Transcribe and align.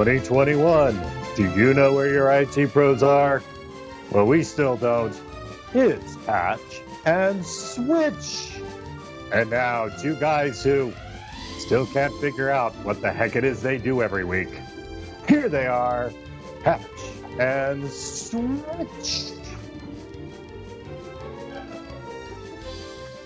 2021. 0.00 0.98
Do 1.36 1.54
you 1.54 1.74
know 1.74 1.92
where 1.92 2.10
your 2.10 2.32
IT 2.32 2.72
pros 2.72 3.02
are? 3.02 3.42
Well, 4.10 4.24
we 4.24 4.42
still 4.42 4.78
don't. 4.78 5.14
It's 5.74 6.16
Patch 6.24 6.80
and 7.04 7.44
Switch. 7.44 8.62
And 9.30 9.50
now, 9.50 9.88
two 9.88 10.14
guys 10.16 10.64
who 10.64 10.94
still 11.58 11.84
can't 11.84 12.14
figure 12.14 12.48
out 12.48 12.72
what 12.76 13.02
the 13.02 13.12
heck 13.12 13.36
it 13.36 13.44
is 13.44 13.60
they 13.60 13.76
do 13.76 14.00
every 14.00 14.24
week. 14.24 14.48
Here 15.28 15.50
they 15.50 15.66
are, 15.66 16.10
Patch 16.62 16.80
and 17.38 17.86
Switch. 17.90 19.32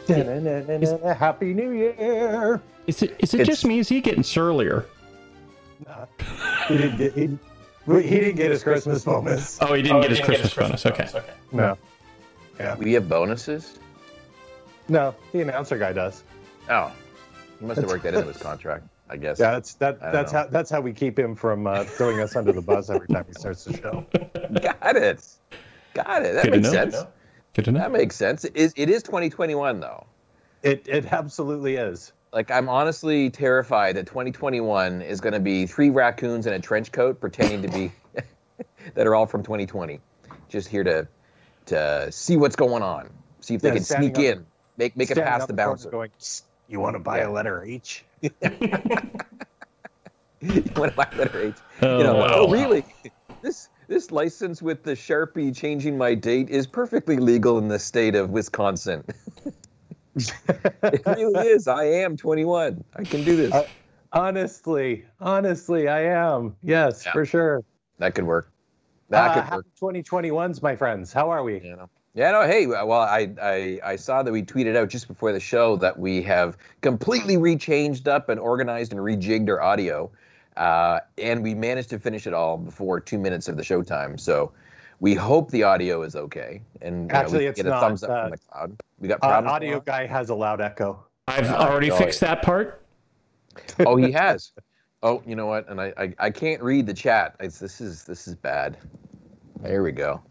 Da-na-na-na-na, 0.08 1.14
Happy 1.14 1.54
New 1.54 1.70
Year! 1.70 2.60
Is 2.88 3.00
it 3.00 3.14
is 3.20 3.32
it 3.32 3.46
just 3.46 3.64
me? 3.64 3.78
Is 3.78 3.88
he 3.88 4.00
getting 4.00 4.24
surlier? 4.24 4.86
He 6.68 6.76
didn't 6.76 6.96
get, 6.96 7.12
he, 7.14 7.20
he 7.22 8.20
didn't 8.20 8.36
get 8.36 8.50
his 8.50 8.62
Christmas 8.62 9.04
bonus. 9.04 9.58
Oh, 9.60 9.74
he 9.74 9.82
didn't 9.82 10.00
get 10.00 10.10
his 10.10 10.20
Christmas 10.20 10.54
bonus. 10.54 10.86
Okay. 10.86 11.08
No. 11.52 11.76
Yeah. 12.58 12.76
We 12.76 12.92
have 12.94 13.08
bonuses? 13.08 13.78
No, 14.88 15.14
the 15.32 15.40
announcer 15.40 15.78
guy 15.78 15.92
does. 15.92 16.24
Oh. 16.68 16.92
He 17.58 17.66
must 17.66 17.80
have 17.80 17.88
worked 17.88 18.04
that 18.04 18.14
into 18.14 18.28
his 18.28 18.36
contract, 18.36 18.86
I 19.08 19.16
guess. 19.16 19.40
Yeah, 19.40 19.52
that's 19.52 19.74
that. 19.74 20.00
That's 20.00 20.32
know. 20.32 20.40
how 20.40 20.46
that's 20.46 20.70
how 20.70 20.80
we 20.80 20.92
keep 20.92 21.18
him 21.18 21.34
from 21.34 21.66
uh, 21.66 21.84
throwing 21.84 22.20
us 22.20 22.36
under 22.36 22.52
the 22.52 22.60
bus 22.60 22.90
every 22.90 23.08
time 23.08 23.24
he 23.26 23.32
starts 23.32 23.64
the 23.64 23.76
show. 23.76 24.06
Got 24.60 24.96
it. 24.96 25.26
Got 25.94 26.22
it. 26.24 26.34
That 26.34 26.44
Good 26.44 26.62
makes 26.62 26.70
sense. 26.70 26.96
Good 27.54 27.64
to 27.66 27.72
know. 27.72 27.78
That 27.78 27.92
makes 27.92 28.16
sense. 28.16 28.44
It 28.44 28.56
is, 28.56 28.74
it 28.76 28.90
is 28.90 29.02
2021, 29.04 29.80
though. 29.80 30.06
It 30.62 30.86
it 30.88 31.12
absolutely 31.12 31.76
is. 31.76 32.12
Like, 32.34 32.50
I'm 32.50 32.68
honestly 32.68 33.30
terrified 33.30 33.94
that 33.94 34.06
2021 34.08 35.02
is 35.02 35.20
going 35.20 35.34
to 35.34 35.40
be 35.40 35.66
three 35.66 35.90
raccoons 35.90 36.48
in 36.48 36.52
a 36.52 36.58
trench 36.58 36.90
coat 36.90 37.20
pretending 37.20 37.62
to 37.62 37.68
be 37.68 37.92
that 38.94 39.06
are 39.06 39.14
all 39.14 39.26
from 39.26 39.44
2020, 39.44 40.00
just 40.48 40.66
here 40.68 40.82
to 40.82 41.06
to 41.66 42.10
see 42.10 42.36
what's 42.36 42.56
going 42.56 42.82
on, 42.82 43.08
see 43.40 43.54
if 43.54 43.62
they 43.62 43.70
can 43.70 43.84
sneak 43.84 44.18
up- 44.18 44.24
in, 44.24 44.46
make 44.76 44.96
make 44.96 45.12
it 45.12 45.16
past 45.16 45.46
the 45.46 45.54
corner 45.54 45.70
bouncer. 45.70 45.90
Going, 45.90 46.10
you 46.68 46.80
want 46.80 46.96
to 46.96 46.98
buy 46.98 47.18
Yeah. 47.18 47.28
a 47.28 47.30
letter 47.30 47.62
H? 47.64 48.04
you 48.20 48.30
want 50.40 50.90
to 50.90 50.92
buy 50.96 51.08
a 51.12 51.16
letter 51.16 51.40
H? 51.40 51.54
Oh, 51.82 51.98
you 51.98 52.04
know, 52.04 52.16
wow. 52.16 52.28
oh 52.32 52.50
really? 52.50 52.84
This 53.42 53.68
this 53.86 54.10
license 54.10 54.60
with 54.60 54.82
the 54.82 54.92
Sharpie 54.92 55.56
changing 55.56 55.96
my 55.96 56.14
date 56.14 56.50
is 56.50 56.66
perfectly 56.66 57.18
legal 57.18 57.58
in 57.58 57.68
the 57.68 57.78
state 57.78 58.16
of 58.16 58.30
Wisconsin. 58.30 59.04
It 60.16 61.02
really 61.06 61.48
is. 61.48 61.68
I 61.68 61.84
am 61.84 62.16
21. 62.16 62.84
I 62.96 63.04
can 63.04 63.24
do 63.24 63.36
this. 63.36 63.52
Uh, 63.52 63.64
Honestly, 64.12 65.04
honestly, 65.20 65.88
I 65.88 66.02
am. 66.02 66.54
Yes, 66.62 67.04
Yeah. 67.04 67.12
for 67.12 67.24
sure. 67.26 67.64
that 67.98 68.14
could 68.14 68.24
work. 68.24 68.48
That 69.10 69.36
Uh, 69.36 69.42
could 69.42 69.54
work. 69.56 69.66
2021s, 69.80 70.62
my 70.62 70.76
friends. 70.76 71.12
How 71.12 71.30
are 71.30 71.42
we? 71.42 71.58
You 71.60 71.74
know. 71.76 71.90
Yeah, 72.14 72.30
no, 72.30 72.42
hey, 72.46 72.68
well, 72.68 72.92
I, 72.92 73.28
I, 73.42 73.80
I 73.84 73.96
saw 73.96 74.22
that 74.22 74.30
we 74.30 74.44
tweeted 74.44 74.76
out 74.76 74.88
just 74.88 75.08
before 75.08 75.32
the 75.32 75.40
show 75.40 75.74
that 75.78 75.98
we 75.98 76.22
have 76.22 76.56
completely 76.80 77.36
rechanged 77.36 78.06
up 78.06 78.28
and 78.28 78.38
organized 78.38 78.92
and 78.92 79.00
rejigged 79.00 79.48
our 79.48 79.60
audio. 79.60 80.12
Uh, 80.56 81.00
and 81.18 81.42
we 81.42 81.56
managed 81.56 81.90
to 81.90 81.98
finish 81.98 82.28
it 82.28 82.32
all 82.32 82.56
before 82.56 83.00
two 83.00 83.18
minutes 83.18 83.48
of 83.48 83.56
the 83.56 83.64
showtime. 83.64 84.20
So 84.20 84.52
we 85.00 85.14
hope 85.14 85.50
the 85.50 85.62
audio 85.62 86.02
is 86.02 86.16
okay. 86.16 86.62
And 86.82 87.10
you 87.10 87.16
know, 87.16 87.38
it's 87.38 87.56
get 87.56 87.66
a 87.66 87.70
not, 87.70 87.80
thumbs 87.80 88.04
up 88.04 88.10
uh, 88.10 88.22
from 88.22 88.30
the 88.30 88.38
cloud. 88.38 88.76
We 88.98 89.08
got 89.08 89.16
Uh, 89.16 89.28
problems. 89.28 89.52
audio 89.52 89.80
guy 89.80 90.06
has 90.06 90.30
a 90.30 90.34
loud 90.34 90.60
echo. 90.60 91.04
I've 91.28 91.50
Oh, 91.50 91.54
already 91.54 91.90
oh, 91.90 91.96
fixed 91.96 92.20
that 92.20 92.42
part. 92.42 92.82
Oh, 93.80 93.96
he 93.96 94.10
has. 94.12 94.52
Oh, 95.02 95.22
you 95.26 95.36
know 95.36 95.46
what? 95.46 95.68
And 95.68 95.80
I, 95.80 95.92
I, 95.96 96.14
I 96.18 96.30
can't 96.30 96.62
read 96.62 96.86
the 96.86 96.94
chat. 96.94 97.36
It's, 97.40 97.58
this 97.58 97.80
is 97.80 98.04
this 98.04 98.26
is 98.26 98.34
bad. 98.34 98.78
There 99.60 99.82
we 99.82 99.92
go. 99.92 100.22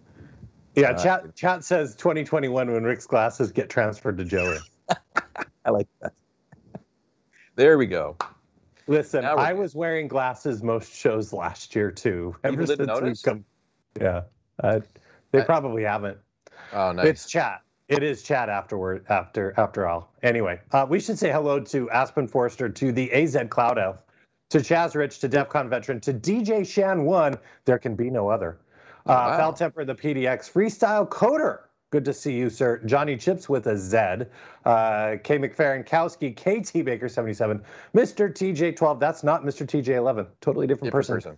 Yeah, 0.75 0.91
Uh, 0.91 1.03
chat 1.03 1.35
chat 1.35 1.63
says 1.63 1.95
2021 1.95 2.71
when 2.71 2.83
Rick's 2.83 3.05
glasses 3.05 3.51
get 3.51 3.69
transferred 3.69 4.17
to 4.17 4.25
Joey. 4.25 4.57
I 5.65 5.69
like 5.69 5.87
that. 6.01 6.13
There 7.55 7.77
we 7.77 7.85
go. 7.85 8.17
Listen, 8.87 9.23
I 9.23 9.53
was 9.53 9.75
wearing 9.75 10.07
glasses 10.07 10.61
most 10.63 10.93
shows 10.93 11.31
last 11.31 11.75
year 11.75 11.91
too. 11.91 12.35
People 12.43 12.65
didn't 12.65 12.79
we've 12.79 12.87
notice? 12.87 13.21
come- 13.21 13.45
yeah, 14.01 14.23
uh, 14.61 14.79
they 15.31 15.39
I- 15.41 15.45
probably 15.45 15.83
haven't. 15.83 16.17
Oh, 16.71 16.91
nice. 16.91 17.05
It's 17.07 17.27
chat. 17.27 17.61
It 17.89 18.01
is 18.01 18.23
chat 18.23 18.49
afterward. 18.49 19.05
After 19.09 19.53
after 19.57 19.87
all. 19.87 20.11
Anyway, 20.23 20.59
uh, 20.71 20.85
we 20.89 20.99
should 20.99 21.19
say 21.19 21.31
hello 21.31 21.59
to 21.59 21.89
Aspen 21.91 22.27
Forrester, 22.27 22.69
to 22.69 22.91
the 22.91 23.11
AZ 23.11 23.37
Cloud 23.49 23.77
Elf, 23.77 24.01
to 24.49 24.59
Chaz 24.59 24.95
Rich, 24.95 25.19
to 25.19 25.27
DEF 25.27 25.49
CON 25.49 25.69
veteran, 25.69 25.99
to 26.01 26.13
DJ 26.13 26.65
Shan 26.65 27.03
One. 27.03 27.37
There 27.65 27.77
can 27.77 27.95
be 27.95 28.09
no 28.09 28.29
other. 28.29 28.57
Uh, 29.05 29.09
Wow. 29.09 29.37
Foul 29.37 29.53
Temper, 29.53 29.83
the 29.85 29.93
PDX 29.95 30.49
Freestyle 30.51 31.07
Coder. 31.07 31.59
Good 31.91 32.05
to 32.05 32.13
see 32.13 32.33
you, 32.33 32.49
sir. 32.49 32.79
Johnny 32.85 33.17
Chips 33.17 33.47
with 33.49 33.67
a 33.67 33.77
Z. 33.77 33.97
Uh, 34.65 35.17
K 35.23 35.37
McFerrin 35.37 35.85
Kowski, 35.87 36.33
KT 36.33 36.83
Baker 36.85 37.09
77, 37.09 37.61
Mr. 37.93 38.31
TJ12. 38.33 38.99
That's 38.99 39.23
not 39.23 39.43
Mr. 39.43 39.67
TJ11. 39.67 40.25
Totally 40.41 40.65
different, 40.67 40.85
Different 40.85 40.91
person. 40.93 41.15
person. 41.15 41.37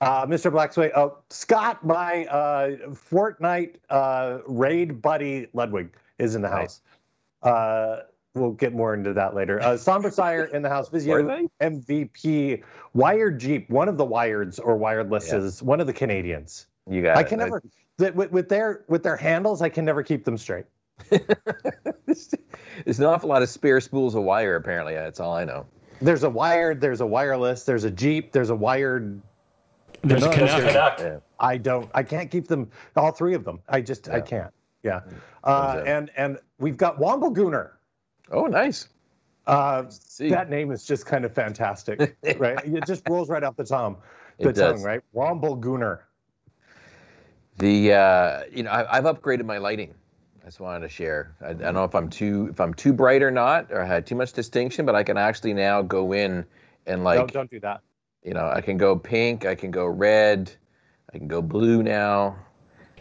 Uh, 0.00 0.26
Mr. 0.26 0.50
Blacksway, 0.52 0.90
oh, 0.94 1.18
Scott, 1.30 1.84
my 1.84 2.26
uh, 2.26 2.76
Fortnite 3.10 3.76
uh, 3.88 4.38
raid 4.46 5.00
buddy 5.00 5.46
Ludwig 5.54 5.94
is 6.18 6.34
in 6.34 6.42
the 6.42 6.50
Nice. 6.50 6.80
house. 7.42 7.52
Uh, 7.54 8.02
we'll 8.34 8.52
get 8.52 8.74
more 8.74 8.92
into 8.92 9.14
that 9.14 9.34
later. 9.34 9.60
Uh, 9.62 9.76
Somber 9.76 10.10
Sire 10.10 10.44
in 10.44 10.60
the 10.62 10.68
house. 10.68 10.90
Vizio 10.90 11.48
MVP. 11.60 12.62
Wired 12.92 13.38
Jeep, 13.40 13.70
one 13.70 13.88
of 13.88 13.96
the 13.96 14.06
wireds 14.06 14.60
or 14.62 14.76
wirelesses, 14.78 15.62
one 15.62 15.80
of 15.80 15.86
the 15.86 15.92
Canadians. 15.94 16.66
You 16.88 17.02
got 17.02 17.16
I 17.16 17.22
it. 17.22 17.28
can 17.28 17.38
never 17.38 17.62
th- 17.98 18.12
with, 18.14 18.30
with 18.32 18.48
their 18.48 18.84
with 18.88 19.02
their 19.02 19.16
handles. 19.16 19.62
I 19.62 19.68
can 19.70 19.84
never 19.84 20.02
keep 20.02 20.24
them 20.24 20.36
straight. 20.36 20.66
There's 21.10 23.00
an 23.00 23.06
awful 23.06 23.28
lot 23.28 23.42
of 23.42 23.48
spare 23.48 23.80
spools 23.80 24.14
of 24.14 24.22
wire, 24.22 24.56
apparently. 24.56 24.94
That's 24.94 25.20
all 25.20 25.34
I 25.34 25.44
know. 25.44 25.66
There's 26.00 26.22
a 26.22 26.30
wired. 26.30 26.80
There's 26.80 27.00
a 27.00 27.06
wireless. 27.06 27.64
There's 27.64 27.84
a 27.84 27.90
Jeep. 27.90 28.32
There's 28.32 28.50
a 28.50 28.54
wired. 28.54 29.20
There's 30.08 30.22
a 30.22 30.26
No, 30.28 30.32
Canuck. 30.32 30.98
Yeah. 30.98 31.18
I 31.38 31.56
don't. 31.58 31.90
I 31.94 32.02
can't 32.02 32.30
keep 32.30 32.48
them. 32.48 32.70
All 32.96 33.12
three 33.12 33.34
of 33.34 33.44
them. 33.44 33.60
I 33.68 33.80
just. 33.80 34.08
I 34.08 34.20
can't. 34.20 34.52
Yeah. 34.82 35.00
Uh, 35.44 35.82
and 35.86 36.10
and 36.16 36.38
we've 36.58 36.76
got 36.76 36.98
Womblegooner. 36.98 37.70
Oh, 38.30 38.46
nice. 38.46 38.88
Uh, 39.46 39.84
See, 39.88 40.30
that 40.30 40.50
name 40.50 40.72
is 40.72 40.84
just 40.84 41.06
kind 41.06 41.24
of 41.24 41.32
fantastic, 41.32 42.16
right? 42.38 42.58
It 42.64 42.84
just 42.86 43.08
rolls 43.08 43.28
right 43.30 43.42
off 43.44 43.54
the 43.56 43.64
tongue. 43.64 43.96
The 44.40 44.48
It 44.48 44.56
tongue, 44.56 44.72
does. 44.74 44.84
right? 44.84 45.00
Womblegooner. 45.14 46.00
the 47.58 47.92
uh, 47.92 48.42
you 48.52 48.62
know 48.64 48.70
I, 48.70 48.96
I've 48.98 49.04
upgraded 49.04 49.44
my 49.44 49.58
lighting. 49.58 49.94
I 50.42 50.46
just 50.46 50.60
wanted 50.60 50.80
to 50.80 50.88
share. 50.88 51.34
I, 51.40 51.50
I 51.50 51.52
don't 51.54 51.74
know 51.74 51.84
if 51.84 51.94
I'm 51.94 52.08
too 52.10 52.48
if 52.50 52.60
I'm 52.60 52.74
too 52.74 52.92
bright 52.92 53.22
or 53.22 53.30
not, 53.30 53.70
or 53.72 53.80
I 53.82 53.86
had 53.86 54.06
too 54.06 54.14
much 54.14 54.32
distinction, 54.32 54.84
but 54.86 54.94
I 54.94 55.02
can 55.04 55.16
actually 55.16 55.54
now 55.54 55.82
go 55.82 56.12
in 56.12 56.44
and 56.86 57.04
like 57.04 57.18
don't 57.18 57.32
don't 57.32 57.50
do 57.50 57.60
that. 57.60 57.80
You 58.26 58.34
know 58.34 58.50
I 58.52 58.60
can 58.60 58.76
go 58.76 58.96
pink, 58.96 59.46
I 59.46 59.54
can 59.54 59.70
go 59.70 59.86
red, 59.86 60.52
I 61.14 61.18
can 61.18 61.28
go 61.28 61.40
blue 61.40 61.82
now. 61.82 62.36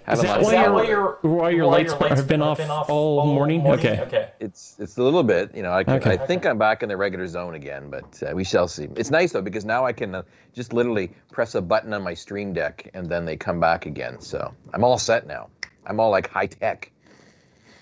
Is 0.08 0.22
Haven't 0.22 0.26
that 0.28 0.42
why 0.44 0.66
all 0.68 0.84
your, 0.84 1.14
of 1.16 1.26
it. 1.26 1.28
why 1.28 1.50
your 1.50 1.66
lights 1.66 1.94
have 1.94 2.28
been 2.28 2.44
off 2.44 2.60
all 2.90 3.26
morning? 3.26 3.66
Okay. 3.66 4.00
okay. 4.02 4.32
It's 4.40 4.76
it's 4.80 4.98
a 4.98 5.04
little 5.04 5.24
bit, 5.24 5.56
you 5.56 5.64
know. 5.64 5.74
I, 5.74 5.84
can, 5.84 5.96
Okay. 5.96 6.12
I 6.12 6.18
think 6.18 6.46
I'm 6.46 6.60
back 6.60 6.84
in 6.84 6.90
the 6.90 6.96
regular 6.98 7.26
zone 7.26 7.56
again, 7.56 7.90
but 7.90 8.22
uh, 8.22 8.36
we 8.36 8.44
shall 8.44 8.68
see. 8.68 8.88
It's 8.96 9.10
nice 9.10 9.32
though 9.32 9.42
because 9.42 9.66
now 9.66 9.84
I 9.84 9.94
can 9.94 10.14
uh, 10.14 10.22
just 10.54 10.74
literally 10.74 11.12
press 11.32 11.56
a 11.56 11.62
button 11.62 11.92
on 11.92 12.04
my 12.04 12.14
Stream 12.14 12.54
Deck 12.54 12.92
and 12.94 13.10
then 13.10 13.26
they 13.26 13.36
come 13.36 13.60
back 13.60 13.88
again. 13.88 14.22
So 14.22 14.54
I'm 14.76 14.84
all 14.84 15.00
set 15.00 15.26
now. 15.26 15.50
I'm 15.88 16.00
all 16.00 16.12
like 16.12 16.30
high 16.30 16.48
tech. 16.48 16.92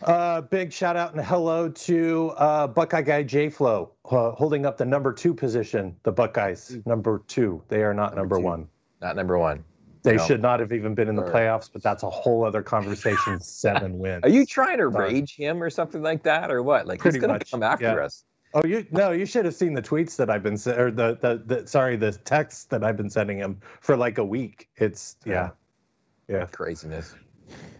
Uh, 0.04 0.42
big 0.42 0.74
shout 0.74 0.96
out 0.98 1.14
and 1.14 1.24
hello 1.24 1.70
to 1.70 2.32
uh, 2.38 2.68
Buckeye 2.68 3.02
guy 3.02 3.24
J 3.24 3.50
Flow, 3.50 3.92
uh, 4.06 4.32
holding 4.32 4.66
up 4.66 4.78
the 4.78 4.86
number 4.86 5.14
two 5.14 5.34
position. 5.34 5.96
The 6.04 6.12
Buckeyes, 6.12 6.78
number 6.86 7.22
two. 7.28 7.64
They 7.70 7.84
are 7.84 7.94
not 7.94 8.16
number, 8.16 8.38
two. 8.38 8.44
one. 8.44 8.68
Not 9.02 9.16
number 9.16 9.38
one. 9.38 9.64
They 10.04 10.18
No. 10.18 10.26
should 10.26 10.42
not 10.42 10.60
have 10.60 10.74
even 10.74 10.96
been 10.96 11.08
in 11.08 11.16
the 11.16 11.24
playoffs, 11.24 11.70
but 11.72 11.82
that's 11.82 12.04
a 12.04 12.10
whole 12.10 12.44
other 12.44 12.62
conversation. 12.62 13.40
Seven 13.42 13.98
wins. 14.00 14.22
Are 14.24 14.30
you 14.30 14.46
trying 14.46 14.80
to 14.80 14.92
Sorry. 14.92 15.14
rage 15.14 15.36
him 15.36 15.64
or 15.64 15.70
something 15.70 16.02
like 16.02 16.24
that, 16.24 16.52
or 16.52 16.62
what? 16.62 16.86
Like 16.86 17.00
Pretty 17.00 17.20
he's 17.20 17.26
gonna 17.26 17.40
come 17.40 17.64
after 17.64 17.86
yeah. 17.86 18.06
us. 18.06 18.26
Oh, 18.54 18.66
you 18.66 18.86
no, 18.92 19.12
you 19.12 19.26
should 19.26 19.46
have 19.46 19.56
seen 19.56 19.74
the 19.74 19.82
tweets 19.82 20.18
that 20.18 20.30
I've 20.30 20.44
been 20.44 20.56
or 20.56 20.92
the, 20.92 21.18
the 21.22 21.42
the 21.46 21.68
sorry 21.68 21.96
the 21.96 22.12
texts 22.12 22.66
that 22.66 22.84
I've 22.84 22.98
been 22.98 23.10
sending 23.10 23.38
him 23.38 23.62
for 23.80 23.96
like 23.96 24.18
a 24.18 24.26
week. 24.26 24.68
It's 24.76 25.16
yeah, 25.26 25.52
yeah. 26.28 26.46
Craziness. 26.48 27.16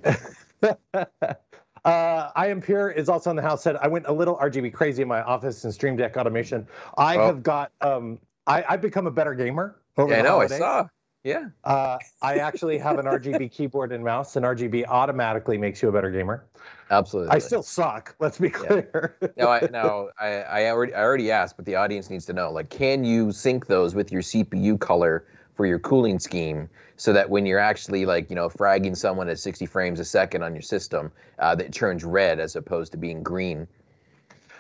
uh, 1.86 2.32
I 2.36 2.48
am 2.48 2.62
pure 2.62 2.90
is 2.90 3.10
also 3.10 3.30
in 3.30 3.36
the 3.36 3.42
house. 3.42 3.64
Said 3.64 3.76
I 3.78 3.88
went 3.88 4.06
a 4.08 4.14
little 4.14 4.38
RGB 4.38 4.74
crazy 4.74 5.02
in 5.02 5.08
my 5.08 5.22
office 5.22 5.64
and 5.64 5.74
Stream 5.74 5.96
Deck 5.96 6.16
automation. 6.18 6.68
I 6.98 7.18
Oh. 7.18 7.28
have 7.28 7.44
got 7.44 7.72
um 7.82 8.20
I 8.48 8.64
I've 8.68 8.82
become 8.82 9.08
a 9.08 9.12
better 9.12 9.34
gamer 9.34 9.76
over 9.98 10.10
Yeah, 10.12 10.20
I 10.20 10.22
the 10.22 10.30
know. 10.30 10.42
I 10.42 10.48
saw. 10.48 10.88
Yeah. 11.24 11.46
Uh, 11.64 11.98
I 12.22 12.40
actually 12.40 12.78
have 12.80 13.00
an 13.00 13.06
RGB 13.06 13.50
keyboard 13.54 13.94
and 13.94 14.04
mouse, 14.04 14.36
and 14.36 14.46
RGB 14.46 14.86
automatically 14.88 15.58
makes 15.58 15.82
you 15.82 15.88
a 15.88 15.92
better 15.92 16.12
gamer. 16.12 16.46
Absolutely. 16.92 17.32
I 17.32 17.40
still 17.40 17.64
suck. 17.64 18.14
Let's 18.20 18.38
be 18.38 18.50
clear. 18.50 19.16
No, 19.38 19.48
I 19.48 19.62
no, 19.72 20.10
I, 20.20 20.28
I 20.42 20.66
already 20.70 20.94
I 20.94 21.02
already 21.02 21.32
asked, 21.32 21.56
but 21.56 21.66
the 21.66 21.76
audience 21.76 22.10
needs 22.10 22.26
to 22.26 22.34
know. 22.34 22.52
Like, 22.52 22.70
can 22.70 23.06
you 23.06 23.32
sync 23.32 23.68
those 23.68 23.96
with 23.96 24.12
your 24.12 24.22
CPU 24.22 24.78
color 24.78 25.26
for 25.56 25.66
your 25.66 25.80
cooling 25.80 26.20
scheme 26.20 26.70
so 26.96 27.14
that 27.14 27.30
when 27.30 27.46
you're 27.46 27.60
actually 27.60 28.06
like 28.06 28.30
you 28.30 28.36
know 28.36 28.50
fragging 28.50 28.96
someone 28.96 29.30
at 29.30 29.40
60 29.40 29.66
frames 29.66 30.00
a 30.00 30.06
second 30.06 30.44
on 30.44 30.54
your 30.54 30.62
system 30.62 31.12
uh, 31.40 31.56
that 31.56 31.74
turns 31.74 32.04
red 32.04 32.40
as 32.40 32.56
opposed 32.56 32.92
to 32.92 32.98
being 32.98 33.24
green. 33.24 33.68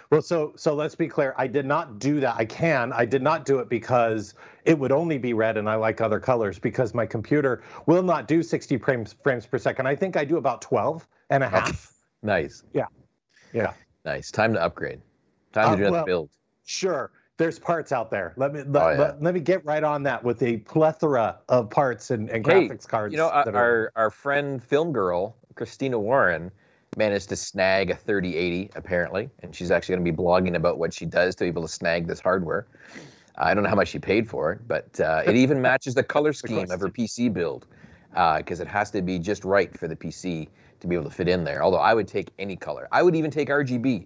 Well 0.09 0.21
so 0.21 0.53
so 0.55 0.75
let's 0.75 0.95
be 0.95 1.07
clear. 1.07 1.33
I 1.37 1.47
did 1.47 1.65
not 1.65 1.99
do 1.99 2.19
that. 2.19 2.35
I 2.37 2.45
can. 2.45 2.93
I 2.93 3.05
did 3.05 3.21
not 3.21 3.45
do 3.45 3.59
it 3.59 3.69
because 3.69 4.35
it 4.65 4.77
would 4.77 4.91
only 4.91 5.17
be 5.17 5.33
red 5.33 5.57
and 5.57 5.69
i 5.69 5.75
like 5.75 6.01
other 6.01 6.19
colors 6.19 6.59
because 6.59 6.93
my 6.93 7.05
computer 7.05 7.63
will 7.85 8.03
not 8.03 8.27
do 8.27 8.43
60 8.43 8.77
frames 8.77 9.15
frames 9.23 9.45
per 9.45 9.57
second. 9.57 9.87
I 9.87 9.95
think 9.95 10.15
i 10.17 10.23
do 10.23 10.37
about 10.37 10.61
12 10.61 11.07
and 11.29 11.43
a 11.43 11.49
half. 11.49 11.69
Okay. 11.69 11.77
nice. 12.21 12.63
Yeah. 12.73 12.87
Yeah. 13.53 13.73
Nice. 14.05 14.31
Time 14.31 14.53
to 14.53 14.61
upgrade. 14.61 15.01
Time 15.53 15.65
to 15.65 15.71
uh, 15.71 15.75
do 15.75 15.81
another 15.81 15.91
well, 15.91 16.05
build. 16.05 16.29
sure 16.65 17.11
there's 17.37 17.59
parts 17.59 17.91
out 17.91 18.11
there. 18.11 18.33
Let 18.37 18.53
me 18.53 18.63
let, 18.63 18.83
oh, 18.83 18.89
yeah. 18.89 18.97
let, 18.97 19.21
let, 19.21 19.33
me 19.33 19.39
get 19.39 19.65
right 19.65 19.83
on 19.83 20.03
that 20.03 20.23
with 20.23 20.41
a 20.43 20.57
plethora 20.57 21.39
of 21.49 21.69
parts 21.69 22.11
and, 22.11 22.29
and 22.29 22.45
hey, 22.45 22.67
graphics 22.67 22.87
cards. 22.87 23.11
You 23.11 23.17
know, 23.17 23.29
our, 23.29 23.49
are... 23.49 23.91
our 23.95 24.09
friend 24.09 24.63
Film 24.63 24.91
Girl 24.91 25.35
Christina 25.55 25.99
Warren 25.99 26.51
managed 26.95 27.29
to 27.29 27.35
snag 27.35 27.89
a 27.89 27.95
3080 27.95 28.71
apparently, 28.75 29.29
and 29.41 29.55
she's 29.55 29.71
actually 29.71 29.95
going 29.95 30.05
to 30.05 30.11
be 30.11 30.17
blogging 30.17 30.55
about 30.55 30.77
what 30.77 30.93
she 30.93 31.05
does 31.05 31.35
to 31.35 31.43
be 31.43 31.47
able 31.47 31.63
to 31.63 31.67
snag 31.67 32.07
this 32.07 32.19
hardware. 32.19 32.67
I 33.35 33.53
don't 33.53 33.63
know 33.63 33.69
how 33.69 33.75
much 33.75 33.89
she 33.89 33.99
paid 33.99 34.29
for 34.29 34.51
it, 34.51 34.67
but 34.67 34.99
uh, 34.99 35.23
it 35.25 35.35
even 35.35 35.61
matches 35.61 35.95
the 35.95 36.03
color 36.03 36.33
scheme 36.33 36.69
of 36.69 36.79
her 36.79 36.89
PC 36.89 37.33
build 37.33 37.65
because 38.11 38.59
uh, 38.59 38.63
it 38.63 38.67
has 38.67 38.91
to 38.91 39.01
be 39.01 39.17
just 39.17 39.43
right 39.43 39.75
for 39.75 39.87
the 39.87 39.95
PC 39.95 40.47
to 40.79 40.87
be 40.87 40.95
able 40.95 41.05
to 41.05 41.15
fit 41.15 41.27
in 41.27 41.43
there. 41.43 41.63
Although 41.63 41.77
I 41.77 41.93
would 41.95 42.07
take 42.07 42.29
any 42.37 42.55
color, 42.55 42.87
I 42.91 43.01
would 43.01 43.15
even 43.15 43.31
take 43.31 43.49
RGB. 43.49 44.05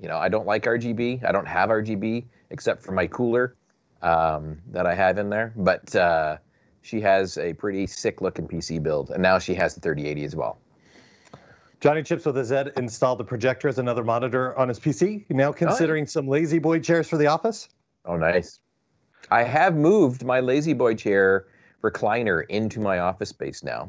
You 0.00 0.08
know, 0.08 0.18
I 0.18 0.28
don't 0.28 0.46
like 0.46 0.64
RGB. 0.64 1.24
I 1.24 1.32
don't 1.32 1.48
have 1.48 1.70
RGB 1.70 2.24
except 2.50 2.82
for 2.82 2.92
my 2.92 3.06
cooler 3.06 3.56
um, 4.02 4.58
that 4.70 4.86
I 4.86 4.94
have 4.94 5.18
in 5.18 5.28
there. 5.28 5.52
But 5.56 5.94
uh, 5.94 6.38
she 6.82 7.00
has 7.00 7.36
a 7.38 7.52
pretty 7.52 7.86
sick 7.86 8.20
looking 8.20 8.48
PC 8.48 8.82
build, 8.82 9.10
and 9.10 9.22
now 9.22 9.38
she 9.38 9.54
has 9.54 9.74
the 9.74 9.80
3080 9.80 10.24
as 10.24 10.36
well. 10.36 10.58
Johnny 11.80 12.02
Chips 12.02 12.26
with 12.26 12.36
a 12.36 12.44
Z 12.44 12.72
installed 12.76 13.18
the 13.18 13.24
projector 13.24 13.68
as 13.68 13.78
another 13.78 14.02
monitor 14.02 14.58
on 14.58 14.68
his 14.68 14.80
PC. 14.80 15.24
Now 15.30 15.52
considering 15.52 16.04
yeah. 16.04 16.08
some 16.08 16.26
La-Z-Boy 16.26 16.80
chairs 16.80 17.08
for 17.08 17.16
the 17.16 17.28
office. 17.28 17.68
Oh, 18.04 18.16
nice. 18.16 18.58
I 19.30 19.44
have 19.44 19.76
moved 19.76 20.24
my 20.24 20.40
La-Z-Boy 20.40 20.94
chair 20.96 21.46
recliner 21.82 22.44
into 22.48 22.80
my 22.80 22.98
office 22.98 23.28
space 23.28 23.62
now. 23.62 23.88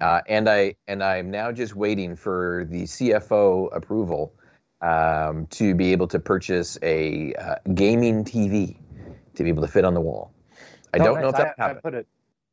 Uh, 0.00 0.20
and 0.28 0.48
I 0.48 0.76
and 0.86 1.02
I'm 1.02 1.30
now 1.30 1.50
just 1.50 1.74
waiting 1.74 2.14
for 2.14 2.66
the 2.70 2.84
CFO 2.84 3.74
approval 3.74 4.32
um, 4.80 5.46
to 5.48 5.74
be 5.74 5.92
able 5.92 6.08
to 6.08 6.18
purchase 6.18 6.78
a 6.82 7.34
uh, 7.34 7.54
gaming 7.74 8.24
TV 8.24 8.76
to 9.34 9.42
be 9.42 9.48
able 9.48 9.62
to 9.62 9.68
fit 9.68 9.84
on 9.84 9.94
the 9.94 10.00
wall. 10.00 10.32
I 10.92 10.98
oh, 10.98 11.04
don't 11.04 11.20
know 11.20 11.28
if 11.28 11.36
that 11.36 11.54
I, 11.58 11.70
I, 11.70 11.74
put 11.74 11.94
a, 11.94 12.06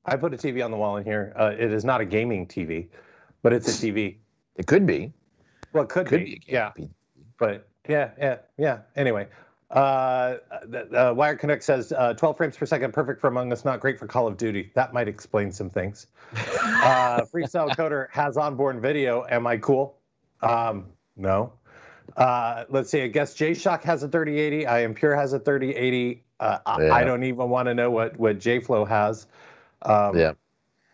I 0.06 0.16
put 0.18 0.33
a 0.33 0.38
TV 0.38 0.63
on 0.63 0.72
the 0.72 0.77
wall 0.77 0.98
in 0.98 1.04
here. 1.04 1.33
Uh, 1.38 1.51
it 1.57 1.72
is 1.72 1.86
not 1.86 2.01
a 2.01 2.06
gaming 2.06 2.48
TV, 2.48 2.88
but 3.42 3.54
it's 3.54 3.68
a 3.68 3.88
TV. 3.88 4.18
It 4.56 4.68
could 4.68 4.86
be. 4.86 5.13
Well, 5.74 5.83
it 5.83 5.89
could, 5.89 6.07
could 6.07 6.19
be. 6.19 6.36
be 6.36 6.42
yeah. 6.48 6.72
TV. 6.77 6.89
But 7.38 7.68
yeah, 7.88 8.12
yeah, 8.18 8.38
yeah. 8.57 8.80
Anyway, 8.95 9.28
uh, 9.69 10.38
uh, 10.95 11.13
Wire 11.16 11.36
Connect 11.36 11.63
says 11.63 11.92
uh, 11.92 12.13
12 12.13 12.38
frames 12.38 12.57
per 12.57 12.66
second, 12.66 12.94
perfect 12.94 13.21
for 13.21 13.28
Among 13.28 13.51
Us, 13.51 13.66
not 13.66 13.80
great 13.80 14.00
for 14.00 14.07
Call 14.07 14.28
of 14.28 14.38
Duty. 14.38 14.71
That 14.75 14.94
might 14.94 15.07
explain 15.07 15.51
some 15.51 15.69
things. 15.69 16.07
uh, 16.33 17.21
Freestyle 17.33 17.75
Coder 17.75 18.07
has 18.12 18.38
onboard 18.38 18.81
video. 18.81 19.25
Am 19.30 19.48
I 19.48 19.57
cool? 19.57 19.98
Um, 20.42 20.88
no. 21.18 21.54
Uh, 22.16 22.66
let's 22.69 22.90
see. 22.90 23.02
I 23.02 23.07
guess 23.07 23.34
J 23.34 23.54
Shock 23.54 23.84
has 23.84 24.04
a 24.04 24.07
3080. 24.07 24.68
I 24.68 24.81
am 24.81 24.94
Pure 24.94 25.16
has 25.16 25.34
a 25.34 25.40
3080. 25.40 26.24
Uh, 26.40 26.57
yeah. 26.68 26.74
I, 26.74 27.02
I, 27.02 27.04
don't 27.04 27.24
even 27.24 27.50
want 27.50 27.68
to 27.68 27.74
know 27.74 27.90
what 27.90 28.18
what 28.19 28.40
JFlow 28.40 28.88
has. 28.88 29.28
Um, 29.81 30.18
yeah. 30.18 30.34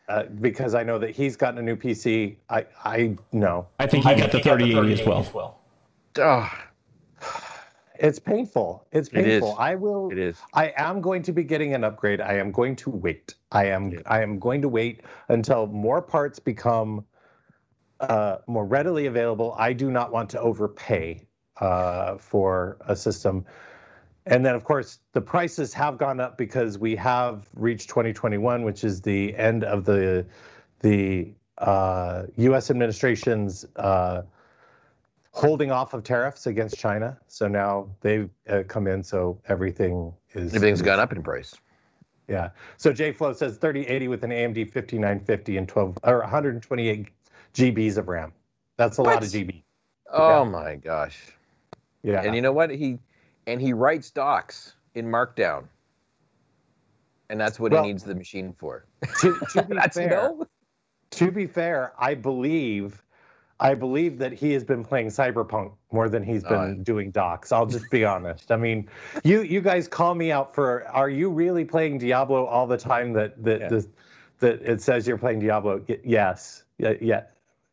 Uh, 0.07 0.23
because 0.23 0.75
I 0.75 0.83
know 0.83 0.99
that 0.99 1.11
he's 1.11 1.35
gotten 1.35 1.59
a 1.59 1.61
new 1.61 1.75
PC. 1.75 2.35
I 2.49 2.65
I 2.83 3.15
know. 3.31 3.67
I 3.79 3.87
think 3.87 4.03
he 4.03 4.11
I 4.11 4.19
got 4.19 4.31
the 4.31 4.39
3080 4.39 5.01
as 5.01 5.07
well. 5.07 5.19
As 5.19 5.33
well. 5.33 5.59
Oh. 6.17 6.51
It's 8.01 8.17
painful. 8.17 8.87
It's 8.91 9.09
painful. 9.09 9.31
It 9.31 9.51
is. 9.51 9.55
I 9.59 9.75
will. 9.75 10.09
It 10.11 10.17
is. 10.17 10.35
I 10.55 10.73
am 10.75 11.01
going 11.01 11.21
to 11.21 11.31
be 11.31 11.43
getting 11.43 11.75
an 11.75 11.83
upgrade. 11.83 12.19
I 12.19 12.33
am 12.33 12.51
going 12.51 12.75
to 12.77 12.89
wait. 12.89 13.35
I 13.51 13.65
am. 13.65 13.91
Yeah. 13.91 13.99
I 14.07 14.23
am 14.23 14.39
going 14.39 14.61
to 14.63 14.67
wait 14.67 15.01
until 15.29 15.67
more 15.67 16.01
parts 16.01 16.39
become 16.39 17.05
uh, 18.01 18.37
more 18.47 18.65
readily 18.65 19.05
available. 19.05 19.55
I 19.57 19.73
do 19.73 19.91
not 19.91 20.11
want 20.11 20.31
to 20.31 20.39
overpay 20.39 21.27
uh, 21.59 22.17
for 22.17 22.77
a 22.81 22.95
system. 22.95 23.45
And 24.25 24.45
then, 24.45 24.55
of 24.55 24.63
course, 24.63 24.99
the 25.13 25.21
prices 25.21 25.73
have 25.73 25.97
gone 25.97 26.19
up 26.19 26.37
because 26.37 26.77
we 26.77 26.95
have 26.97 27.47
reached 27.53 27.89
2021, 27.89 28.63
which 28.63 28.83
is 28.83 29.01
the 29.01 29.35
end 29.35 29.63
of 29.63 29.85
the 29.85 30.25
the 30.79 31.33
uh, 31.57 32.23
U.S. 32.37 32.71
administration's 32.71 33.65
uh, 33.75 34.23
holding 35.31 35.71
off 35.71 35.93
of 35.93 36.03
tariffs 36.03 36.47
against 36.47 36.77
China. 36.77 37.17
So 37.27 37.47
now 37.47 37.89
they've 38.01 38.29
uh, 38.49 38.63
come 38.67 38.87
in, 38.87 39.03
so 39.03 39.39
everything 39.47 40.13
is 40.33 40.53
everything's 40.55 40.81
gone 40.81 40.99
up 40.99 41.13
in 41.13 41.23
price. 41.23 41.55
Yeah. 42.27 42.49
So 42.77 42.93
JFlow 42.93 43.35
says 43.35 43.57
3080 43.57 44.07
with 44.07 44.23
an 44.23 44.31
AMD 44.31 44.71
5950 44.71 45.57
and 45.57 45.67
12 45.67 45.97
or 46.03 46.19
128 46.19 47.07
GBs 47.53 47.97
of 47.97 48.07
RAM. 48.07 48.33
That's 48.77 48.97
a 48.97 49.01
what? 49.01 49.15
lot 49.15 49.23
of 49.23 49.29
GB. 49.29 49.63
Oh 50.11 50.43
yeah. 50.43 50.49
my 50.49 50.75
gosh. 50.75 51.19
Yeah. 52.03 52.21
And 52.21 52.35
you 52.35 52.41
know 52.41 52.51
what? 52.51 52.69
He 52.69 52.99
and 53.47 53.61
he 53.61 53.73
writes 53.73 54.11
docs 54.11 54.73
in 54.95 55.07
Markdown. 55.07 55.65
And 57.29 57.39
that's 57.39 57.59
what 57.59 57.71
well, 57.71 57.83
he 57.83 57.89
needs 57.89 58.03
the 58.03 58.15
machine 58.15 58.53
for. 58.57 58.85
To, 59.21 59.39
to 59.51 59.63
be 59.63 59.77
fair, 59.93 60.33
to 61.11 61.31
be 61.31 61.47
fair, 61.47 61.93
I 61.97 62.13
believe 62.13 63.01
I 63.59 63.75
believe 63.75 64.17
that 64.17 64.33
he 64.33 64.51
has 64.53 64.63
been 64.63 64.83
playing 64.83 65.07
Cyberpunk 65.07 65.73
more 65.91 66.09
than 66.09 66.23
he's 66.23 66.43
been 66.43 66.81
uh, 66.81 66.83
doing 66.83 67.11
docs. 67.11 67.51
I'll 67.51 67.67
just 67.67 67.89
be 67.91 68.03
honest. 68.03 68.51
I 68.51 68.57
mean, 68.57 68.89
you 69.23 69.43
you 69.43 69.61
guys 69.61 69.87
call 69.87 70.15
me 70.15 70.31
out 70.31 70.55
for 70.55 70.87
are 70.87 71.09
you 71.09 71.29
really 71.29 71.63
playing 71.63 71.99
Diablo 71.99 72.45
all 72.45 72.67
the 72.67 72.77
time 72.77 73.13
that 73.13 73.41
that 73.43 73.59
yeah. 73.61 73.69
the, 73.69 73.87
that 74.39 74.61
it 74.63 74.81
says 74.81 75.07
you're 75.07 75.19
playing 75.19 75.39
Diablo? 75.39 75.85
Yes. 76.03 76.63
Yeah, 76.79 76.93
yeah 76.99 77.23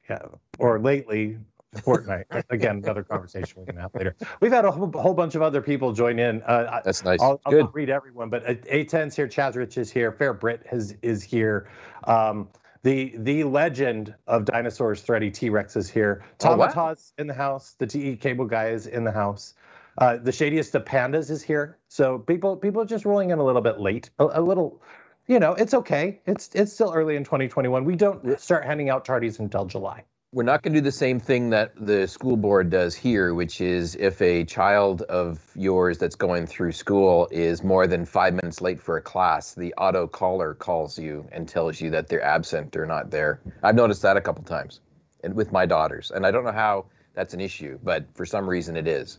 yeah, 0.08 0.18
or 0.58 0.78
lately 0.78 1.38
Fortnite. 1.76 2.24
Again, 2.50 2.80
another 2.82 3.02
conversation 3.02 3.60
we 3.60 3.66
can 3.66 3.76
have 3.76 3.94
later. 3.94 4.16
We've 4.40 4.52
had 4.52 4.64
a 4.64 4.70
whole, 4.70 4.90
whole 4.92 5.14
bunch 5.14 5.34
of 5.34 5.42
other 5.42 5.60
people 5.60 5.92
join 5.92 6.18
in. 6.18 6.42
Uh, 6.42 6.80
That's 6.84 7.04
nice. 7.04 7.20
I'll, 7.20 7.40
I'll 7.44 7.52
Good. 7.52 7.68
read 7.72 7.90
everyone, 7.90 8.30
but 8.30 8.44
A10's 8.46 9.14
here, 9.14 9.28
Chazrich 9.28 9.76
is 9.76 9.90
here, 9.90 10.12
Fair 10.12 10.32
Brit 10.32 10.66
has, 10.70 10.94
is 11.02 11.22
here. 11.22 11.68
Um, 12.04 12.48
the 12.84 13.14
the 13.18 13.42
legend 13.44 14.14
of 14.28 14.44
dinosaurs, 14.44 15.02
Thready 15.02 15.32
T 15.32 15.50
Rex 15.50 15.76
is 15.76 15.90
here. 15.90 16.24
Tomataz 16.38 16.76
oh, 16.76 16.80
wow. 16.80 16.96
in 17.18 17.26
the 17.26 17.34
house. 17.34 17.74
The 17.78 17.86
TE 17.86 18.16
cable 18.16 18.44
guy 18.44 18.68
is 18.68 18.86
in 18.86 19.02
the 19.02 19.10
house. 19.10 19.54
Uh, 19.98 20.16
the 20.16 20.30
shadiest 20.30 20.76
of 20.76 20.84
pandas 20.84 21.28
is 21.28 21.42
here. 21.42 21.76
So 21.88 22.18
people 22.20 22.56
people 22.56 22.80
are 22.80 22.86
just 22.86 23.04
rolling 23.04 23.30
in 23.30 23.40
a 23.40 23.44
little 23.44 23.62
bit 23.62 23.80
late, 23.80 24.10
a, 24.20 24.28
a 24.34 24.40
little 24.40 24.80
you 25.28 25.38
know, 25.38 25.52
it's 25.52 25.75
okay. 25.75 26.20
It's 26.26 26.50
it's 26.54 26.73
still 26.73 26.92
early 26.92 27.14
in 27.14 27.23
2021. 27.23 27.85
We 27.85 27.94
don't 27.94 28.40
start 28.40 28.64
handing 28.64 28.88
out 28.88 29.04
tardies 29.04 29.38
until 29.38 29.66
July. 29.66 30.04
We're 30.32 30.42
not 30.42 30.62
going 30.62 30.75
to 30.75 30.80
do 30.80 30.85
the 30.85 30.92
same 30.92 31.20
thing 31.20 31.50
that 31.50 31.73
the 31.75 32.06
school 32.06 32.37
board 32.37 32.68
does 32.68 32.94
here, 32.94 33.32
which 33.32 33.62
is 33.62 33.94
if 33.94 34.20
a 34.20 34.44
child 34.44 35.00
of 35.00 35.40
yours 35.54 35.97
that's 35.97 36.16
going 36.16 36.47
through 36.47 36.73
school 36.73 37.28
is 37.30 37.64
more 37.64 37.87
than 37.87 38.04
five 38.04 38.35
minutes 38.35 38.61
late 38.61 38.78
for 38.78 38.99
a 38.99 39.00
class, 39.00 39.54
the 39.54 39.73
auto 39.75 40.06
caller 40.06 40.52
calls 40.52 40.99
you 40.99 41.26
and 41.32 41.49
tells 41.49 41.80
you 41.80 41.90
that 41.90 42.08
they're 42.08 42.23
absent 42.23 42.76
or 42.76 42.85
not 42.85 43.11
there. 43.11 43.40
I've 43.62 43.75
noticed 43.75 44.02
that 44.02 44.18
a 44.18 44.20
couple 44.20 44.44
times, 44.44 44.80
and 45.25 45.35
with 45.35 45.50
my 45.50 45.64
daughters, 45.64 46.11
and 46.11 46.26
I 46.26 46.30
don't 46.30 46.44
know 46.44 46.52
how 46.52 46.87
that's 47.14 47.32
an 47.32 47.40
issue, 47.40 47.78
but 47.82 48.06
for 48.14 48.26
some 48.26 48.49
reason 48.49 48.76
it 48.76 48.87
is 48.87 49.18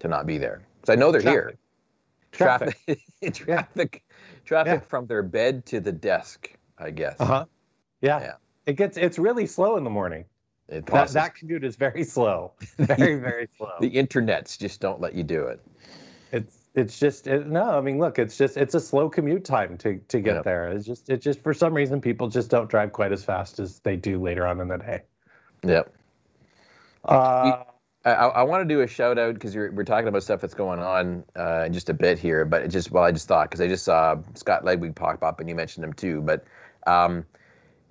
to 0.00 0.08
not 0.08 0.26
be 0.26 0.36
there. 0.36 0.60
Because 0.80 0.92
I 0.92 0.96
know 0.96 1.10
they're 1.10 1.22
traffic. 1.22 1.56
here. 1.56 1.58
Traffic, 2.32 2.78
traffic, 2.86 3.34
traffic, 3.34 4.02
traffic 4.50 4.80
yeah. 4.82 4.88
from 4.88 5.06
their 5.06 5.22
bed 5.22 5.64
to 5.64 5.78
the 5.78 5.92
desk. 5.92 6.52
I 6.76 6.90
guess. 6.90 7.16
Uh 7.20 7.24
huh. 7.24 7.44
Yeah. 8.00 8.20
yeah. 8.20 8.34
It 8.66 8.74
gets 8.74 8.96
it's 8.96 9.18
really 9.18 9.46
slow 9.46 9.76
in 9.76 9.84
the 9.84 9.90
morning. 9.90 10.24
It 10.68 10.86
that, 10.86 11.08
that 11.10 11.36
commute 11.36 11.64
is 11.64 11.76
very 11.76 12.04
slow. 12.04 12.52
Very 12.76 13.16
very 13.16 13.48
slow. 13.56 13.72
the 13.80 13.90
internets 13.90 14.56
just 14.58 14.80
don't 14.80 15.00
let 15.00 15.14
you 15.14 15.24
do 15.24 15.46
it. 15.46 15.60
It's 16.32 16.56
it's 16.74 16.98
just 16.98 17.26
it, 17.26 17.48
no. 17.48 17.76
I 17.76 17.80
mean, 17.80 17.98
look, 17.98 18.18
it's 18.18 18.38
just 18.38 18.56
it's 18.56 18.74
a 18.74 18.80
slow 18.80 19.08
commute 19.08 19.44
time 19.44 19.76
to 19.78 19.98
to 20.08 20.20
get 20.20 20.44
there. 20.44 20.68
It's 20.68 20.86
just 20.86 21.10
it 21.10 21.20
just 21.20 21.42
for 21.42 21.54
some 21.54 21.74
reason 21.74 22.00
people 22.00 22.28
just 22.28 22.50
don't 22.50 22.68
drive 22.68 22.92
quite 22.92 23.12
as 23.12 23.24
fast 23.24 23.58
as 23.58 23.80
they 23.80 23.96
do 23.96 24.20
later 24.20 24.46
on 24.46 24.60
in 24.60 24.68
the 24.68 24.78
day. 24.78 25.02
Yep. 25.64 25.92
Uh, 27.04 27.64
I, 28.04 28.12
I 28.12 28.42
want 28.44 28.66
to 28.66 28.74
do 28.74 28.80
a 28.80 28.86
shout 28.86 29.18
out 29.18 29.34
because 29.34 29.54
we're 29.54 29.84
talking 29.84 30.08
about 30.08 30.22
stuff 30.22 30.40
that's 30.40 30.54
going 30.54 30.80
on 30.80 31.22
uh, 31.36 31.64
in 31.66 31.72
just 31.72 31.90
a 31.90 31.94
bit 31.94 32.18
here, 32.18 32.46
but 32.46 32.62
it 32.62 32.68
just 32.68 32.90
well, 32.90 33.04
I 33.04 33.12
just 33.12 33.28
thought 33.28 33.50
because 33.50 33.60
I 33.60 33.68
just 33.68 33.84
saw 33.84 34.16
Scott 34.34 34.64
Ledwig 34.64 34.94
pop 34.94 35.22
up 35.22 35.40
and 35.40 35.48
you 35.48 35.54
mentioned 35.54 35.84
him 35.84 35.92
too, 35.92 36.22
but 36.22 36.44
um, 36.86 37.26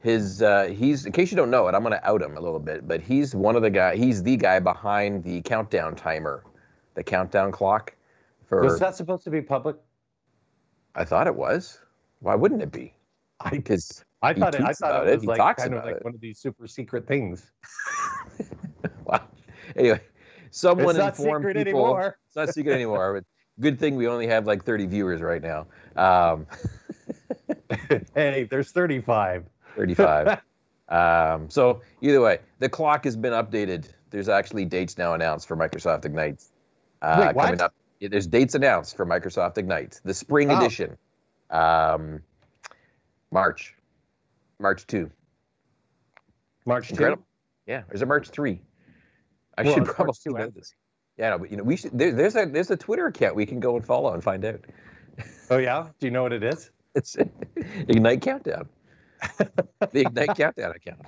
his 0.01 0.41
uh, 0.41 0.73
he's 0.75 1.05
in 1.05 1.11
case 1.11 1.29
you 1.29 1.37
don't 1.37 1.51
know 1.51 1.67
it, 1.67 1.75
I'm 1.75 1.83
going 1.83 1.93
to 1.93 2.07
out 2.07 2.21
him 2.21 2.37
a 2.37 2.41
little 2.41 2.59
bit, 2.59 2.87
but 2.87 3.01
he's 3.01 3.35
one 3.35 3.55
of 3.55 3.61
the 3.61 3.69
guy. 3.69 3.95
He's 3.95 4.23
the 4.23 4.35
guy 4.35 4.59
behind 4.59 5.23
the 5.23 5.41
countdown 5.41 5.95
timer, 5.95 6.43
the 6.95 7.03
countdown 7.03 7.51
clock. 7.51 7.93
For 8.45 8.63
was 8.63 8.79
that 8.79 8.95
supposed 8.95 9.23
to 9.25 9.29
be 9.29 9.41
public? 9.41 9.75
I 10.95 11.05
thought 11.05 11.27
it 11.27 11.35
was. 11.35 11.79
Why 12.19 12.33
wouldn't 12.33 12.63
it 12.63 12.71
be? 12.71 12.93
Because 13.51 14.03
I, 14.21 14.33
thought 14.33 14.55
it, 14.55 14.61
I 14.61 14.73
thought 14.73 15.07
it 15.07 15.15
was 15.15 15.23
it. 15.23 15.27
like 15.27 15.57
kind 15.57 15.73
of 15.73 15.85
like 15.85 15.97
it. 15.97 16.03
one 16.03 16.13
of 16.13 16.19
these 16.19 16.39
super 16.39 16.67
secret 16.67 17.07
things. 17.07 17.51
wow. 19.05 19.21
Anyway, 19.75 20.01
someone 20.51 20.89
it's 20.89 20.97
not 20.97 21.19
informed 21.19 21.43
secret 21.43 21.65
people. 21.65 21.81
Anymore. 21.81 22.17
It's 22.27 22.35
not 22.35 22.49
secret 22.49 22.73
anymore. 22.73 23.13
But 23.13 23.23
good 23.61 23.79
thing 23.79 23.95
we 23.95 24.07
only 24.07 24.27
have 24.27 24.47
like 24.47 24.63
30 24.63 24.85
viewers 24.87 25.21
right 25.21 25.41
now. 25.41 25.67
Um, 25.95 26.47
hey, 28.15 28.47
there's 28.49 28.71
35. 28.71 29.45
35. 29.75 30.41
um, 30.89 31.49
so 31.49 31.81
either 32.01 32.21
way, 32.21 32.39
the 32.59 32.69
clock 32.69 33.03
has 33.05 33.15
been 33.15 33.33
updated. 33.33 33.85
There's 34.09 34.29
actually 34.29 34.65
dates 34.65 34.97
now 34.97 35.13
announced 35.13 35.47
for 35.47 35.55
Microsoft 35.55 36.05
Ignite. 36.05 36.43
Uh, 37.01 37.31
Wait? 37.35 37.43
Coming 37.43 37.61
up. 37.61 37.73
There's 38.01 38.27
dates 38.27 38.55
announced 38.55 38.95
for 38.95 39.05
Microsoft 39.05 39.57
Ignite, 39.57 39.99
the 40.05 40.13
spring 40.13 40.51
oh. 40.51 40.57
edition. 40.57 40.97
Um, 41.49 42.21
March, 43.31 43.75
March 44.59 44.87
two. 44.87 45.11
March 46.65 46.89
two. 46.89 47.17
Yeah, 47.67 47.83
there's 47.89 48.01
a 48.01 48.05
March 48.05 48.29
three. 48.29 48.61
I 49.59 49.63
well, 49.63 49.73
should 49.73 49.85
probably 49.85 50.33
know 50.33 50.49
this. 50.49 50.73
Yeah, 51.17 51.31
no, 51.31 51.39
but 51.39 51.51
you 51.51 51.57
know, 51.57 51.63
we 51.63 51.75
should. 51.75 51.97
There, 51.97 52.13
there's 52.13 52.35
a 52.35 52.45
there's 52.45 52.71
a 52.71 52.77
Twitter 52.77 53.07
account 53.07 53.35
we 53.35 53.45
can 53.45 53.59
go 53.59 53.75
and 53.75 53.85
follow 53.85 54.13
and 54.13 54.23
find 54.23 54.45
out. 54.45 54.61
Oh 55.49 55.57
yeah, 55.57 55.89
do 55.99 56.07
you 56.07 56.11
know 56.11 56.23
what 56.23 56.33
it 56.33 56.43
is? 56.43 56.71
It's 56.95 57.15
Ignite 57.87 58.21
Countdown. 58.23 58.67
the 59.37 60.01
Ignite 60.01 60.35
Countdown 60.35 60.71
account. 60.71 61.01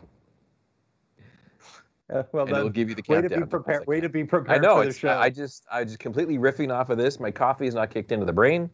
Uh, 2.11 2.23
well, 2.33 2.43
and 2.43 2.51
then, 2.51 2.59
it'll 2.59 2.69
give 2.69 2.89
you 2.89 2.95
the 2.95 3.01
countdown. 3.01 3.23
Way 3.23 3.29
to 3.29 3.45
be 3.45 3.49
prepared. 3.49 3.87
Way 3.87 4.01
to 4.01 4.09
be 4.09 4.25
prepared. 4.25 4.57
I 4.57 4.61
know. 4.61 4.81
For 4.81 4.85
the 4.85 4.93
show. 4.93 5.17
I 5.17 5.29
just, 5.29 5.63
I 5.71 5.85
just 5.85 5.99
completely 5.99 6.37
riffing 6.37 6.69
off 6.69 6.89
of 6.89 6.97
this. 6.97 7.21
My 7.21 7.31
coffee 7.31 7.67
is 7.67 7.73
not 7.73 7.89
kicked 7.89 8.11
into 8.11 8.25
the 8.25 8.33
brain. 8.33 8.69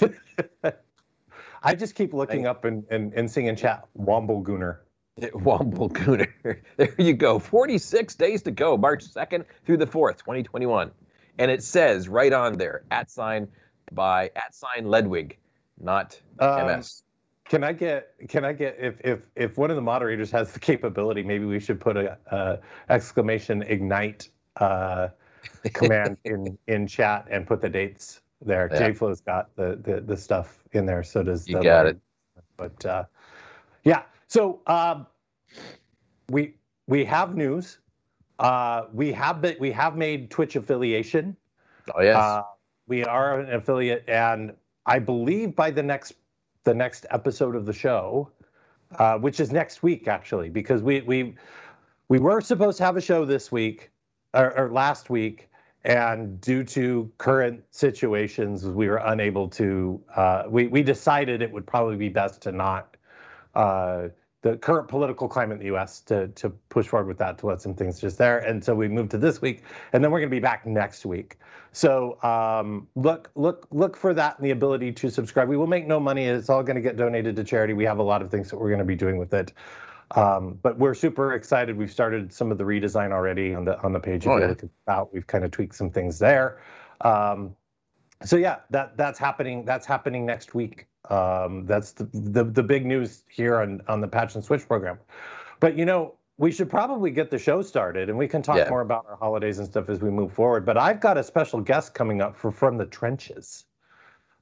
I 1.62 1.74
just 1.76 1.94
keep 1.94 2.12
looking 2.12 2.46
up 2.46 2.64
and, 2.64 2.84
and, 2.90 3.12
and 3.14 3.30
seeing 3.30 3.46
in 3.46 3.54
chat 3.54 3.86
Womble 3.96 4.42
Gooner. 4.42 4.78
Womble 5.34 5.90
Gooner. 5.90 6.28
There 6.76 6.94
you 6.98 7.12
go. 7.12 7.38
46 7.38 8.14
days 8.14 8.42
to 8.42 8.50
go, 8.50 8.76
March 8.76 9.04
2nd 9.04 9.44
through 9.64 9.76
the 9.76 9.86
4th, 9.86 10.18
2021. 10.18 10.90
And 11.38 11.50
it 11.50 11.62
says 11.62 12.08
right 12.08 12.32
on 12.32 12.58
there, 12.58 12.82
at 12.90 13.10
sign 13.10 13.48
by 13.92 14.30
at 14.36 14.54
sign 14.54 14.86
Ledwig, 14.86 15.36
not 15.80 16.20
um, 16.38 16.66
MS. 16.66 17.02
Can 17.48 17.64
I 17.64 17.72
get 17.72 18.14
can 18.28 18.44
I 18.44 18.52
get 18.52 18.76
if 18.78 19.00
if 19.00 19.20
if 19.34 19.58
one 19.58 19.70
of 19.70 19.76
the 19.76 19.82
moderators 19.82 20.30
has 20.30 20.52
the 20.52 20.60
capability, 20.60 21.22
maybe 21.22 21.44
we 21.44 21.58
should 21.58 21.80
put 21.80 21.96
a, 21.96 22.60
exclamation 22.88 23.62
ignite 23.62 24.28
uh, 24.56 25.08
command 25.72 26.16
in 26.24 26.56
in 26.68 26.86
chat 26.86 27.26
and 27.30 27.46
put 27.46 27.60
the 27.60 27.68
dates 27.68 28.20
there. 28.40 28.68
Yeah. 28.72 28.90
JFlow's 28.90 29.20
got 29.20 29.54
the, 29.56 29.78
the 29.82 30.00
the 30.00 30.16
stuff 30.16 30.62
in 30.72 30.86
there. 30.86 31.02
So 31.02 31.22
does 31.22 31.48
you 31.48 31.62
got 31.62 31.86
it. 31.86 31.98
But 32.56 32.84
uh, 32.86 33.04
yeah, 33.82 34.02
so 34.30 34.60
um, 34.68 35.06
we 36.30 36.54
we 36.86 37.04
have 37.04 37.34
news. 37.34 37.78
Uh, 38.38 38.84
we 38.92 39.12
have 39.12 39.42
been, 39.42 39.56
we 39.58 39.72
have 39.72 39.96
made 39.96 40.30
Twitch 40.30 40.54
affiliation. 40.54 41.36
Oh 41.94 42.00
yes. 42.00 42.16
Uh, 42.16 42.42
we 42.86 43.04
are 43.04 43.40
an 43.40 43.52
affiliate, 43.52 44.04
and 44.08 44.54
I 44.86 45.00
believe 45.00 45.56
by 45.56 45.72
the 45.72 45.82
next 45.82 46.14
the 46.62 46.72
next 46.72 47.06
episode 47.10 47.56
of 47.56 47.66
the 47.66 47.72
show, 47.72 48.30
uh, 48.98 49.18
which 49.18 49.40
is 49.40 49.50
next 49.50 49.82
week 49.82 50.06
actually, 50.06 50.48
because 50.48 50.80
we 50.80 51.00
we 51.00 51.34
we 52.08 52.20
were 52.20 52.40
supposed 52.40 52.78
to 52.78 52.84
have 52.84 52.96
a 52.96 53.00
show 53.00 53.24
this 53.24 53.50
week 53.50 53.90
or, 54.32 54.56
or 54.56 54.70
last 54.70 55.10
week, 55.10 55.48
and 55.82 56.40
due 56.40 56.62
to 56.62 57.10
current 57.18 57.64
situations, 57.72 58.64
we 58.64 58.88
were 58.88 59.02
unable 59.06 59.48
to. 59.48 60.00
Uh, 60.14 60.44
we 60.48 60.68
we 60.68 60.84
decided 60.84 61.42
it 61.42 61.50
would 61.50 61.66
probably 61.66 61.96
be 61.96 62.08
best 62.08 62.40
to 62.42 62.52
not. 62.52 62.96
Uh, 63.56 64.08
the 64.42 64.56
current 64.56 64.88
political 64.88 65.28
climate 65.28 65.56
in 65.56 65.58
the 65.58 65.66
U.S. 65.66 66.00
to 66.02 66.28
to 66.28 66.50
push 66.70 66.86
forward 66.86 67.06
with 67.06 67.18
that 67.18 67.38
to 67.38 67.46
let 67.46 67.60
some 67.60 67.74
things 67.74 68.00
just 68.00 68.16
there, 68.16 68.38
and 68.38 68.64
so 68.64 68.74
we 68.74 68.88
moved 68.88 69.10
to 69.10 69.18
this 69.18 69.42
week, 69.42 69.64
and 69.92 70.02
then 70.02 70.10
we're 70.10 70.20
going 70.20 70.30
to 70.30 70.36
be 70.36 70.40
back 70.40 70.66
next 70.66 71.04
week. 71.04 71.36
So 71.72 72.22
um, 72.22 72.88
look 72.94 73.30
look 73.34 73.66
look 73.70 73.96
for 73.96 74.14
that 74.14 74.38
and 74.38 74.46
the 74.46 74.50
ability 74.50 74.92
to 74.92 75.10
subscribe. 75.10 75.48
We 75.48 75.56
will 75.56 75.66
make 75.66 75.86
no 75.86 76.00
money; 76.00 76.24
it's 76.24 76.48
all 76.48 76.62
going 76.62 76.76
to 76.76 76.82
get 76.82 76.96
donated 76.96 77.36
to 77.36 77.44
charity. 77.44 77.74
We 77.74 77.84
have 77.84 77.98
a 77.98 78.02
lot 78.02 78.22
of 78.22 78.30
things 78.30 78.50
that 78.50 78.56
we're 78.56 78.70
going 78.70 78.78
to 78.78 78.84
be 78.84 78.96
doing 78.96 79.18
with 79.18 79.34
it. 79.34 79.52
Um, 80.12 80.58
but 80.62 80.76
we're 80.76 80.94
super 80.94 81.34
excited. 81.34 81.76
We've 81.76 81.92
started 81.92 82.32
some 82.32 82.50
of 82.50 82.58
the 82.58 82.64
redesign 82.64 83.12
already 83.12 83.54
on 83.54 83.64
the 83.64 83.80
on 83.82 83.92
the 83.92 84.00
page. 84.00 84.24
If 84.24 84.30
oh, 84.30 84.38
yeah. 84.38 84.46
look 84.48 84.62
about, 84.86 85.14
we've 85.14 85.26
kind 85.26 85.44
of 85.44 85.50
tweaked 85.50 85.74
some 85.74 85.90
things 85.90 86.18
there. 86.18 86.60
Um, 87.02 87.54
so 88.24 88.36
yeah, 88.36 88.56
that 88.70 88.96
that's 88.96 89.18
happening. 89.18 89.64
That's 89.64 89.86
happening 89.86 90.26
next 90.26 90.54
week. 90.54 90.86
Um, 91.08 91.66
that's 91.66 91.92
the, 91.92 92.04
the, 92.12 92.44
the 92.44 92.62
big 92.62 92.86
news 92.86 93.24
here 93.28 93.60
on 93.60 93.82
on 93.88 94.00
the 94.00 94.08
patch 94.08 94.34
and 94.34 94.44
switch 94.44 94.66
program. 94.66 94.98
But 95.58 95.76
you 95.76 95.84
know, 95.84 96.14
we 96.36 96.52
should 96.52 96.70
probably 96.70 97.10
get 97.10 97.30
the 97.30 97.38
show 97.38 97.62
started, 97.62 98.08
and 98.08 98.18
we 98.18 98.28
can 98.28 98.42
talk 98.42 98.56
yeah. 98.56 98.68
more 98.68 98.80
about 98.80 99.06
our 99.08 99.16
holidays 99.16 99.58
and 99.58 99.68
stuff 99.68 99.88
as 99.88 100.00
we 100.00 100.10
move 100.10 100.32
forward. 100.32 100.64
But 100.64 100.76
I've 100.76 101.00
got 101.00 101.18
a 101.18 101.22
special 101.22 101.60
guest 101.60 101.94
coming 101.94 102.20
up 102.20 102.36
for 102.36 102.50
from 102.50 102.78
the 102.78 102.86
trenches. 102.86 103.64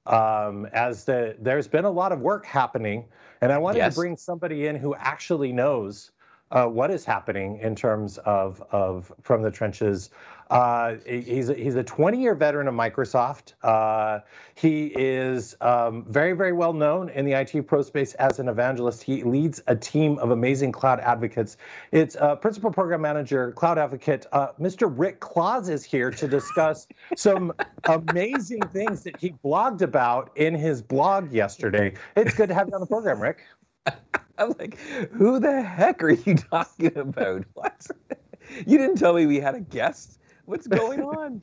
Um, 0.06 0.66
as 0.72 1.04
the 1.04 1.36
there's 1.38 1.68
been 1.68 1.84
a 1.84 1.90
lot 1.90 2.12
of 2.12 2.20
work 2.20 2.46
happening, 2.46 3.04
and 3.40 3.52
I 3.52 3.58
wanted 3.58 3.78
yes. 3.78 3.94
to 3.94 4.00
bring 4.00 4.16
somebody 4.16 4.66
in 4.66 4.76
who 4.76 4.94
actually 4.94 5.52
knows 5.52 6.10
uh, 6.50 6.66
what 6.66 6.90
is 6.90 7.04
happening 7.04 7.58
in 7.58 7.74
terms 7.74 8.18
of 8.18 8.62
of 8.70 9.12
from 9.22 9.42
the 9.42 9.50
trenches 9.50 10.10
uh, 10.50 10.96
he's 11.06 11.50
a, 11.50 11.54
he's 11.54 11.74
a 11.74 11.82
20 11.82 12.20
year 12.20 12.34
veteran 12.34 12.68
of 12.68 12.74
Microsoft. 12.74 13.52
Uh, 13.62 14.20
he 14.54 14.86
is 14.86 15.54
um, 15.60 16.06
very 16.08 16.32
very 16.32 16.52
well 16.52 16.72
known 16.72 17.10
in 17.10 17.24
the 17.24 17.32
IT 17.32 17.66
pro 17.66 17.82
space 17.82 18.14
as 18.14 18.38
an 18.38 18.48
evangelist. 18.48 19.02
He 19.02 19.22
leads 19.24 19.62
a 19.66 19.76
team 19.76 20.18
of 20.18 20.30
amazing 20.30 20.72
cloud 20.72 21.00
advocates. 21.00 21.58
It's 21.92 22.16
uh, 22.16 22.36
principal 22.36 22.70
program 22.70 23.02
manager, 23.02 23.52
cloud 23.52 23.78
advocate, 23.78 24.26
uh, 24.32 24.48
Mr. 24.58 24.92
Rick 24.92 25.20
Claus 25.20 25.68
is 25.68 25.84
here 25.84 26.10
to 26.10 26.26
discuss 26.26 26.86
some 27.16 27.52
amazing 27.84 28.62
things 28.72 29.02
that 29.04 29.18
he 29.20 29.34
blogged 29.44 29.82
about 29.82 30.30
in 30.36 30.54
his 30.54 30.80
blog 30.80 31.32
yesterday. 31.32 31.94
It's 32.16 32.34
good 32.34 32.48
to 32.48 32.54
have 32.54 32.68
you 32.68 32.74
on 32.74 32.80
the 32.80 32.86
program, 32.86 33.20
Rick. 33.20 33.44
I'm 34.38 34.54
like, 34.58 34.78
who 35.12 35.40
the 35.40 35.62
heck 35.62 36.02
are 36.02 36.10
you 36.10 36.34
talking 36.50 36.96
about? 36.96 37.44
What? 37.54 37.86
You 38.66 38.78
didn't 38.78 38.96
tell 38.96 39.12
me 39.12 39.26
we 39.26 39.40
had 39.40 39.54
a 39.54 39.60
guest. 39.60 40.18
What's 40.46 40.66
going 40.66 41.02
on? 41.16 41.42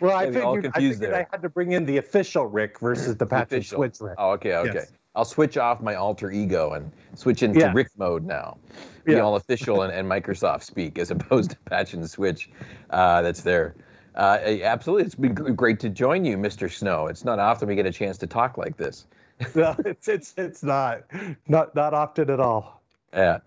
well, 0.00 0.16
I 0.16 0.26
figured, 0.26 0.70
I 0.74 0.80
figured 0.80 1.14
I 1.14 1.26
had 1.30 1.40
to 1.42 1.48
bring 1.48 1.72
in 1.72 1.86
the 1.86 1.96
official 1.96 2.46
Rick 2.46 2.78
versus 2.78 3.16
the 3.16 3.24
Patch 3.24 3.52
and 3.52 3.64
Switch 3.64 4.00
Rick. 4.00 4.16
Oh, 4.18 4.32
okay, 4.32 4.56
okay. 4.56 4.72
Yes. 4.74 4.92
I'll 5.14 5.24
switch 5.24 5.56
off 5.56 5.80
my 5.80 5.94
alter 5.94 6.30
ego 6.30 6.72
and 6.72 6.90
switch 7.14 7.42
into 7.42 7.60
yeah. 7.60 7.72
Rick 7.74 7.88
mode 7.96 8.24
now. 8.24 8.58
Be 9.04 9.12
yeah. 9.12 9.20
all 9.20 9.36
official 9.36 9.82
and, 9.82 9.92
and 9.92 10.08
Microsoft 10.08 10.62
speak 10.62 10.98
as 10.98 11.10
opposed 11.10 11.50
to 11.50 11.56
patch 11.66 11.92
and 11.94 12.08
switch 12.08 12.50
uh, 12.90 13.22
that's 13.22 13.42
there. 13.42 13.74
Uh, 14.14 14.38
absolutely, 14.62 15.04
it's 15.04 15.14
been 15.14 15.34
great 15.34 15.80
to 15.80 15.88
join 15.88 16.24
you, 16.24 16.36
Mr. 16.36 16.70
Snow. 16.70 17.06
It's 17.06 17.24
not 17.24 17.38
often 17.38 17.68
we 17.68 17.74
get 17.74 17.86
a 17.86 17.92
chance 17.92 18.18
to 18.18 18.26
talk 18.26 18.58
like 18.58 18.76
this. 18.76 19.06
no, 19.54 19.76
it's 19.84 20.08
it's 20.08 20.34
it's 20.36 20.62
not 20.62 21.02
not 21.48 21.74
not 21.74 21.94
often 21.94 22.30
at 22.30 22.40
all. 22.40 22.82
Yeah. 23.12 23.38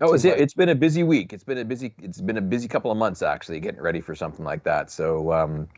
Oh, 0.00 0.14
it's, 0.14 0.24
it's 0.24 0.54
been 0.54 0.68
a 0.68 0.74
busy 0.74 1.04
week. 1.04 1.32
It's 1.32 1.44
been 1.44 1.58
a 1.58 1.64
busy. 1.64 1.94
It's 2.02 2.20
been 2.20 2.36
a 2.36 2.42
busy 2.42 2.66
couple 2.66 2.90
of 2.90 2.96
months 2.96 3.22
actually, 3.22 3.60
getting 3.60 3.80
ready 3.80 4.00
for 4.00 4.14
something 4.14 4.44
like 4.44 4.64
that. 4.64 4.90
So 4.90 5.32
um, 5.32 5.68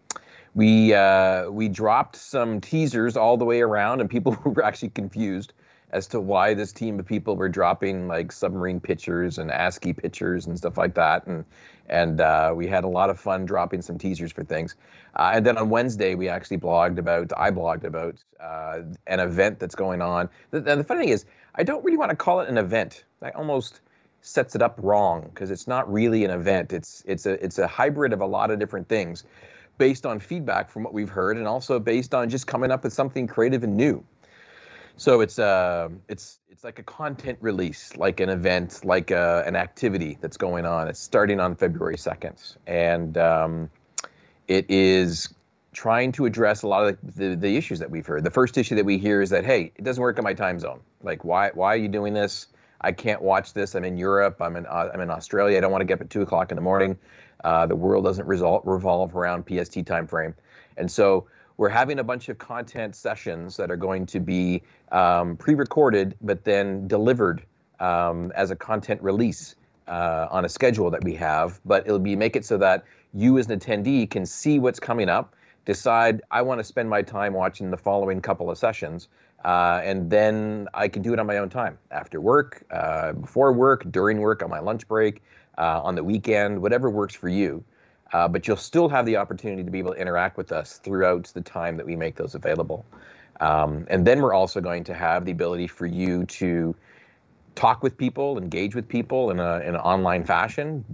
we 0.55 0.95
uh, 0.95 1.51
we 1.51 1.69
dropped 1.69 2.17
some 2.17 2.61
teasers 2.61 3.17
all 3.17 3.37
the 3.37 3.45
way 3.45 3.61
around, 3.61 4.01
and 4.01 4.09
people 4.09 4.37
were 4.45 4.65
actually 4.65 4.91
confused 4.91 5.53
as 5.93 6.07
to 6.09 6.21
why 6.21 6.55
this 6.55 6.73
team 6.73 6.99
of 6.99 7.07
people 7.07 7.37
were 7.37 7.49
dropping 7.49 8.09
like 8.09 8.33
submarine 8.33 8.81
pictures 8.81 9.39
and 9.39 9.51
ASCII 9.51 9.93
pictures 9.93 10.47
and 10.47 10.57
stuff 10.57 10.79
like 10.79 10.95
that. 10.95 11.27
And 11.27 11.45
and 11.89 12.21
uh, 12.21 12.53
we 12.57 12.67
had 12.67 12.85
a 12.85 12.89
lot 12.89 13.11
of 13.11 13.21
fun 13.21 13.45
dropping 13.45 13.83
some 13.83 13.99
teasers 13.99 14.33
for 14.33 14.45
things. 14.45 14.77
Uh, 15.15 15.33
and 15.35 15.45
then 15.45 15.59
on 15.59 15.69
Wednesday, 15.69 16.15
we 16.15 16.29
actually 16.29 16.59
blogged 16.59 16.99
about, 16.99 17.33
I 17.37 17.51
blogged 17.51 17.85
about 17.85 18.17
uh, 18.41 18.81
an 19.07 19.21
event 19.21 19.59
that's 19.59 19.75
going 19.75 20.01
on. 20.01 20.31
And 20.53 20.65
the 20.65 20.85
funny 20.85 21.01
thing 21.01 21.09
is, 21.11 21.27
I 21.55 21.65
don't 21.65 21.85
really 21.85 21.99
want 21.99 22.11
to 22.11 22.17
call 22.17 22.41
it 22.41 22.49
an 22.49 22.57
event. 22.57 23.05
That 23.21 23.37
almost 23.37 23.81
sets 24.23 24.55
it 24.55 24.63
up 24.63 24.79
wrong 24.83 25.23
because 25.23 25.51
it's 25.51 25.67
not 25.67 25.93
really 25.93 26.25
an 26.25 26.31
event. 26.31 26.73
It's 26.73 27.03
it's 27.07 27.27
a 27.27 27.45
it's 27.45 27.59
a 27.59 27.67
hybrid 27.67 28.13
of 28.13 28.21
a 28.21 28.27
lot 28.27 28.51
of 28.51 28.59
different 28.59 28.89
things, 28.89 29.25
based 29.77 30.07
on 30.07 30.21
feedback 30.21 30.71
from 30.71 30.85
what 30.85 30.95
we've 30.95 31.11
heard, 31.11 31.37
and 31.37 31.47
also 31.47 31.79
based 31.79 32.15
on 32.15 32.31
just 32.31 32.47
coming 32.47 32.71
up 32.71 32.85
with 32.85 32.93
something 32.93 33.27
creative 33.27 33.65
and 33.65 33.77
new. 33.77 34.03
So 34.97 35.21
it's 35.21 35.39
uh 35.39 35.89
it's 36.09 36.39
it's 36.51 36.65
like 36.65 36.79
a 36.79 36.83
content 36.83 37.39
release, 37.41 37.97
like 37.97 38.21
an 38.21 38.29
event, 38.29 38.85
like 38.85 39.11
a, 39.11 39.19
uh, 39.19 39.45
an 39.47 39.57
activity 39.57 40.19
that's 40.21 40.37
going 40.37 40.65
on. 40.65 40.89
It's 40.89 41.01
starting 41.01 41.41
on 41.41 41.57
February 41.57 41.99
second, 41.99 42.37
and 42.67 43.17
um, 43.19 43.71
it 44.47 44.67
is 44.69 45.33
trying 45.73 46.13
to 46.13 46.27
address 46.27 46.63
a 46.63 46.69
lot 46.69 46.87
of 46.87 46.99
the, 47.03 47.29
the, 47.29 47.37
the, 47.37 47.57
issues 47.57 47.79
that 47.79 47.91
we've 47.91 48.07
heard. 48.07 48.23
The 48.23 48.31
first 48.31 48.59
issue 48.59 48.77
that 48.77 48.85
we 48.85 48.99
hear 48.99 49.23
is 49.23 49.31
that, 49.31 49.45
hey, 49.45 49.73
it 49.75 49.83
doesn't 49.83 50.03
work 50.03 50.19
in 50.19 50.25
my 50.25 50.35
time 50.35 50.59
zone. 50.59 50.81
Like, 51.03 51.25
why, 51.25 51.51
why 51.55 51.73
are 51.75 51.79
you 51.79 51.89
doing 51.89 52.13
this? 52.13 52.47
I 52.81 52.93
can't 52.93 53.23
watch 53.23 53.55
this. 53.55 53.75
I'm 53.75 53.85
in 53.85 53.97
Europe. 53.97 54.37
I'm 54.41 54.57
in, 54.57 54.67
uh, 54.67 54.91
I'm 54.93 55.01
in 55.01 55.11
Australia. 55.11 55.57
I 55.57 55.61
don't 55.61 55.73
want 55.73 55.81
to 55.81 55.87
get 55.87 55.95
up 55.95 56.03
at 56.03 56.11
2 56.11 56.23
o'clock 56.23 56.51
in 56.51 56.57
the 56.57 56.63
morning. 56.63 56.99
Uh, 57.43 57.67
the 57.67 57.77
world 57.77 58.05
doesn't 58.05 58.27
result, 58.27 58.65
revolve 58.67 59.17
around 59.17 59.45
PST 59.49 59.87
time 59.87 60.07
frame. 60.07 60.35
And 60.77 60.91
so 60.91 61.27
we're 61.57 61.69
having 61.69 61.99
a 61.99 62.05
bunch 62.05 62.29
of 62.29 62.39
content 62.39 62.97
sessions 62.97 63.57
that 63.57 63.71
are 63.71 63.77
going 63.77 64.07
to 64.07 64.21
be 64.21 64.63
um, 64.91 65.37
pre-recorded, 65.37 66.17
but 66.21 66.45
then 66.45 66.89
delivered 66.89 67.43
um, 67.81 68.33
as 68.35 68.51
a 68.51 68.57
content 68.57 69.03
release 69.03 69.55
uh, 69.89 70.29
on 70.31 70.45
a 70.45 70.49
schedule 70.49 70.91
that 70.91 71.05
we 71.05 71.15
have. 71.15 71.61
But 71.65 71.87
it'll 71.87 71.99
be 71.99 72.17
make 72.17 72.37
it 72.37 72.45
so 72.45 72.59
that 72.59 72.85
you 73.13 73.39
as 73.39 73.49
an 73.51 73.59
attendee 73.59 74.09
can 74.09 74.27
see 74.27 74.59
what's 74.59 74.81
coming 74.81 75.09
up, 75.09 75.35
decide 75.65 76.23
I 76.31 76.43
want 76.43 76.61
to 76.61 76.65
spend 76.65 76.89
my 76.89 77.03
time 77.03 77.35
watching 77.35 77.71
the 77.71 77.77
following 77.77 78.21
couple 78.21 78.51
of 78.51 78.59
sessions, 78.59 79.09
uh, 79.45 79.81
and 79.85 80.11
then 80.11 80.69
I 80.73 80.89
can 80.89 81.03
do 81.03 81.13
it 81.13 81.19
on 81.19 81.27
my 81.27 81.39
own 81.39 81.51
time 81.51 81.79
after 81.91 82.21
work, 82.21 82.65
uh, 82.71 83.13
before 83.13 83.53
work, 83.53 83.85
during 83.91 84.21
work, 84.21 84.43
on 84.43 84.51
my 84.51 84.61
lunch 84.61 84.87
break, 84.89 85.23
uh, 85.59 85.81
on 85.83 85.95
the 85.95 86.05
weekend, 86.05 86.63
whatever 86.63 86.89
works 86.89 87.15
for 87.15 87.29
you. 87.29 87.65
Uh, 88.13 88.29
but 88.29 88.47
you'll 88.47 88.57
still 88.57 88.89
have 88.89 89.07
the 89.07 89.17
opportunity 89.17 89.65
to 89.65 89.71
be 89.71 89.79
able 89.79 89.95
to 89.95 90.01
interact 90.01 90.37
with 90.37 90.53
us 90.53 90.79
throughout 90.79 91.25
the 91.35 91.41
time 91.41 91.77
that 91.77 91.87
we 91.87 91.97
make 91.97 92.17
those 92.17 92.35
available. 92.35 92.85
Um, 93.41 93.87
and 93.89 94.07
then 94.07 94.21
we're 94.21 94.35
also 94.35 94.61
going 94.61 94.85
to 94.85 94.95
have 94.95 95.25
the 95.25 95.33
ability 95.33 95.67
for 95.67 95.87
you 95.87 96.27
to 96.27 96.75
talk 97.55 97.83
with 97.83 97.97
people, 97.97 98.39
engage 98.39 98.75
with 98.75 98.89
people 98.89 99.31
in, 99.31 99.41
a, 99.41 99.61
in 99.61 99.75
an 99.75 99.81
online 99.81 100.25
fashion 100.25 100.85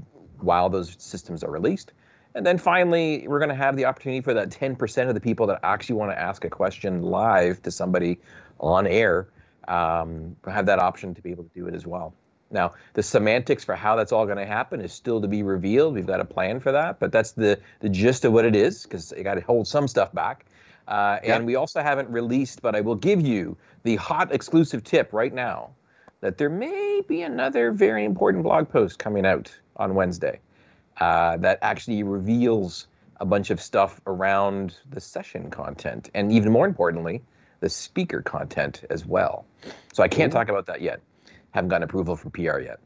while 0.41 0.69
those 0.69 0.97
systems 0.99 1.43
are 1.43 1.51
released. 1.51 1.93
And 2.35 2.47
then 2.47 2.59
finally, 2.59 3.27
we're 3.27 3.41
going 3.41 3.49
to 3.49 3.55
have 3.55 3.77
the 3.77 3.87
opportunity 3.87 4.21
for 4.21 4.35
that 4.35 4.51
10% 4.51 5.09
of 5.09 5.15
the 5.15 5.21
people 5.21 5.47
that 5.49 5.61
actually 5.63 5.97
want 5.97 6.13
to 6.13 6.21
ask 6.21 6.45
a 6.45 6.51
question 6.51 7.03
live 7.03 7.63
to 7.63 7.71
somebody 7.71 8.19
on 8.61 8.87
air, 8.87 9.29
um, 9.67 10.37
have 10.47 10.67
that 10.67 10.79
option 10.79 11.15
to 11.15 11.23
be 11.23 11.31
able 11.31 11.45
to 11.45 11.51
do 11.55 11.67
it 11.67 11.75
as 11.75 11.87
well. 11.87 12.15
Now, 12.51 12.73
the 12.95 13.03
semantics 13.03 13.65
for 13.65 13.75
how 13.75 13.97
that's 13.97 14.13
all 14.13 14.25
going 14.25 14.39
to 14.39 14.47
happen 14.47 14.81
is 14.81 14.93
still 14.93 15.21
to 15.21 15.29
be 15.29 15.43
revealed. 15.43 15.95
We've 15.95 16.07
got 16.07 16.21
a 16.21 16.25
plan 16.25 16.61
for 16.61 16.73
that, 16.73 16.99
but 16.99 17.13
that's 17.13 17.33
the 17.33 17.61
the 17.81 17.89
gist 17.89 18.25
of 18.25 18.33
what 18.33 18.45
it 18.45 18.57
is 18.57 18.85
because 18.85 19.13
you 19.17 19.23
got 19.23 19.35
to 19.35 19.41
hold 19.43 19.69
some 19.69 19.87
stuff 19.89 20.13
back. 20.13 20.47
Uh, 20.87 21.19
and 21.23 21.45
we 21.45 21.55
also 21.55 21.83
haven't 21.83 22.09
released, 22.09 22.63
but 22.63 22.75
I 22.75 22.81
will 22.81 22.95
give 22.95 23.21
you 23.21 23.59
the 23.83 23.97
hot 23.97 24.33
exclusive 24.33 24.83
tip 24.83 25.13
right 25.13 25.33
now 25.33 25.71
that 26.23 26.39
there 26.39 26.49
may 26.49 27.03
be 27.07 27.23
another 27.23 27.71
very 27.73 28.07
important 28.07 28.43
blog 28.43 28.71
post 28.71 28.99
coming 28.99 29.27
out 29.27 29.55
on 29.77 29.95
Wednesday 29.95 30.41
uh, 30.99 31.37
that 31.37 31.59
actually 31.61 32.03
reveals 32.03 32.87
a 33.21 33.27
bunch 33.27 33.51
of 33.51 33.61
stuff 33.61 34.01
around 34.07 34.77
the 34.91 35.01
session 35.01 35.51
content, 35.51 36.09
and 36.15 36.33
even 36.33 36.51
more 36.51 36.67
importantly, 36.67 37.21
the 37.61 37.69
speaker 37.69 38.23
content 38.23 38.85
as 38.89 39.05
well. 39.05 39.45
So 39.93 40.03
I 40.03 40.09
can't 40.09 40.33
Ooh. 40.33 40.37
talk 40.37 40.49
about 40.49 40.67
that 40.67 40.81
yet 40.81 41.01
haven't 41.53 41.69
gotten 41.69 41.85
approval 41.85 42.17
from 42.17 42.31
PR 42.31 42.61
yet. 42.61 42.81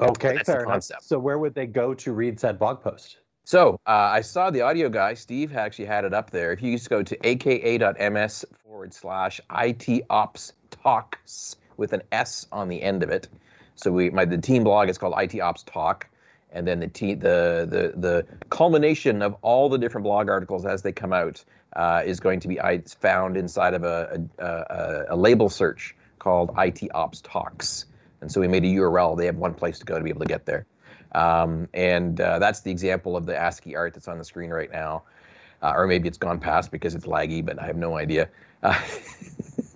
Okay, 0.00 0.34
That's 0.34 0.46
fair 0.46 0.64
enough. 0.64 0.84
So 1.02 1.18
where 1.18 1.38
would 1.38 1.54
they 1.54 1.66
go 1.66 1.94
to 1.94 2.12
read 2.12 2.40
said 2.40 2.58
blog 2.58 2.82
post? 2.82 3.18
So 3.44 3.80
uh, 3.86 3.90
I 3.90 4.20
saw 4.20 4.50
the 4.50 4.62
audio 4.62 4.88
guy, 4.88 5.14
Steve, 5.14 5.56
actually 5.56 5.86
had 5.86 6.04
it 6.04 6.14
up 6.14 6.30
there. 6.30 6.52
If 6.52 6.62
you 6.62 6.76
just 6.76 6.88
go 6.88 7.02
to 7.02 7.26
aka.ms 7.26 8.44
forward 8.62 8.94
slash 8.94 9.40
IT 9.52 10.04
ops 10.08 10.52
talks 10.70 11.56
with 11.76 11.92
an 11.92 12.02
S 12.12 12.46
on 12.52 12.68
the 12.68 12.80
end 12.82 13.02
of 13.02 13.10
it. 13.10 13.28
So 13.74 13.90
we 13.90 14.10
my 14.10 14.24
the 14.24 14.38
team 14.38 14.64
blog 14.64 14.88
is 14.88 14.98
called 14.98 15.14
IT 15.16 15.40
ops 15.40 15.62
talk, 15.62 16.08
and 16.52 16.66
then 16.66 16.80
the 16.80 16.88
te- 16.88 17.14
the 17.14 17.66
the 17.68 17.98
the 17.98 18.26
culmination 18.50 19.22
of 19.22 19.36
all 19.42 19.68
the 19.68 19.78
different 19.78 20.04
blog 20.04 20.28
articles 20.28 20.66
as 20.66 20.82
they 20.82 20.92
come 20.92 21.12
out 21.12 21.42
uh, 21.74 22.02
is 22.04 22.20
going 22.20 22.40
to 22.40 22.48
be 22.48 22.58
found 23.00 23.36
inside 23.36 23.74
of 23.74 23.84
a, 23.84 24.28
a, 24.38 24.44
a, 24.44 25.04
a 25.10 25.16
label 25.16 25.48
search 25.48 25.96
called 26.20 26.52
IT 26.56 26.82
Ops 26.94 27.20
Talks. 27.22 27.86
And 28.20 28.30
so 28.30 28.40
we 28.40 28.46
made 28.46 28.64
a 28.64 28.68
URL. 28.68 29.16
They 29.16 29.26
have 29.26 29.36
one 29.36 29.54
place 29.54 29.80
to 29.80 29.84
go 29.84 29.98
to 29.98 30.04
be 30.04 30.10
able 30.10 30.20
to 30.20 30.26
get 30.26 30.46
there. 30.46 30.66
Um, 31.12 31.68
and 31.74 32.20
uh, 32.20 32.38
that's 32.38 32.60
the 32.60 32.70
example 32.70 33.16
of 33.16 33.26
the 33.26 33.36
ASCII 33.36 33.74
art 33.74 33.94
that's 33.94 34.06
on 34.06 34.18
the 34.18 34.24
screen 34.24 34.50
right 34.50 34.70
now. 34.70 35.02
Uh, 35.62 35.72
or 35.74 35.86
maybe 35.86 36.06
it's 36.06 36.18
gone 36.18 36.38
past 36.38 36.70
because 36.70 36.94
it's 36.94 37.06
laggy, 37.06 37.44
but 37.44 37.60
I 37.60 37.66
have 37.66 37.76
no 37.76 37.96
idea. 37.96 38.28
Uh, 38.62 38.80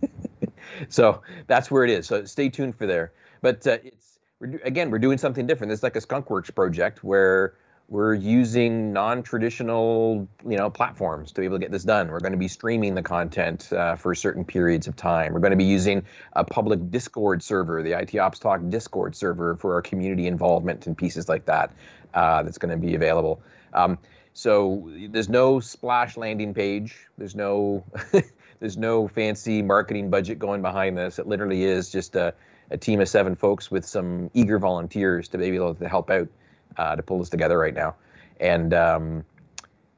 so 0.88 1.20
that's 1.46 1.70
where 1.70 1.84
it 1.84 1.90
is. 1.90 2.06
So 2.06 2.24
stay 2.24 2.48
tuned 2.48 2.76
for 2.76 2.86
there. 2.86 3.12
But 3.42 3.66
uh, 3.66 3.78
it's 3.82 4.18
we're, 4.40 4.60
again, 4.64 4.90
we're 4.90 4.98
doing 4.98 5.18
something 5.18 5.46
different. 5.46 5.72
It's 5.72 5.82
like 5.82 5.96
a 5.96 6.00
Skunkworks 6.00 6.54
project 6.54 7.04
where 7.04 7.54
we're 7.88 8.14
using 8.14 8.92
non-traditional 8.92 10.26
you 10.48 10.56
know 10.56 10.70
platforms 10.70 11.32
to 11.32 11.40
be 11.40 11.44
able 11.44 11.56
to 11.56 11.60
get 11.60 11.70
this 11.70 11.84
done. 11.84 12.08
We're 12.08 12.20
going 12.20 12.32
to 12.32 12.38
be 12.38 12.48
streaming 12.48 12.94
the 12.94 13.02
content 13.02 13.72
uh, 13.72 13.96
for 13.96 14.14
certain 14.14 14.44
periods 14.44 14.88
of 14.88 14.96
time. 14.96 15.32
We're 15.32 15.40
going 15.40 15.50
to 15.50 15.56
be 15.56 15.64
using 15.64 16.04
a 16.32 16.44
public 16.44 16.90
discord 16.90 17.42
server 17.42 17.82
the 17.82 17.92
it 17.92 18.16
ops 18.16 18.38
talk 18.38 18.60
discord 18.68 19.14
server 19.14 19.56
for 19.56 19.74
our 19.74 19.82
community 19.82 20.26
involvement 20.26 20.86
and 20.86 20.96
pieces 20.96 21.28
like 21.28 21.44
that 21.46 21.72
uh, 22.14 22.42
that's 22.42 22.58
going 22.58 22.70
to 22.70 22.86
be 22.86 22.94
available. 22.94 23.42
Um, 23.74 23.98
so 24.32 24.90
there's 25.10 25.28
no 25.28 25.60
splash 25.60 26.16
landing 26.16 26.54
page. 26.54 26.96
There's 27.18 27.36
no 27.36 27.84
there's 28.60 28.78
no 28.78 29.08
fancy 29.08 29.62
marketing 29.62 30.10
budget 30.10 30.38
going 30.38 30.62
behind 30.62 30.96
this. 30.96 31.18
It 31.18 31.26
literally 31.26 31.64
is 31.64 31.92
just 31.92 32.16
a, 32.16 32.34
a 32.70 32.78
team 32.78 33.00
of 33.00 33.08
seven 33.08 33.34
folks 33.34 33.70
with 33.70 33.84
some 33.84 34.30
eager 34.32 34.58
volunteers 34.58 35.28
to 35.28 35.38
be 35.38 35.44
able 35.44 35.74
to 35.74 35.88
help 35.88 36.10
out 36.10 36.28
uh, 36.76 36.96
to 36.96 37.02
pull 37.02 37.18
this 37.18 37.28
together 37.28 37.58
right 37.58 37.74
now. 37.74 37.94
And 38.40 38.74
um, 38.74 39.24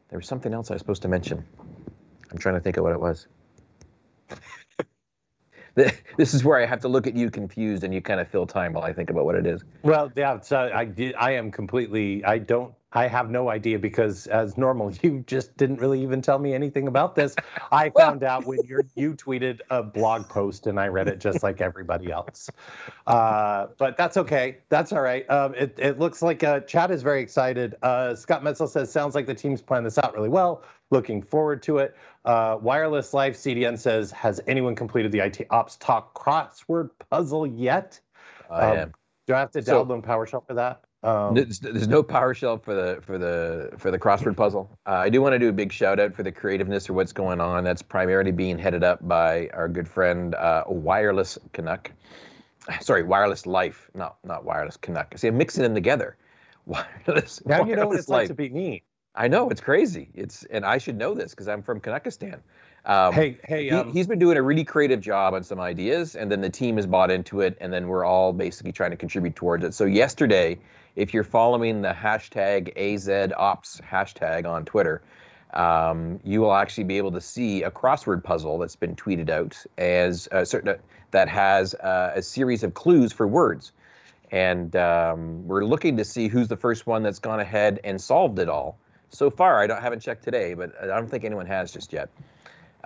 there 0.09 0.19
was 0.19 0.27
something 0.27 0.53
else 0.53 0.71
I 0.71 0.75
was 0.75 0.81
supposed 0.81 1.03
to 1.03 1.09
mention. 1.09 1.45
I'm 2.31 2.39
trying 2.39 2.55
to 2.55 2.61
think 2.61 2.77
of 2.77 2.85
what 2.85 2.93
it 2.93 3.01
was. 3.01 3.27
this 6.17 6.35
is 6.35 6.43
where 6.43 6.61
I 6.61 6.67
have 6.67 6.81
to 6.81 6.89
look 6.89 7.07
at 7.07 7.15
you 7.15 7.31
confused, 7.31 7.85
and 7.85 7.93
you 7.93 8.01
kind 8.01 8.21
of 8.21 8.29
fill 8.29 8.47
time 8.47 8.73
while 8.73 8.85
I 8.85 8.93
think 8.93 9.11
about 9.11 9.25
what 9.25 9.35
it 9.35 9.47
is. 9.47 9.63
Well, 9.83 10.11
yeah, 10.17 10.41
so 10.41 10.71
I 10.75 10.87
did. 10.87 11.15
I 11.17 11.33
am 11.33 11.51
completely. 11.51 12.25
I 12.25 12.39
don't 12.39 12.75
I 12.93 13.09
have 13.09 13.31
no 13.31 13.51
idea 13.51 13.79
because, 13.79 14.27
as 14.29 14.57
normal, 14.57 14.93
you 15.03 15.25
just 15.27 15.57
didn't 15.57 15.81
really 15.81 16.03
even 16.03 16.23
tell 16.23 16.39
me 16.39 16.55
anything 16.55 16.89
about 16.89 17.15
this. 17.15 17.35
I 17.73 17.91
found 17.97 18.23
out 18.23 18.47
when 18.47 18.61
you 18.65 18.83
you 18.95 19.15
tweeted 19.15 19.61
a 19.71 19.83
blog 19.83 20.29
post 20.29 20.67
and 20.67 20.79
I 20.79 20.89
read 20.89 21.09
it 21.09 21.19
just 21.19 21.43
like 21.43 21.61
everybody 21.61 22.11
else. 22.11 22.49
Uh, 23.07 23.67
but 23.79 23.97
that's 23.97 24.17
okay. 24.17 24.59
That's 24.69 24.93
all 24.93 25.03
right. 25.03 25.29
Um, 25.31 25.55
it, 25.55 25.75
it 25.79 25.99
looks 25.99 26.23
like 26.23 26.43
uh, 26.45 26.61
Chad 26.61 26.91
is 26.91 27.03
very 27.03 27.21
excited. 27.21 27.75
Uh, 27.83 28.15
Scott 28.15 28.43
Metzel 28.43 28.69
says, 28.69 28.91
sounds 28.91 29.15
like 29.15 29.27
the 29.27 29.35
team's 29.35 29.63
planned 29.63 29.87
this 29.87 29.99
out 29.99 30.15
really 30.15 30.29
well. 30.29 30.63
Looking 30.91 31.21
forward 31.23 31.63
to 31.65 31.79
it. 31.79 31.97
Uh, 32.25 32.59
Wireless 32.61 33.13
Life 33.13 33.37
CDN 33.37 33.79
says, 33.79 34.11
has 34.13 34.41
anyone 34.47 34.75
completed 34.75 35.13
the 35.13 35.21
IT 35.21 35.47
Ops 35.51 35.77
Talk 35.77 36.15
crossword 36.15 36.91
puzzle 37.11 37.47
yet? 37.47 38.01
I 38.49 38.71
um, 38.71 38.79
am. 38.79 38.95
Do 39.27 39.35
I 39.35 39.41
have 39.41 39.51
to 39.53 39.61
download 39.61 40.03
so, 40.05 40.09
PowerShell 40.09 40.47
for 40.47 40.55
that? 40.55 40.86
Um, 41.07 41.35
there's, 41.35 41.61
there's, 41.61 41.87
no 41.87 42.03
PowerShell 42.03 42.61
for 42.61 42.75
the 42.75 43.01
for 43.01 43.17
the 43.17 43.71
for 43.79 43.93
the 43.93 43.99
crossword 43.99 44.37
puzzle. 44.37 44.69
Uh, 44.87 44.95
I 44.95 45.09
do 45.09 45.23
want 45.23 45.35
to 45.35 45.39
do 45.39 45.49
a 45.49 45.53
big 45.53 45.71
shout 45.71 46.01
out 46.01 46.13
for 46.13 46.25
the 46.25 46.33
creativeness 46.33 46.91
or 46.91 46.95
what's 46.95 47.13
going 47.13 47.41
on. 47.41 47.63
That's 47.63 47.81
primarily 47.81 48.33
being 48.33 48.59
headed 48.59 48.83
up 48.83 49.07
by 49.07 49.49
our 49.55 49.69
good 49.69 49.87
friend 49.87 50.35
uh, 50.35 50.65
Wireless 50.67 51.39
Canuck. 51.53 51.93
Sorry, 52.81 53.05
Wireless 53.05 53.47
Life, 53.47 53.89
not 53.95 54.17
not 54.25 54.45
Wireless 54.45 54.77
Canuck. 54.77 55.17
See, 55.17 55.29
I'm 55.29 55.39
mixing 55.39 55.63
them 55.63 55.75
together. 55.75 56.17
Wireless. 56.67 57.41
Now 57.47 57.59
wireless 57.59 57.71
you 57.71 57.77
know 57.77 57.87
what 57.87 57.99
it's 58.01 58.09
life. 58.09 58.23
like 58.23 58.29
to 58.29 58.35
be 58.35 58.49
me. 58.49 58.83
I 59.15 59.29
know 59.29 59.49
it's 59.49 59.61
crazy. 59.61 60.11
It's 60.13 60.43
and 60.51 60.67
I 60.67 60.79
should 60.79 60.99
know 60.99 61.15
this 61.15 61.31
because 61.31 61.47
I'm 61.47 61.63
from 61.63 61.81
Canuckistan. 61.81 62.41
Um, 62.87 63.13
hey, 63.13 63.37
hey, 63.43 63.69
um, 63.71 63.91
he, 63.91 63.99
has 63.99 64.07
been 64.07 64.21
doing 64.21 64.37
a 64.37 64.43
really 64.43 64.63
creative 64.63 65.01
job 65.01 65.35
on 65.35 65.43
some 65.43 65.59
ideas, 65.59 66.15
and 66.15 66.31
then 66.31 66.41
the 66.41 66.49
team 66.49 66.77
has 66.77 66.87
bought 66.87 67.11
into 67.11 67.41
it, 67.41 67.59
and 67.61 67.73
then 67.73 67.89
we're 67.89 68.05
all 68.05 68.33
basically 68.33 68.71
trying 68.71 68.93
to 68.93 68.97
contribute 68.97 69.35
towards 69.35 69.65
it. 69.65 69.75
So 69.75 69.87
yesterday, 69.87 70.59
if 70.95 71.13
you're 71.13 71.25
following 71.25 71.83
the 71.83 71.93
hashtag 71.93 72.77
AZOps 72.77 73.81
hashtag 73.83 74.47
on 74.47 74.65
Twitter, 74.65 75.03
um, 75.53 76.21
you 76.23 76.41
will 76.41 76.55
actually 76.55 76.85
be 76.85 76.99
able 76.99 77.11
to 77.13 77.21
see 77.21 77.65
a 77.65 77.73
crossword 77.73 78.23
puzzle 78.23 78.59
that's 78.59 78.77
been 78.77 78.95
tweeted 78.95 79.31
out 79.31 79.57
as 79.77 80.29
a 80.31 80.47
certain 80.47 80.77
that 81.11 81.29
has 81.29 81.75
uh, 81.75 82.13
a 82.15 82.23
series 82.23 82.63
of 82.63 82.73
clues 82.75 83.13
for 83.13 83.27
words, 83.27 83.73
and 84.31 84.77
um, 84.77 85.49
we're 85.49 85.65
looking 85.65 85.97
to 85.97 86.05
see 86.05 86.29
who's 86.29 86.47
the 86.47 86.57
first 86.57 86.87
one 86.87 87.03
that's 87.03 87.19
gone 87.19 87.41
ahead 87.41 87.81
and 87.83 88.01
solved 88.01 88.39
it 88.39 88.49
all. 88.49 88.79
So 89.11 89.29
far, 89.29 89.61
I 89.61 89.67
don't 89.67 89.83
haven't 89.83 90.01
checked 90.01 90.23
today, 90.23 90.55
but 90.55 90.73
I 90.81 90.87
don't 90.87 91.11
think 91.11 91.25
anyone 91.25 91.47
has 91.47 91.73
just 91.73 91.93
yet. 91.93 92.11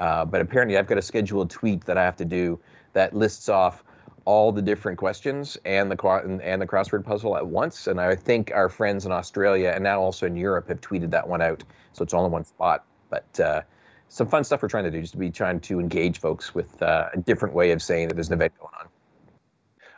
Uh, 0.01 0.25
but 0.25 0.41
apparently, 0.41 0.77
I've 0.77 0.87
got 0.87 0.99
a 0.99 1.03
scheduled 1.03 1.51
tweet 1.51 1.85
that 1.85 1.97
I 1.97 2.03
have 2.03 2.17
to 2.17 2.25
do 2.25 2.59
that 2.95 3.15
lists 3.15 3.49
off 3.49 3.85
all 4.25 4.53
the 4.53 4.63
different 4.63 4.99
questions 4.99 5.57
and 5.65 5.91
the 5.91 6.41
and 6.43 6.61
the 6.61 6.67
crossword 6.67 7.05
puzzle 7.05 7.37
at 7.37 7.47
once. 7.47 7.87
And 7.87 8.01
I 8.01 8.15
think 8.15 8.51
our 8.55 8.69
friends 8.69 9.07
in 9.07 9.13
Australia 9.13 9.73
and 9.75 9.85
now 9.85 10.01
also 10.01 10.27
in 10.27 10.37
Europe 10.37 10.69
have 10.69 10.81
tweeted 10.81 11.11
that 11.11 11.29
one 11.29 11.43
out, 11.43 11.63
so 11.93 12.03
it's 12.03 12.15
all 12.15 12.25
in 12.27 12.33
one 12.33 12.45
spot. 12.45 12.85
But 13.11 13.41
uh, 13.41 13.63
some 14.09 14.27
fun 14.27 14.45
stuff 14.45 14.63
we're 14.63 14.69
trying 14.69 14.85
to 14.85 14.91
do, 14.91 15.01
just 15.01 15.13
to 15.13 15.19
be 15.19 15.31
trying 15.31 15.61
to 15.61 15.81
engage 15.81 16.19
folks 16.19 16.55
with 16.55 16.83
uh, 16.83 17.11
a 17.13 17.19
different 17.19 17.55
way 17.55 17.71
of 17.71 17.83
saying 17.83 18.09
that 18.09 18.15
there's 18.15 18.29
an 18.29 18.35
event 18.35 18.53
going 18.59 18.73
on. 18.81 18.89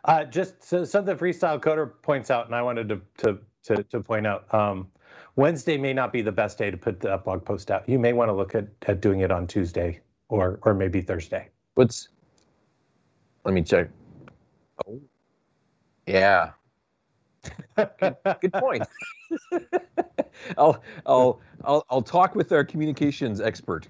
Uh, 0.05 0.25
just 0.25 0.63
so, 0.65 0.85
something 0.85 1.17
Freestyle 1.17 1.61
Coder 1.61 1.93
points 2.03 2.31
out, 2.31 2.47
and 2.47 2.55
I 2.55 2.63
wanted 2.63 2.89
to 2.89 3.01
to 3.19 3.39
to, 3.65 3.83
to 3.85 4.01
point 4.01 4.27
out. 4.27 4.53
Um, 4.53 4.89
Wednesday 5.37 5.79
may 5.79 5.93
not 5.93 6.13
be 6.13 6.23
the 6.23 6.33
best 6.33 6.59
day 6.59 6.71
to 6.71 6.77
put 6.77 7.01
that 7.01 7.25
blog 7.25 7.45
post 7.45 7.71
out. 7.71 7.89
You 7.89 7.99
may 7.99 8.13
want 8.13 8.29
to 8.29 8.33
look 8.33 8.55
at, 8.55 8.67
at 8.87 9.01
doing 9.01 9.21
it 9.21 9.31
on 9.31 9.47
Tuesday 9.47 10.01
or 10.29 10.59
or 10.63 10.75
maybe 10.75 11.01
Thursday. 11.01 11.49
What's 11.75 12.09
let 13.45 13.55
me 13.55 13.63
check. 13.63 13.89
Oh. 14.87 15.01
Yeah. 16.07 16.51
good, 17.77 18.17
good 18.41 18.53
point. 18.53 18.85
I'll, 20.59 20.83
I'll, 21.07 21.41
I'll, 21.65 21.85
I'll 21.91 22.03
talk 22.03 22.35
with 22.35 22.53
our 22.53 22.65
communications 22.65 23.41
expert. 23.41 23.89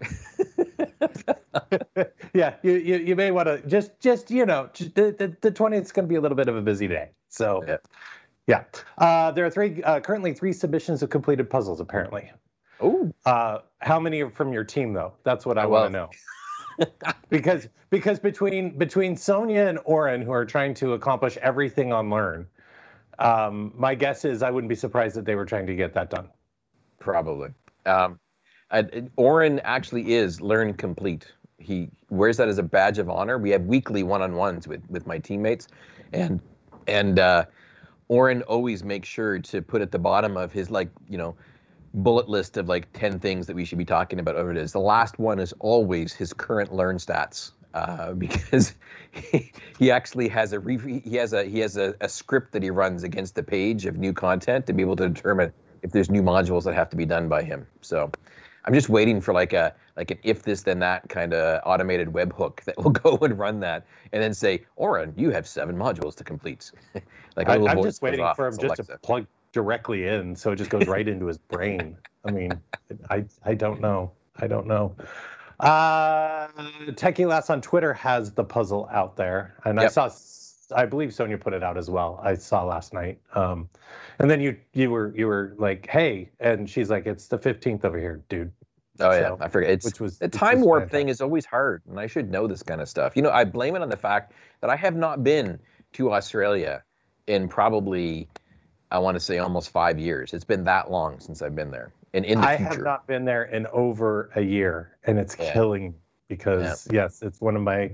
yeah, 2.35 2.55
you, 2.63 2.73
you, 2.73 2.97
you 2.97 3.17
may 3.17 3.31
want 3.31 3.49
to 3.49 3.61
just, 3.67 3.99
just 4.01 4.31
you 4.31 4.47
know, 4.47 4.71
the, 4.75 5.37
the, 5.41 5.51
20th 5.51 5.83
is 5.83 5.93
going 5.93 6.07
to 6.07 6.09
be 6.09 6.17
a 6.17 6.21
little 6.21 6.37
bit 6.37 6.49
of 6.49 6.57
a 6.57 6.63
busy 6.63 6.89
day. 6.89 7.11
So, 7.29 7.63
yeah. 7.67 7.77
Yeah. 8.47 8.65
Uh, 8.99 9.31
there 9.31 9.45
are 9.47 9.51
three, 9.51 9.83
uh, 9.83 10.01
currently 10.01 10.35
three 10.35 10.53
submissions 10.53 11.03
of 11.03 11.11
completed 11.11 11.49
puzzles, 11.49 11.81
apparently. 11.81 12.31
Oh. 12.81 13.13
Uh, 13.25 13.59
how 13.81 14.01
many 14.01 14.23
are 14.23 14.31
from 14.31 14.53
your 14.53 14.65
team, 14.65 14.93
though? 14.93 15.13
That's 15.23 15.47
what 15.47 15.59
I 15.59 15.65
oh, 15.65 15.69
want 15.69 15.93
to 15.93 15.99
know. 15.99 16.11
because 17.31 17.69
because 17.91 18.19
between 18.19 18.77
between 18.77 19.17
Sonia 19.17 19.67
and 19.67 19.79
Orin, 19.85 20.23
who 20.23 20.33
are 20.33 20.45
trying 20.45 20.75
to 20.75 20.95
accomplish 20.95 21.37
everything 21.37 21.93
on 21.93 22.11
Learn, 22.11 22.47
um, 23.19 23.73
my 23.77 23.95
guess 23.95 24.25
is 24.25 24.43
I 24.43 24.51
wouldn't 24.51 24.69
be 24.69 24.75
surprised 24.75 25.15
that 25.17 25.25
they 25.25 25.35
were 25.35 25.45
trying 25.45 25.67
to 25.67 25.75
get 25.75 25.95
that 25.95 26.11
done. 26.11 26.29
Probably. 26.99 27.51
Um, 27.87 28.19
I, 28.71 28.85
Orin 29.17 29.61
actually 29.61 30.15
is 30.15 30.41
Learn 30.41 30.75
Complete. 30.75 31.31
He 31.59 31.91
wears 32.11 32.39
that 32.39 32.49
as 32.49 32.59
a 32.59 32.63
badge 32.63 32.99
of 32.99 33.09
honor. 33.09 33.39
We 33.39 33.51
have 33.51 33.63
weekly 33.63 34.03
one-on-ones 34.03 34.67
with 34.67 34.83
with 34.89 35.07
my 35.07 35.19
teammates, 35.19 35.69
and 36.13 36.41
and 36.89 37.19
uh, 37.19 37.45
Orin 38.13 38.43
always 38.43 38.85
makes 38.85 39.09
sure 39.09 39.39
to 39.39 39.63
put 39.63 39.81
at 39.81 39.91
the 39.91 39.99
bottom 39.99 40.37
of 40.37 40.53
his 40.53 40.71
like 40.71 40.91
you 41.09 41.17
know 41.17 41.35
bullet 41.95 42.29
list 42.29 42.59
of 42.59 42.69
like 42.69 42.93
10 42.93 43.19
things 43.19 43.47
that 43.47 43.57
we 43.57 43.65
should 43.65 43.79
be 43.79 43.87
talking 43.87 44.19
about 44.19 44.37
over 44.37 44.51
it 44.51 44.59
is. 44.59 44.73
The 44.73 44.81
last 44.81 45.19
one 45.19 45.39
is 45.39 45.55
always 45.61 46.13
his 46.13 46.35
current 46.35 46.75
learn 46.75 46.99
stats. 46.99 47.53
Uh, 47.73 48.13
because 48.25 48.75
he, 49.13 49.51
he 49.79 49.91
actually 49.91 50.29
has 50.29 50.53
a 50.53 50.61
he 50.61 51.17
has 51.17 51.33
a 51.33 51.45
he 51.45 51.59
has 51.61 51.79
a, 51.79 51.95
a 52.03 52.09
script 52.09 52.53
that 52.53 52.63
he 52.63 52.69
runs 52.69 53.03
against 53.03 53.35
the 53.35 53.43
page 53.43 53.87
of 53.87 53.97
new 53.97 54.13
content 54.13 54.67
to 54.67 54.75
be 54.75 54.83
able 54.83 54.97
to 54.97 55.09
determine 55.09 55.51
if 55.81 55.91
there's 55.91 56.11
new 56.11 56.23
modules 56.23 56.65
that 56.65 56.75
have 56.75 56.91
to 56.91 56.97
be 56.97 57.07
done 57.07 57.31
by 57.31 57.43
him. 57.43 57.67
So 57.81 58.13
I'm 58.65 58.75
just 58.75 58.89
waiting 58.89 59.21
for 59.21 59.35
like 59.35 59.53
a 59.53 59.75
like 59.97 60.11
an 60.11 60.19
if 60.23 60.43
this 60.43 60.63
then 60.63 60.79
that 60.81 61.09
kind 61.09 61.35
of 61.35 61.61
automated 61.65 62.09
webhook 62.09 62.63
that 62.65 62.77
will 62.79 62.91
go 62.91 63.19
and 63.23 63.39
run 63.39 63.61
that 63.61 63.87
and 64.13 64.23
then 64.23 64.35
say, 64.35 64.65
Orin, 64.77 65.13
you 65.17 65.31
have 65.31 65.47
seven 65.47 65.77
modules 65.77 66.15
to 66.17 66.25
complete. 66.25 66.71
like 67.37 67.49
I, 67.49 67.57
am 67.57 67.83
just 67.83 68.03
waiting 68.03 68.27
for 68.35 68.47
him 68.47 68.59
just 68.59 68.77
to 68.77 68.99
plug 68.99 69.27
directly 69.53 70.07
in, 70.07 70.35
so 70.37 70.53
it 70.53 70.57
just 70.57 70.71
goes 70.71 70.87
right 70.87 71.07
into 71.07 71.27
his 71.27 71.39
brain. 71.39 71.97
I 72.25 72.31
mean, 72.31 72.53
I 73.11 73.25
I 73.45 73.55
don't 73.55 73.81
know. 73.81 74.13
I 74.37 74.47
don't 74.47 74.67
know. 74.67 74.97
Uh, 75.61 76.49
Techie 76.93 77.27
Lass 77.27 77.51
on 77.51 77.61
Twitter 77.61 77.93
has 77.95 78.33
the 78.33 78.45
puzzle 78.45 78.89
out 78.91 79.17
there, 79.17 79.55
and 79.65 79.79
yep. 79.79 79.87
I 79.87 79.89
saw. 79.89 80.11
I 80.73 80.87
believe 80.87 81.15
Sonia 81.15 81.39
put 81.39 81.53
it 81.53 81.63
out 81.63 81.77
as 81.77 81.89
well. 81.89 82.21
I 82.23 82.35
saw 82.35 82.65
last 82.65 82.93
night. 82.93 83.19
Um, 83.35 83.69
and 84.19 84.31
then 84.31 84.41
you 84.41 84.57
you 84.73 84.91
were 84.91 85.13
you 85.17 85.27
were 85.27 85.55
like, 85.59 85.89
hey, 85.89 86.31
and 86.41 86.69
she's 86.69 86.91
like, 86.91 87.07
it's 87.07 87.29
the 87.29 87.39
fifteenth 87.39 87.85
over 87.85 87.99
here, 87.99 88.23
dude. 88.29 88.53
Oh 89.01 89.11
so, 89.11 89.19
yeah, 89.19 89.45
I 89.45 89.49
forget. 89.49 89.71
It's 89.71 89.85
which 89.85 90.01
was 90.01 90.19
the 90.19 90.29
time 90.29 90.59
was 90.59 90.67
warp 90.67 90.91
thing 90.91 91.09
is 91.09 91.21
always 91.21 91.47
hard, 91.47 91.83
and 91.89 91.99
I 91.99 92.07
should 92.07 92.31
know 92.31 92.47
this 92.47 92.63
kind 92.63 92.81
of 92.81 92.89
stuff. 92.89 93.17
You 93.17 93.23
know, 93.23 93.31
I 93.31 93.45
blame 93.45 93.75
it 93.77 93.83
on 93.83 93.89
the 93.89 93.97
fact 93.97 94.33
that 94.61 94.71
I 94.71 94.77
have 94.77 94.97
not 94.97 95.25
been 95.25 95.59
to 95.95 96.13
Australia 96.13 96.83
in 97.27 97.49
probably 97.49 98.29
I 98.93 98.99
want 98.99 99.17
to 99.17 99.21
say 99.21 99.39
almost 99.39 99.71
five 99.71 99.99
years. 99.99 100.35
It's 100.35 100.45
been 100.45 100.65
that 100.65 100.91
long 100.91 101.19
since 101.19 101.41
I've 101.41 101.57
been 101.57 101.71
there. 101.71 101.93
And 102.13 102.27
in 102.27 102.41
the 102.41 102.47
I 102.47 102.57
future. 102.59 102.73
have 102.75 102.83
not 102.83 103.07
been 103.07 103.25
there 103.25 103.45
in 103.45 103.67
over 103.69 104.31
a 104.37 104.43
year, 104.43 104.99
and 105.05 105.19
it's 105.19 105.35
yeah. 105.39 105.53
killing 105.53 105.95
because 106.29 106.87
yeah. 106.93 107.05
yes, 107.05 107.23
it's 107.23 107.41
one 107.41 107.57
of 107.57 107.63
my. 107.63 107.93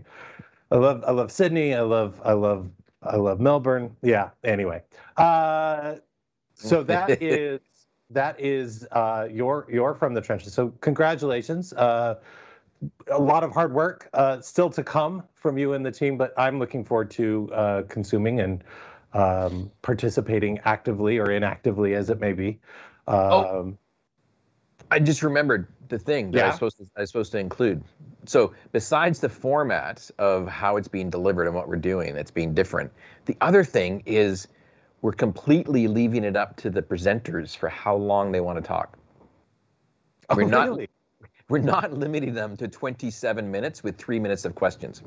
I 0.70 0.76
love 0.76 1.04
I 1.06 1.12
love 1.12 1.32
Sydney. 1.32 1.74
I 1.74 1.80
love 1.80 2.20
I 2.24 2.32
love 2.32 2.70
I 3.02 3.16
love 3.16 3.40
Melbourne. 3.40 3.96
Yeah. 4.02 4.30
Anyway, 4.44 4.82
uh, 5.16 5.96
so 6.54 6.82
that 6.84 7.22
is 7.22 7.60
that 8.10 8.40
is 8.40 8.86
uh, 8.92 9.28
your 9.30 9.66
your 9.70 9.94
from 9.94 10.14
the 10.14 10.20
trenches. 10.20 10.52
So 10.52 10.68
congratulations. 10.80 11.72
Uh, 11.72 12.16
a 13.10 13.18
lot 13.18 13.42
of 13.42 13.52
hard 13.52 13.72
work 13.72 14.08
uh, 14.14 14.40
still 14.40 14.70
to 14.70 14.84
come 14.84 15.24
from 15.34 15.58
you 15.58 15.72
and 15.72 15.84
the 15.84 15.90
team, 15.90 16.16
but 16.16 16.32
I'm 16.36 16.58
looking 16.58 16.84
forward 16.84 17.10
to 17.12 17.50
uh, 17.52 17.82
consuming 17.88 18.40
and 18.40 18.62
um, 19.14 19.70
participating 19.82 20.60
actively 20.64 21.18
or 21.18 21.32
inactively 21.32 21.94
as 21.94 22.08
it 22.10 22.20
may 22.20 22.32
be. 22.32 22.60
Oh. 23.08 23.40
Um, 23.40 23.44
oh, 23.44 23.78
I 24.90 24.98
just 25.00 25.22
remembered 25.22 25.66
the 25.88 25.98
thing 25.98 26.30
that 26.32 26.38
yeah. 26.38 26.44
I 26.44 26.46
was 26.48 26.54
supposed 26.54 26.78
to 26.78 26.86
I 26.96 27.00
was 27.00 27.10
supposed 27.10 27.32
to 27.32 27.38
include. 27.38 27.82
So 28.26 28.54
besides 28.72 29.20
the 29.20 29.28
format 29.28 30.10
of 30.18 30.48
how 30.48 30.76
it's 30.76 30.88
being 30.88 31.10
delivered 31.10 31.46
and 31.46 31.54
what 31.54 31.68
we're 31.68 31.76
doing, 31.76 32.14
that's 32.14 32.30
being 32.30 32.54
different. 32.54 32.92
The 33.26 33.36
other 33.40 33.64
thing 33.64 34.02
is 34.06 34.48
we're 35.00 35.12
completely 35.12 35.88
leaving 35.88 36.24
it 36.24 36.36
up 36.36 36.56
to 36.58 36.70
the 36.70 36.82
presenters 36.82 37.56
for 37.56 37.68
how 37.68 37.96
long 37.96 38.32
they 38.32 38.40
want 38.40 38.58
to 38.58 38.62
talk. 38.62 38.98
Oh, 40.28 40.36
we're 40.36 40.48
not 40.48 40.68
really? 40.68 40.88
we're 41.48 41.58
not 41.58 41.92
limiting 41.92 42.34
them 42.34 42.56
to 42.58 42.68
27 42.68 43.50
minutes 43.50 43.82
with 43.82 43.96
three 43.96 44.18
minutes 44.18 44.44
of 44.44 44.54
questions. 44.54 45.02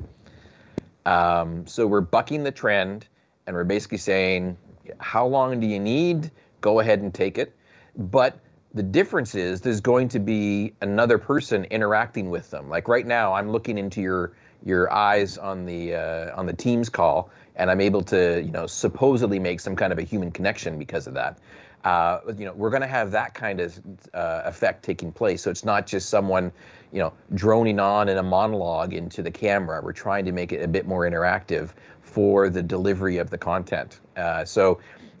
Um, 1.06 1.66
so 1.66 1.86
we're 1.86 2.00
bucking 2.00 2.42
the 2.42 2.50
trend 2.50 3.06
and 3.46 3.54
we're 3.54 3.64
basically 3.64 3.98
saying, 3.98 4.56
how 4.98 5.26
long 5.26 5.60
do 5.60 5.66
you 5.66 5.78
need? 5.78 6.30
Go 6.60 6.80
ahead 6.80 7.00
and 7.00 7.12
take 7.12 7.38
it. 7.38 7.54
But 7.96 8.38
the 8.74 8.82
difference 8.82 9.34
is 9.34 9.60
there's 9.60 9.80
going 9.80 10.08
to 10.08 10.18
be 10.18 10.74
another 10.80 11.18
person 11.18 11.64
interacting 11.64 12.30
with 12.30 12.50
them. 12.50 12.68
Like 12.68 12.88
right 12.88 13.06
now, 13.06 13.34
I'm 13.34 13.50
looking 13.50 13.78
into 13.78 14.00
your 14.00 14.32
your 14.64 14.92
eyes 14.92 15.38
on 15.38 15.66
the 15.66 15.94
uh, 15.94 16.38
on 16.38 16.46
the 16.46 16.52
Teams 16.52 16.88
call, 16.88 17.30
and 17.56 17.70
I'm 17.70 17.80
able 17.80 18.02
to 18.04 18.42
you 18.42 18.50
know 18.50 18.66
supposedly 18.66 19.38
make 19.38 19.60
some 19.60 19.76
kind 19.76 19.92
of 19.92 19.98
a 19.98 20.02
human 20.02 20.30
connection 20.30 20.78
because 20.78 21.06
of 21.06 21.14
that. 21.14 21.38
Uh, 21.84 22.20
you 22.38 22.44
know, 22.44 22.52
we're 22.52 22.70
going 22.70 22.82
to 22.82 22.88
have 22.88 23.10
that 23.10 23.34
kind 23.34 23.60
of 23.60 23.78
uh, 24.14 24.42
effect 24.44 24.84
taking 24.84 25.10
place. 25.10 25.42
So 25.42 25.50
it's 25.50 25.64
not 25.64 25.84
just 25.84 26.08
someone, 26.08 26.52
you 26.92 27.00
know, 27.00 27.12
droning 27.34 27.80
on 27.80 28.08
in 28.08 28.18
a 28.18 28.22
monologue 28.22 28.92
into 28.92 29.20
the 29.20 29.32
camera. 29.32 29.80
We're 29.82 29.92
trying 29.92 30.26
to 30.26 30.32
make 30.32 30.52
it 30.52 30.62
a 30.62 30.68
bit 30.68 30.86
more 30.86 31.00
interactive 31.00 31.70
for 32.00 32.48
the 32.48 32.62
delivery 32.62 33.18
of 33.18 33.30
the 33.30 33.38
content. 33.38 33.98
Uh, 34.16 34.44
so 34.44 34.78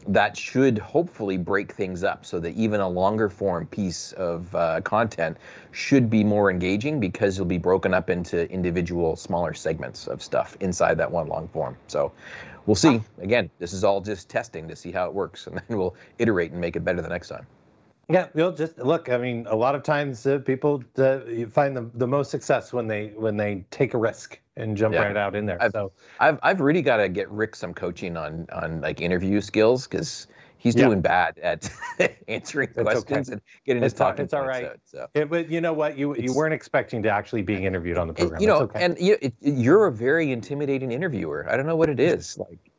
that 0.08 0.36
should 0.36 0.78
hopefully 0.78 1.36
break 1.36 1.72
things 1.72 2.02
up 2.04 2.24
so 2.24 2.40
that 2.40 2.54
even 2.54 2.80
a 2.80 2.88
longer 2.88 3.28
form 3.28 3.66
piece 3.66 4.12
of 4.12 4.54
uh, 4.54 4.80
content 4.82 5.36
should 5.70 6.10
be 6.10 6.24
more 6.24 6.50
engaging 6.50 7.00
because 7.00 7.36
it'll 7.36 7.46
be 7.46 7.58
broken 7.58 7.94
up 7.94 8.10
into 8.10 8.50
individual 8.50 9.16
smaller 9.16 9.54
segments 9.54 10.06
of 10.06 10.22
stuff 10.22 10.56
inside 10.60 10.98
that 10.98 11.10
one 11.10 11.28
long 11.28 11.48
form. 11.48 11.76
So 11.86 12.12
we'll 12.66 12.74
see. 12.74 13.00
Again, 13.20 13.50
this 13.58 13.72
is 13.72 13.84
all 13.84 14.00
just 14.00 14.28
testing 14.28 14.68
to 14.68 14.76
see 14.76 14.92
how 14.92 15.06
it 15.06 15.14
works, 15.14 15.46
and 15.46 15.56
then 15.56 15.78
we'll 15.78 15.94
iterate 16.18 16.52
and 16.52 16.60
make 16.60 16.76
it 16.76 16.84
better 16.84 17.02
the 17.02 17.08
next 17.08 17.28
time. 17.28 17.46
Yeah, 18.12 18.28
you'll 18.34 18.52
just 18.52 18.78
look. 18.78 19.08
I 19.08 19.16
mean, 19.16 19.46
a 19.48 19.56
lot 19.56 19.74
of 19.74 19.82
times 19.82 20.26
uh, 20.26 20.38
people 20.38 20.82
uh, 20.98 21.24
you 21.24 21.46
find 21.46 21.76
the, 21.76 21.90
the 21.94 22.06
most 22.06 22.30
success 22.30 22.72
when 22.72 22.86
they 22.86 23.08
when 23.16 23.36
they 23.36 23.64
take 23.70 23.94
a 23.94 23.98
risk 23.98 24.38
and 24.56 24.76
jump 24.76 24.94
yeah. 24.94 25.02
right 25.02 25.16
out 25.16 25.34
in 25.34 25.46
there. 25.46 25.62
I've, 25.62 25.72
so 25.72 25.92
I've 26.20 26.38
I've 26.42 26.60
really 26.60 26.82
got 26.82 26.98
to 26.98 27.08
get 27.08 27.30
Rick 27.30 27.56
some 27.56 27.72
coaching 27.72 28.16
on 28.16 28.46
on 28.52 28.80
like 28.80 29.00
interview 29.00 29.40
skills 29.40 29.86
because 29.86 30.26
he's 30.58 30.76
yeah. 30.76 30.84
doing 30.84 31.00
bad 31.00 31.38
at 31.38 31.70
answering 32.28 32.68
it's 32.68 32.82
questions 32.82 33.28
okay. 33.28 33.32
and 33.32 33.42
getting 33.64 33.82
it's 33.82 33.92
his 33.92 33.98
talking. 33.98 34.24
It's 34.24 34.34
all 34.34 34.46
right. 34.46 34.66
Out, 34.66 34.80
so. 34.84 35.08
It, 35.14 35.30
but 35.30 35.50
you 35.50 35.60
know 35.60 35.72
what? 35.72 35.96
You 35.96 36.14
you 36.16 36.34
weren't 36.34 36.54
expecting 36.54 37.02
to 37.04 37.08
actually 37.08 37.42
being 37.42 37.64
interviewed 37.64 37.98
on 37.98 38.08
the 38.08 38.14
program. 38.14 38.40
You 38.40 38.46
know, 38.46 38.60
okay. 38.60 38.84
and 38.84 38.98
you, 38.98 39.16
you're 39.40 39.86
a 39.86 39.92
very 39.92 40.32
intimidating 40.32 40.92
interviewer. 40.92 41.46
I 41.50 41.56
don't 41.56 41.66
know 41.66 41.76
what 41.76 41.88
it 41.88 42.00
is 42.00 42.36
like. 42.38 42.71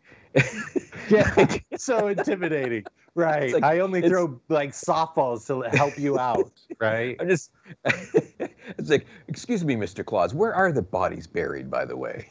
Yeah, 1.09 1.57
so 1.77 2.07
intimidating. 2.07 2.85
Right. 3.15 3.53
Like, 3.53 3.63
I 3.63 3.79
only 3.79 4.01
throw 4.01 4.39
like 4.49 4.71
softballs 4.71 5.45
to 5.47 5.77
help 5.77 5.97
you 5.97 6.19
out. 6.19 6.51
Right. 6.79 7.15
I'm 7.19 7.29
just. 7.29 7.51
it's 7.85 8.89
like, 8.89 9.05
excuse 9.27 9.63
me, 9.63 9.75
Mr. 9.75 10.03
Claus, 10.03 10.33
where 10.33 10.53
are 10.53 10.71
the 10.71 10.81
bodies 10.81 11.27
buried? 11.27 11.69
By 11.69 11.85
the 11.85 11.95
way, 11.95 12.27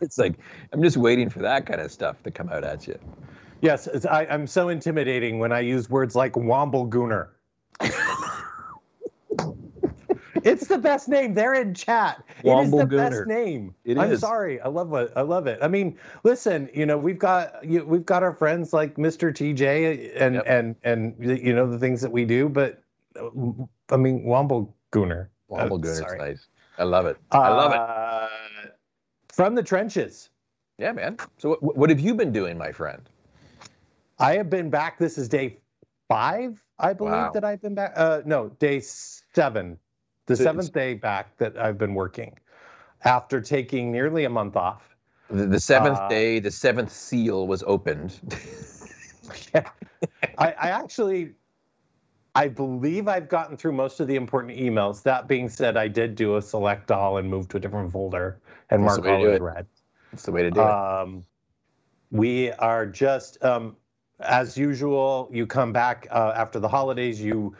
it's 0.00 0.16
like 0.16 0.36
I'm 0.72 0.82
just 0.82 0.96
waiting 0.96 1.28
for 1.28 1.40
that 1.40 1.66
kind 1.66 1.80
of 1.80 1.90
stuff 1.90 2.22
to 2.22 2.30
come 2.30 2.48
out 2.48 2.64
at 2.64 2.86
you. 2.86 2.98
Yes, 3.60 3.88
I, 4.06 4.24
am 4.24 4.46
so 4.46 4.68
intimidating 4.68 5.38
when 5.38 5.52
I 5.52 5.60
use 5.60 5.90
words 5.90 6.14
like 6.14 6.32
Womblegooner. 6.32 7.28
It's 10.36 10.66
the 10.66 10.78
best 10.78 11.08
name. 11.08 11.34
They're 11.34 11.54
in 11.54 11.74
chat. 11.74 12.22
It 12.42 12.50
is 12.50 12.70
the 12.70 12.86
best 12.86 13.26
name. 13.26 13.74
It 13.84 13.98
I'm 13.98 14.12
is. 14.12 14.20
sorry. 14.20 14.60
I 14.60 14.68
love 14.68 14.92
it. 14.94 15.12
I 15.16 15.22
love 15.22 15.46
it. 15.46 15.58
I 15.62 15.68
mean, 15.68 15.98
listen. 16.24 16.68
You 16.72 16.86
know, 16.86 16.98
we've 16.98 17.18
got 17.18 17.64
you, 17.64 17.84
we've 17.84 18.06
got 18.06 18.22
our 18.22 18.32
friends 18.32 18.72
like 18.72 18.96
Mr. 18.96 19.32
TJ 19.32 20.12
and 20.20 20.36
yep. 20.36 20.44
and 20.46 20.76
and 20.82 21.14
you 21.18 21.54
know 21.54 21.70
the 21.70 21.78
things 21.78 22.00
that 22.02 22.10
we 22.10 22.24
do, 22.24 22.48
but 22.48 22.82
I 23.16 23.96
mean, 23.96 24.24
Womble 24.24 24.72
Gooner. 24.92 25.28
Womble 25.50 25.80
Gooner. 25.80 26.18
nice. 26.18 26.46
I 26.78 26.84
love 26.84 27.06
it. 27.06 27.16
I 27.30 27.48
love 27.48 27.72
uh, 27.72 28.28
it. 28.64 28.76
From 29.32 29.54
the 29.54 29.62
trenches. 29.62 30.30
Yeah, 30.78 30.92
man. 30.92 31.18
So 31.38 31.56
what, 31.60 31.76
what 31.76 31.90
have 31.90 32.00
you 32.00 32.14
been 32.14 32.32
doing, 32.32 32.56
my 32.56 32.72
friend? 32.72 33.02
I 34.18 34.36
have 34.36 34.48
been 34.48 34.70
back. 34.70 34.98
This 34.98 35.18
is 35.18 35.28
day 35.28 35.58
five, 36.08 36.62
I 36.78 36.92
believe, 36.92 37.12
wow. 37.12 37.30
that 37.32 37.44
I've 37.44 37.60
been 37.60 37.74
back. 37.74 37.92
Uh, 37.96 38.22
no, 38.24 38.48
day 38.48 38.80
seven 38.80 39.78
the 40.26 40.36
seventh 40.36 40.72
day 40.72 40.94
back 40.94 41.36
that 41.38 41.58
I've 41.58 41.78
been 41.78 41.94
working 41.94 42.36
after 43.04 43.40
taking 43.40 43.90
nearly 43.90 44.24
a 44.24 44.30
month 44.30 44.56
off. 44.56 44.96
The, 45.30 45.46
the 45.46 45.60
seventh 45.60 45.98
uh, 45.98 46.08
day, 46.08 46.38
the 46.38 46.50
seventh 46.50 46.92
seal 46.92 47.46
was 47.46 47.62
opened. 47.66 48.18
yeah. 49.54 49.68
I, 50.38 50.48
I 50.52 50.68
actually, 50.70 51.34
I 52.34 52.48
believe 52.48 53.08
I've 53.08 53.28
gotten 53.28 53.56
through 53.56 53.72
most 53.72 54.00
of 54.00 54.08
the 54.08 54.16
important 54.16 54.58
emails. 54.58 55.02
That 55.02 55.28
being 55.28 55.48
said, 55.48 55.76
I 55.76 55.88
did 55.88 56.14
do 56.16 56.36
a 56.36 56.42
select 56.42 56.90
all 56.90 57.18
and 57.18 57.28
move 57.28 57.48
to 57.48 57.58
a 57.58 57.60
different 57.60 57.92
folder 57.92 58.40
and 58.70 58.82
That's 58.82 58.98
mark 58.98 59.02
the 59.02 59.10
way 59.10 59.22
to 59.22 59.28
all 59.28 59.36
in 59.36 59.42
red. 59.42 59.66
That's 60.10 60.24
the 60.24 60.32
way 60.32 60.42
to 60.42 60.50
do 60.50 60.60
it. 60.60 60.66
Um, 60.66 61.24
we 62.10 62.50
are 62.52 62.86
just, 62.86 63.42
um, 63.44 63.76
as 64.18 64.56
usual, 64.56 65.30
you 65.32 65.46
come 65.46 65.72
back 65.72 66.08
uh, 66.10 66.32
after 66.34 66.58
the 66.58 66.68
holidays, 66.68 67.20
you 67.22 67.54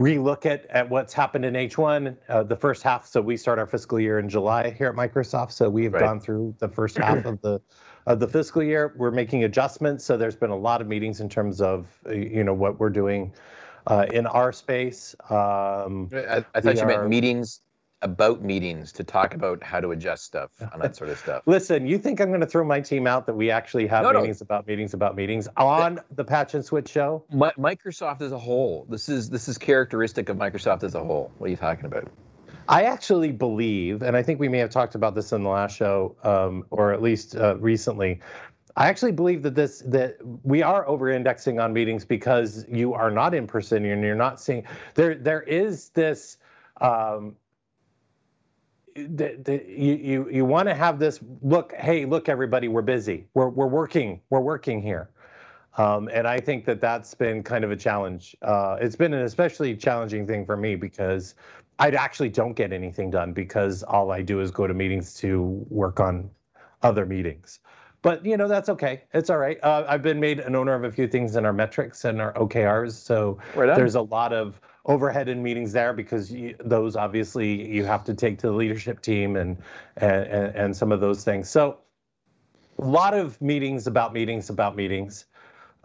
relook 0.00 0.46
at, 0.46 0.64
at 0.70 0.88
what's 0.88 1.12
happened 1.12 1.44
in 1.44 1.52
H1, 1.54 2.16
uh, 2.28 2.42
the 2.42 2.56
first 2.56 2.82
half. 2.82 3.06
So 3.06 3.20
we 3.20 3.36
start 3.36 3.58
our 3.58 3.66
fiscal 3.66 4.00
year 4.00 4.18
in 4.18 4.28
July 4.30 4.70
here 4.70 4.88
at 4.88 4.94
Microsoft. 4.94 5.52
So 5.52 5.68
we 5.68 5.84
have 5.84 5.92
Right. 5.92 6.00
gone 6.00 6.18
through 6.20 6.54
the 6.58 6.68
first 6.68 6.96
half 6.96 7.24
of 7.26 7.40
the 7.42 7.60
of 8.06 8.18
the 8.18 8.26
fiscal 8.26 8.62
year. 8.62 8.94
We're 8.96 9.10
making 9.10 9.44
adjustments. 9.44 10.04
So 10.06 10.16
there's 10.16 10.34
been 10.34 10.50
a 10.50 10.56
lot 10.56 10.80
of 10.80 10.86
meetings 10.86 11.20
in 11.20 11.28
terms 11.28 11.60
of 11.60 11.86
uh, 12.08 12.12
you 12.12 12.42
know 12.42 12.54
what 12.54 12.80
we're 12.80 12.88
doing 12.90 13.34
uh, 13.88 14.06
in 14.10 14.26
our 14.26 14.52
space. 14.52 15.14
Um, 15.28 16.08
I, 16.12 16.44
I 16.54 16.60
thought 16.62 16.76
you 16.76 16.80
are- 16.82 16.86
meant 16.86 17.08
meetings 17.08 17.60
about 18.02 18.42
meetings 18.42 18.92
to 18.92 19.04
talk 19.04 19.34
about 19.34 19.62
how 19.62 19.80
to 19.80 19.90
adjust 19.90 20.24
stuff 20.24 20.50
and 20.72 20.80
that 20.82 20.96
sort 20.96 21.10
of 21.10 21.18
stuff. 21.18 21.42
Listen, 21.46 21.86
you 21.86 21.98
think 21.98 22.20
I'm 22.20 22.28
going 22.28 22.40
to 22.40 22.46
throw 22.46 22.64
my 22.64 22.80
team 22.80 23.06
out 23.06 23.26
that 23.26 23.34
we 23.34 23.50
actually 23.50 23.86
have 23.88 24.02
No, 24.04 24.12
no. 24.12 24.20
meetings 24.20 24.40
about 24.40 24.66
meetings 24.66 24.94
about 24.94 25.16
meetings 25.16 25.48
on 25.56 26.00
the 26.14 26.24
Patch 26.24 26.54
and 26.54 26.64
Switch 26.64 26.88
show? 26.88 27.24
Mi- 27.30 27.50
Microsoft 27.58 28.22
as 28.22 28.32
a 28.32 28.38
whole. 28.38 28.86
This 28.88 29.08
is 29.08 29.28
this 29.28 29.48
is 29.48 29.58
characteristic 29.58 30.28
of 30.28 30.36
Microsoft 30.38 30.82
as 30.82 30.94
a 30.94 31.04
whole. 31.04 31.30
What 31.38 31.48
are 31.48 31.50
you 31.50 31.56
talking 31.56 31.84
about? 31.84 32.08
I 32.68 32.84
actually 32.84 33.32
believe, 33.32 34.02
and 34.02 34.16
I 34.16 34.22
think 34.22 34.38
we 34.38 34.48
may 34.48 34.58
have 34.58 34.70
talked 34.70 34.94
about 34.94 35.14
this 35.14 35.32
in 35.32 35.42
the 35.42 35.50
last 35.50 35.76
show, 35.76 36.14
um, 36.22 36.64
or 36.70 36.92
at 36.92 37.02
least 37.02 37.34
uh, 37.36 37.56
recently. 37.58 38.20
I 38.76 38.88
actually 38.88 39.12
believe 39.12 39.42
that 39.42 39.56
this 39.56 39.82
that 39.86 40.18
we 40.44 40.62
are 40.62 40.86
over-indexing 40.86 41.58
on 41.58 41.72
meetings 41.72 42.04
because 42.04 42.64
you 42.68 42.94
are 42.94 43.10
not 43.10 43.34
in 43.34 43.46
person 43.46 43.84
and 43.84 44.02
you're 44.02 44.14
not 44.14 44.40
seeing 44.40 44.64
there. 44.94 45.16
There 45.16 45.42
is 45.42 45.90
this. 45.90 46.38
Um, 46.80 47.36
the, 48.94 49.38
the, 49.42 49.64
you 49.66 49.94
you, 49.94 50.28
you 50.30 50.44
want 50.44 50.68
to 50.68 50.74
have 50.74 50.98
this 50.98 51.20
look. 51.42 51.72
Hey, 51.74 52.04
look, 52.04 52.28
everybody, 52.28 52.68
we're 52.68 52.82
busy. 52.82 53.26
We're 53.34 53.48
we're 53.48 53.66
working. 53.66 54.20
We're 54.30 54.40
working 54.40 54.82
here. 54.82 55.10
Um, 55.78 56.08
and 56.12 56.26
I 56.26 56.40
think 56.40 56.64
that 56.64 56.80
that's 56.80 57.14
been 57.14 57.42
kind 57.42 57.64
of 57.64 57.70
a 57.70 57.76
challenge. 57.76 58.36
Uh, 58.42 58.76
it's 58.80 58.96
been 58.96 59.14
an 59.14 59.22
especially 59.22 59.76
challenging 59.76 60.26
thing 60.26 60.44
for 60.44 60.56
me 60.56 60.74
because 60.74 61.36
I 61.78 61.90
actually 61.90 62.28
don't 62.28 62.54
get 62.54 62.72
anything 62.72 63.10
done 63.10 63.32
because 63.32 63.82
all 63.84 64.10
I 64.10 64.20
do 64.22 64.40
is 64.40 64.50
go 64.50 64.66
to 64.66 64.74
meetings 64.74 65.14
to 65.16 65.42
work 65.70 66.00
on 66.00 66.28
other 66.82 67.06
meetings. 67.06 67.60
But 68.02 68.24
you 68.24 68.36
know 68.36 68.48
that's 68.48 68.68
okay. 68.70 69.02
It's 69.12 69.30
all 69.30 69.38
right. 69.38 69.62
Uh, 69.62 69.84
I've 69.86 70.02
been 70.02 70.20
made 70.20 70.40
an 70.40 70.56
owner 70.56 70.74
of 70.74 70.84
a 70.84 70.90
few 70.90 71.06
things 71.06 71.36
in 71.36 71.44
our 71.44 71.52
metrics 71.52 72.04
and 72.04 72.20
our 72.20 72.32
OKRs, 72.32 72.92
so 72.92 73.38
Right 73.54 73.74
there's 73.76 73.94
a 73.94 74.02
lot 74.02 74.32
of 74.32 74.60
overhead 74.86 75.28
in 75.28 75.42
meetings 75.42 75.72
there 75.72 75.92
because 75.92 76.32
you, 76.32 76.54
those 76.60 76.96
obviously 76.96 77.68
you 77.70 77.84
have 77.84 78.04
to 78.04 78.14
take 78.14 78.38
to 78.38 78.46
the 78.46 78.52
leadership 78.52 79.00
team 79.02 79.36
and, 79.36 79.58
and 79.96 80.26
and 80.26 80.76
some 80.76 80.92
of 80.92 81.00
those 81.00 81.24
things. 81.24 81.48
So 81.50 81.78
a 82.78 82.84
lot 82.84 83.14
of 83.14 83.40
meetings 83.40 83.86
about 83.86 84.12
meetings 84.12 84.50
about 84.50 84.76
meetings. 84.76 85.26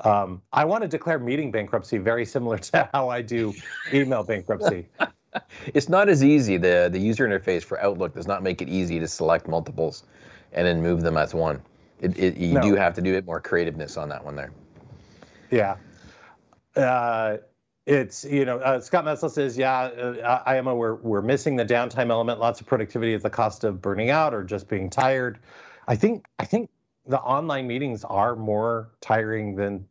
Um, 0.01 0.41
I 0.51 0.65
want 0.65 0.81
to 0.83 0.87
declare 0.87 1.19
meeting 1.19 1.51
bankruptcy 1.51 1.97
very 1.97 2.25
similar 2.25 2.57
to 2.69 2.89
how 2.93 3.09
I 3.09 3.21
do 3.21 3.53
email 3.93 4.23
bankruptcy. 4.23 4.87
It's 5.73 5.89
not 5.89 6.07
as 6.07 6.23
easy. 6.23 6.55
The 6.55 6.87
the 6.89 6.97
user 6.97 7.27
interface 7.27 7.61
for 7.61 7.77
Outlook 7.81 8.13
does 8.13 8.25
not 8.25 8.41
make 8.41 8.61
it 8.61 8.69
easy 8.69 8.99
to 8.99 9.07
select 9.07 9.49
multiples 9.49 10.03
and 10.53 10.65
then 10.65 10.81
move 10.81 11.01
them 11.01 11.17
as 11.17 11.33
one. 11.33 11.61
It, 11.99 12.17
it 12.17 12.37
you 12.37 12.53
No. 12.53 12.61
do 12.61 12.75
have 12.75 12.93
to 12.93 13.01
do 13.01 13.11
a 13.11 13.17
bit 13.17 13.25
more 13.25 13.41
creativeness 13.41 13.97
on 13.97 14.07
that 14.09 14.23
one 14.23 14.37
there. 14.37 14.51
Yeah. 15.51 15.75
Uh, 16.73 17.37
it's 17.85 18.25
you 18.25 18.45
know 18.45 18.59
uh, 18.59 18.79
Scott 18.79 19.05
Messel 19.05 19.29
says 19.29 19.57
yeah 19.57 19.79
uh, 19.81 20.43
I 20.45 20.57
am 20.57 20.65
we're 20.65 20.95
we're 20.95 21.21
missing 21.21 21.55
the 21.55 21.65
downtime 21.65 22.09
element. 22.09 22.39
Lots 22.39 22.61
of 22.61 22.67
productivity 22.67 23.13
at 23.13 23.21
the 23.23 23.29
cost 23.29 23.63
of 23.63 23.81
burning 23.81 24.09
out 24.09 24.33
or 24.33 24.43
just 24.43 24.67
being 24.67 24.89
tired. 24.89 25.39
I 25.87 25.95
think 25.95 26.25
I 26.39 26.45
think 26.45 26.69
the 27.07 27.19
online 27.19 27.67
meetings 27.67 28.03
are 28.03 28.35
more 28.35 28.91
tiring 29.01 29.55
than 29.55 29.85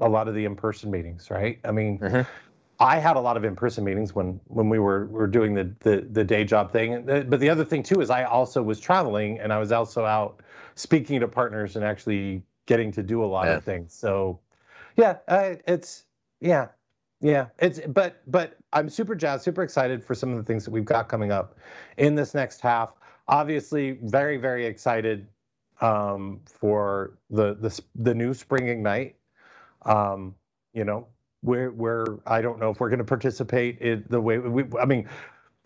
a 0.00 0.08
lot 0.08 0.28
of 0.28 0.34
the 0.34 0.44
in-person 0.44 0.90
meetings 0.90 1.30
right? 1.30 1.58
I 1.64 1.72
mean 1.72 2.02
Mhm. 2.02 2.26
I 2.78 2.98
had 2.98 3.16
a 3.16 3.20
lot 3.20 3.38
of 3.38 3.44
in-person 3.44 3.84
meetings 3.84 4.14
when 4.14 4.40
when 4.48 4.68
we 4.68 4.78
were 4.78 5.06
were 5.06 5.26
doing 5.26 5.54
the 5.54 5.74
the, 5.80 6.06
the 6.12 6.24
day 6.24 6.44
job 6.44 6.72
thing. 6.72 7.04
But 7.06 7.40
the 7.40 7.48
other 7.50 7.64
thing 7.64 7.82
too 7.82 8.00
is 8.02 8.10
I 8.10 8.24
also 8.24 8.62
was 8.62 8.80
traveling 8.80 9.40
and 9.40 9.52
I 9.52 9.58
was 9.58 9.72
also 9.72 10.04
out 10.04 10.42
speaking 10.74 11.20
to 11.20 11.28
partners 11.28 11.76
and 11.76 11.84
actually 11.84 12.42
getting 12.66 12.92
to 12.92 13.02
do 13.02 13.24
a 13.24 13.26
lot 13.26 13.48
Yeah. 13.48 13.54
of 13.56 13.64
things. 13.64 13.94
So 13.94 14.40
yeah 14.96 15.18
uh, 15.28 15.54
it's 15.66 16.04
yeah 16.40 16.68
yeah 17.20 17.46
it's 17.58 17.80
but 17.88 18.20
but 18.26 18.56
i'm 18.72 18.88
super 18.88 19.14
jazzed 19.14 19.42
super 19.44 19.62
excited 19.62 20.04
for 20.04 20.14
some 20.14 20.30
of 20.30 20.36
the 20.36 20.42
things 20.42 20.64
that 20.64 20.70
we've 20.70 20.84
got 20.84 21.08
coming 21.08 21.32
up 21.32 21.58
in 21.96 22.14
this 22.14 22.34
next 22.34 22.60
half. 22.60 22.92
Obviously 23.28 23.98
very 24.02 24.36
very 24.36 24.66
excited 24.66 25.26
um, 25.80 26.40
for 26.46 27.18
the 27.30 27.54
the 27.54 27.80
the 27.96 28.14
new 28.14 28.34
spring 28.34 28.68
ignite 28.68 29.16
um, 29.82 30.34
you 30.74 30.84
know 30.84 31.06
we're 31.42 31.70
we're 31.72 32.18
i 32.26 32.40
don't 32.40 32.58
know 32.60 32.70
if 32.70 32.80
we're 32.80 32.88
going 32.88 32.98
to 32.98 33.04
participate 33.04 33.78
in 33.80 34.04
the 34.08 34.20
way 34.20 34.38
we 34.38 34.64
i 34.80 34.84
mean 34.84 35.08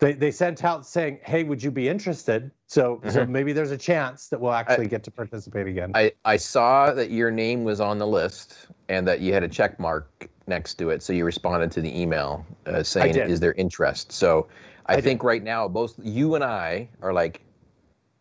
they, 0.01 0.13
they 0.13 0.31
sent 0.31 0.63
out 0.65 0.85
saying 0.85 1.19
hey 1.23 1.43
would 1.43 1.63
you 1.63 1.71
be 1.71 1.87
interested 1.87 2.51
so 2.67 3.01
so 3.07 3.25
maybe 3.25 3.53
there's 3.53 3.71
a 3.71 3.77
chance 3.77 4.27
that 4.27 4.41
we'll 4.41 4.51
actually 4.51 4.87
get 4.87 5.03
to 5.03 5.11
participate 5.11 5.67
again 5.67 5.91
I, 5.95 6.11
I 6.25 6.37
saw 6.37 6.93
that 6.93 7.11
your 7.11 7.31
name 7.31 7.63
was 7.63 7.79
on 7.79 7.97
the 7.97 8.07
list 8.07 8.67
and 8.89 9.07
that 9.07 9.21
you 9.21 9.33
had 9.33 9.43
a 9.43 9.47
check 9.47 9.79
mark 9.79 10.29
next 10.47 10.75
to 10.75 10.89
it. 10.89 11.01
So 11.01 11.13
you 11.13 11.25
responded 11.25 11.71
to 11.71 11.81
the 11.81 11.99
email 11.99 12.45
uh, 12.65 12.83
saying, 12.83 13.15
"Is 13.15 13.39
there 13.39 13.53
interest?" 13.53 14.11
So 14.11 14.47
I, 14.85 14.93
I 14.93 14.95
did. 14.97 15.03
think 15.05 15.23
right 15.23 15.43
now 15.43 15.67
both 15.67 15.95
you 16.01 16.35
and 16.35 16.43
I 16.43 16.89
are 17.01 17.13
like 17.13 17.41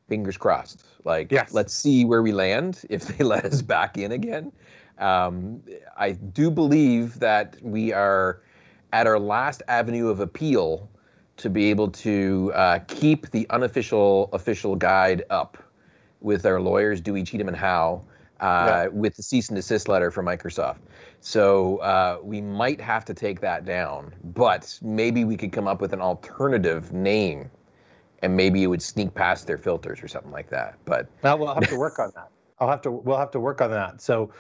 fingers 0.09 0.37
crossed. 0.37 0.85
Like, 1.05 1.31
Yes. 1.33 1.53
let's 1.53 1.73
see 1.73 2.05
where 2.05 2.23
we 2.23 2.33
land 2.33 2.83
if 2.91 3.07
they 3.07 3.25
let 3.25 3.45
us 3.45 3.63
back 3.63 3.99
in 3.99 4.13
again. 4.13 4.53
Um, 4.99 5.63
I 5.97 6.13
do 6.13 6.51
believe 6.51 7.19
that 7.21 7.57
we 7.63 7.93
are 7.93 8.43
at 8.93 9.07
our 9.07 9.19
last 9.19 9.63
avenue 9.69 10.09
of 10.09 10.21
appeal 10.21 10.91
to 11.41 11.51
be 11.51 11.71
able 11.71 11.89
to 11.89 12.53
uh, 12.55 12.79
keep 12.87 13.31
the 13.31 13.47
unofficial 13.51 14.29
official 14.33 14.77
guide 14.77 15.25
up 15.31 15.57
with 16.21 16.45
our 16.47 16.61
lawyers, 16.61 17.01
Dewey, 17.01 17.23
Cheatham, 17.23 17.49
and 17.49 17.57
Howe, 17.57 18.03
uh, 18.41 18.45
Yeah. 18.45 18.87
with 18.89 19.17
the 19.17 19.23
cease 19.23 19.49
and 19.49 19.57
desist 19.57 19.89
letter 19.89 20.11
from 20.11 20.27
Microsoft. 20.27 20.79
So 21.21 21.79
uh, 21.79 22.19
we 22.23 22.41
might 22.43 22.81
have 22.81 23.05
to 23.07 23.15
take 23.15 23.41
that 23.41 23.65
down, 23.65 24.15
but 24.23 24.79
maybe 24.83 25.25
we 25.25 25.37
could 25.37 25.53
come 25.53 25.67
up 25.67 25.81
with 25.81 25.93
an 25.95 26.01
alternative 26.03 26.93
name, 26.93 27.51
and 28.23 28.37
maybe 28.37 28.63
it 28.63 28.67
would 28.67 28.83
sneak 28.83 29.15
past 29.15 29.47
their 29.47 29.59
filters 29.59 30.03
or 30.03 30.09
something 30.09 30.33
like 30.33 30.51
that. 30.51 30.77
But 30.85 31.09
Now 31.25 31.37
we'll 31.37 31.55
have 31.55 31.69
to 31.69 31.77
work 31.79 31.99
on 31.99 32.13
that. 32.15 32.29
I'll 32.59 32.69
have 32.69 32.83
to 32.83 32.91
we'll 32.91 33.17
have 33.19 33.31
to 33.31 33.41
work 33.41 33.63
on 33.63 33.71
that. 33.71 34.03
So 34.03 34.31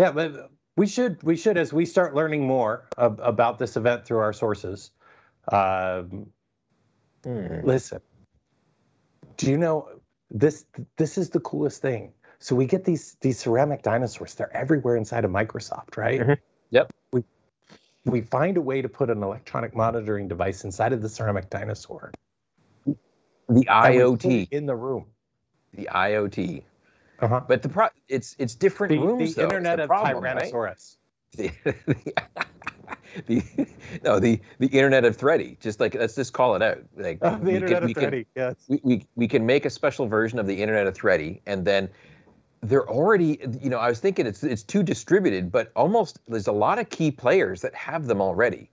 yeah, 0.00 0.10
but 0.10 0.50
we 0.76 0.88
should 0.88 1.22
we 1.22 1.36
should 1.36 1.56
as 1.56 1.72
we 1.72 1.86
start 1.86 2.16
learning 2.16 2.44
more 2.44 2.88
ab- 2.98 3.20
about 3.22 3.60
this 3.60 3.76
event 3.76 4.04
through 4.04 4.18
our 4.18 4.32
sources. 4.32 4.90
Um, 5.48 6.28
listen, 7.62 8.00
do 9.36 9.50
you 9.50 9.58
know 9.58 9.88
this 10.30 10.66
this 10.96 11.18
is 11.18 11.30
the 11.30 11.40
coolest 11.40 11.82
thing. 11.82 12.12
So 12.40 12.56
we 12.56 12.66
get 12.66 12.84
these 12.84 13.16
these 13.20 13.38
ceramic 13.38 13.82
dinosaurs. 13.82 14.34
They're 14.34 14.54
everywhere 14.56 14.96
inside 14.96 15.24
of 15.24 15.30
Microsoft, 15.30 15.96
right? 15.96 16.20
Mhm. 16.20 16.38
Yep. 16.70 16.92
We 17.12 17.24
we 18.04 18.20
find 18.22 18.56
a 18.56 18.62
way 18.62 18.82
to 18.82 18.88
put 18.88 19.10
an 19.10 19.22
electronic 19.22 19.74
monitoring 19.76 20.28
device 20.28 20.64
inside 20.64 20.92
of 20.92 21.02
the 21.02 21.08
ceramic 21.08 21.50
dinosaur. 21.50 22.12
the 23.48 23.68
and 23.82 23.96
we 23.96 24.04
put 24.04 24.14
IoT, 24.18 24.48
in 24.50 24.66
the 24.66 24.76
room. 24.76 25.06
the 25.74 25.88
IoT. 25.92 26.64
Uh-huh. 27.20 27.42
But 27.48 27.62
the 27.62 27.68
pro- 27.68 27.88
it's 28.08 28.36
it's 28.38 28.54
different 28.56 28.92
The, 28.92 28.98
rooms 28.98 29.34
the 29.36 29.42
though. 29.42 29.44
Internet 29.44 29.78
the 29.78 29.84
of 29.84 29.88
problem. 29.88 30.24
Tyrannosaurus. 30.24 30.96
the, 31.36 31.52
the 33.26 33.42
no 34.04 34.18
the 34.18 34.40
the 34.58 34.66
internet 34.66 35.04
of 35.04 35.16
thready 35.16 35.56
just 35.60 35.80
like 35.80 35.94
let's 35.94 36.14
just 36.14 36.32
call 36.32 36.54
it 36.54 36.62
out 36.62 36.78
like 36.96 37.18
Oh, 37.22 37.36
the 37.42 37.46
we 37.46 37.54
Internet 37.54 37.68
can, 37.76 37.82
of 37.84 37.88
we 37.88 37.94
can, 37.94 38.02
Thready, 38.04 38.26
yes. 38.36 38.54
we, 38.68 38.80
we, 38.82 39.06
we 39.16 39.28
can 39.28 39.44
make 39.46 39.64
a 39.64 39.70
special 39.70 40.06
version 40.06 40.38
of 40.38 40.46
the 40.46 40.60
internet 40.62 40.86
of 40.86 40.94
thready 40.94 41.40
and 41.46 41.64
then 41.64 41.88
they're 42.62 42.88
already 42.88 43.38
you 43.60 43.68
know 43.68 43.78
i 43.78 43.88
was 43.88 44.00
thinking 44.00 44.26
it's 44.26 44.42
it's 44.42 44.62
too 44.62 44.82
distributed 44.82 45.52
but 45.52 45.70
almost 45.76 46.18
there's 46.28 46.46
a 46.46 46.52
lot 46.52 46.78
of 46.78 46.88
key 46.88 47.10
players 47.10 47.60
that 47.60 47.74
have 47.74 48.06
them 48.06 48.20
already 48.22 48.70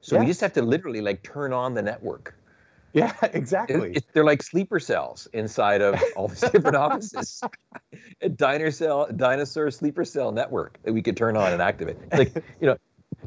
so 0.00 0.18
we 0.18 0.26
just 0.26 0.40
have 0.40 0.52
to 0.52 0.62
literally 0.62 1.00
like 1.00 1.22
turn 1.22 1.52
on 1.52 1.74
the 1.74 1.82
network 1.82 2.34
Yeah, 2.94 3.12
exactly. 3.32 3.94
it- 3.94 4.04
they're 4.12 4.24
like 4.24 4.40
sleeper 4.40 4.78
cells 4.78 5.26
inside 5.32 5.82
of 5.82 6.00
all 6.16 6.28
these 6.28 6.42
different 6.42 6.76
offices. 6.76 7.42
A 8.22 8.28
dinosaur 8.28 8.70
cell, 8.70 9.08
dinosaur 9.16 9.68
sleeper 9.72 10.04
cell 10.04 10.30
network 10.30 10.78
that 10.84 10.92
we 10.92 11.02
could 11.02 11.16
turn 11.16 11.36
on 11.36 11.52
and 11.52 11.60
activate. 11.60 11.96
Like 12.12 12.32
you 12.60 12.68
know, 12.68 12.76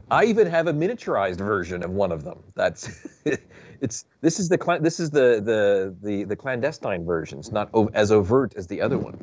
I 0.10 0.26
even 0.26 0.48
have 0.48 0.68
a 0.68 0.74
miniaturized 0.74 1.38
version 1.38 1.84
of 1.84 1.92
one 1.92 2.12
of 2.12 2.24
them. 2.24 2.44
That's 2.56 2.90
it's 3.82 4.06
this 4.22 4.40
is 4.40 4.50
the 4.50 4.80
this 4.82 5.00
is 5.00 5.10
the 5.12 5.42
the 5.44 5.96
the 6.02 6.24
the 6.24 6.36
clandestine 6.36 7.06
version. 7.06 7.40
It's 7.40 7.52
not 7.52 7.70
o- 7.74 7.90
as 7.94 8.12
overt 8.12 8.54
as 8.56 8.68
the 8.68 8.82
other 8.82 8.98
one. 8.98 9.18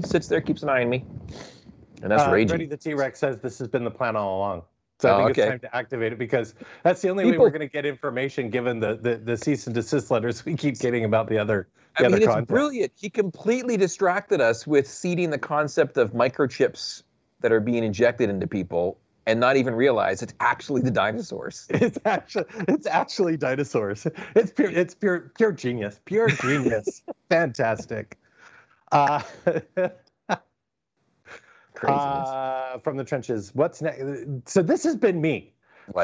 Sits 0.00 0.28
there, 0.28 0.40
keeps 0.40 0.62
an 0.62 0.68
eye 0.68 0.82
on 0.82 0.88
me. 0.90 1.04
And 2.02 2.10
that's 2.10 2.24
uh, 2.24 2.30
raging. 2.30 2.48
Freddy 2.48 2.66
the 2.66 2.76
T 2.76 2.94
Rex 2.94 3.18
says 3.18 3.38
this 3.38 3.58
has 3.58 3.68
been 3.68 3.84
the 3.84 3.90
plan 3.90 4.16
all 4.16 4.38
along. 4.38 4.62
So 5.00 5.10
Oh, 5.10 5.14
I 5.14 5.16
think 5.18 5.30
okay. 5.32 5.42
it's 5.42 5.50
time 5.50 5.58
to 5.60 5.76
activate 5.76 6.12
it 6.12 6.18
because 6.18 6.54
that's 6.82 7.02
the 7.02 7.08
only 7.10 7.24
way 7.24 7.36
we're 7.36 7.50
going 7.50 7.60
to 7.60 7.68
get 7.68 7.84
information 7.84 8.48
given 8.48 8.78
the, 8.78 8.96
the, 8.96 9.16
the 9.16 9.36
cease 9.36 9.66
and 9.66 9.74
desist 9.74 10.10
letters 10.10 10.44
we 10.44 10.54
keep 10.54 10.78
getting 10.78 11.04
about 11.04 11.28
the 11.28 11.36
other, 11.36 11.68
the 11.98 12.06
I 12.06 12.08
mean, 12.08 12.22
other 12.22 12.38
it's 12.38 12.46
brilliant. 12.46 12.92
He 12.94 13.10
completely 13.10 13.76
distracted 13.76 14.40
us 14.40 14.66
with 14.66 14.88
seeding 14.88 15.30
the 15.30 15.38
concept 15.38 15.98
of 15.98 16.12
microchips 16.12 17.02
that 17.40 17.52
are 17.52 17.60
being 17.60 17.82
injected 17.82 18.30
into 18.30 18.46
people 18.46 18.98
and 19.26 19.40
not 19.40 19.56
even 19.56 19.74
realize 19.74 20.22
it's 20.22 20.34
actually 20.40 20.82
the 20.82 20.90
dinosaurs. 20.90 21.66
It's 21.70 21.98
actually 22.04 22.44
it's 22.68 22.86
actually 22.86 23.36
dinosaurs. 23.36 24.06
It's 24.34 24.52
pure 24.52 24.70
it's 24.70 24.94
pure 24.94 25.32
pure 25.36 25.52
genius. 25.52 26.00
Pure 26.04 26.30
genius. 26.30 27.02
Fantastic. 27.30 28.18
Uh, 28.92 29.22
uh, 31.86 32.78
from 32.78 32.96
the 32.96 33.04
trenches. 33.04 33.54
What's 33.54 33.82
next? 33.82 34.02
So 34.46 34.62
this 34.62 34.84
has 34.84 34.96
been 34.96 35.20
me 35.20 35.54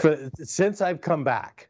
for, 0.01 0.31
since 0.43 0.81
I've 0.81 1.01
come 1.01 1.25
back, 1.25 1.69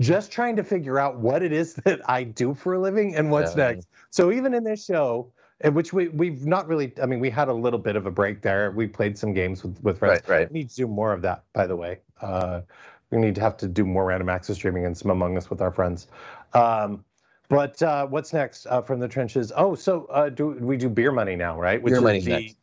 just 0.00 0.30
trying 0.32 0.56
to 0.56 0.64
figure 0.64 0.98
out 0.98 1.18
what 1.18 1.42
it 1.42 1.52
is 1.52 1.74
that 1.74 2.00
I 2.08 2.24
do 2.24 2.54
for 2.54 2.74
a 2.74 2.80
living 2.80 3.14
and 3.16 3.30
what's 3.30 3.54
Yeah. 3.54 3.70
next. 3.70 3.88
So 4.10 4.32
even 4.32 4.54
in 4.54 4.64
this 4.64 4.84
show, 4.84 5.32
in 5.60 5.74
which 5.74 5.92
we 5.92 6.08
we've 6.08 6.46
not 6.46 6.68
really, 6.68 6.92
I 7.02 7.06
mean, 7.06 7.20
we 7.20 7.30
had 7.30 7.48
a 7.48 7.52
little 7.52 7.78
bit 7.78 7.96
of 7.96 8.06
a 8.06 8.10
break 8.10 8.42
there. 8.42 8.70
We 8.72 8.86
played 8.86 9.16
some 9.16 9.32
games 9.32 9.62
with 9.62 9.82
with 9.82 9.98
friends. 9.98 10.22
Right, 10.28 10.40
right. 10.40 10.52
We 10.52 10.60
need 10.60 10.70
to 10.70 10.76
do 10.76 10.86
more 10.86 11.12
of 11.12 11.22
that, 11.22 11.44
by 11.52 11.66
the 11.66 11.76
way. 11.76 12.00
Uh, 12.20 12.62
we 13.10 13.18
need 13.18 13.34
to 13.36 13.40
have 13.40 13.56
to 13.58 13.68
do 13.68 13.84
more 13.84 14.04
random 14.06 14.28
access 14.28 14.56
streaming 14.56 14.84
and 14.84 14.96
some 14.96 15.10
Among 15.10 15.36
Us 15.36 15.48
with 15.48 15.62
our 15.62 15.70
friends. 15.70 16.08
Um, 16.52 17.04
but 17.48 17.80
uh, 17.82 18.06
what's 18.06 18.32
next 18.32 18.66
uh, 18.66 18.82
from 18.82 18.98
the 18.98 19.08
trenches? 19.08 19.52
Oh, 19.56 19.74
so 19.74 20.06
uh, 20.06 20.28
do 20.28 20.48
we 20.48 20.76
do 20.76 20.88
beer 20.88 21.12
money 21.12 21.36
now, 21.36 21.58
right? 21.58 21.80
Which 21.80 21.92
Beer 21.92 21.98
is 21.98 22.02
money's 22.02 22.24
the, 22.24 22.30
next. 22.30 22.56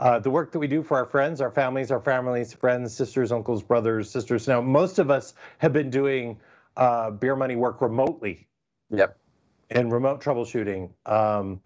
uh, 0.00 0.18
the 0.18 0.30
work 0.30 0.50
that 0.52 0.58
we 0.58 0.66
do 0.66 0.82
for 0.82 0.96
our 0.96 1.06
friends, 1.06 1.40
our 1.40 1.52
families, 1.52 1.92
our 1.92 2.00
families, 2.00 2.52
friends, 2.52 2.94
sisters, 2.94 3.30
uncles, 3.30 3.62
brothers, 3.62 4.10
sisters. 4.10 4.48
Now, 4.48 4.60
most 4.60 4.98
of 4.98 5.10
us 5.10 5.34
have 5.58 5.72
been 5.72 5.88
doing 5.88 6.38
uh, 6.76 7.12
beer 7.12 7.36
money 7.36 7.54
work 7.54 7.80
remotely 7.80 8.48
Yep. 8.90 9.16
and 9.70 9.92
remote 9.92 10.20
troubleshooting. 10.20 10.90
Um, 11.06 11.60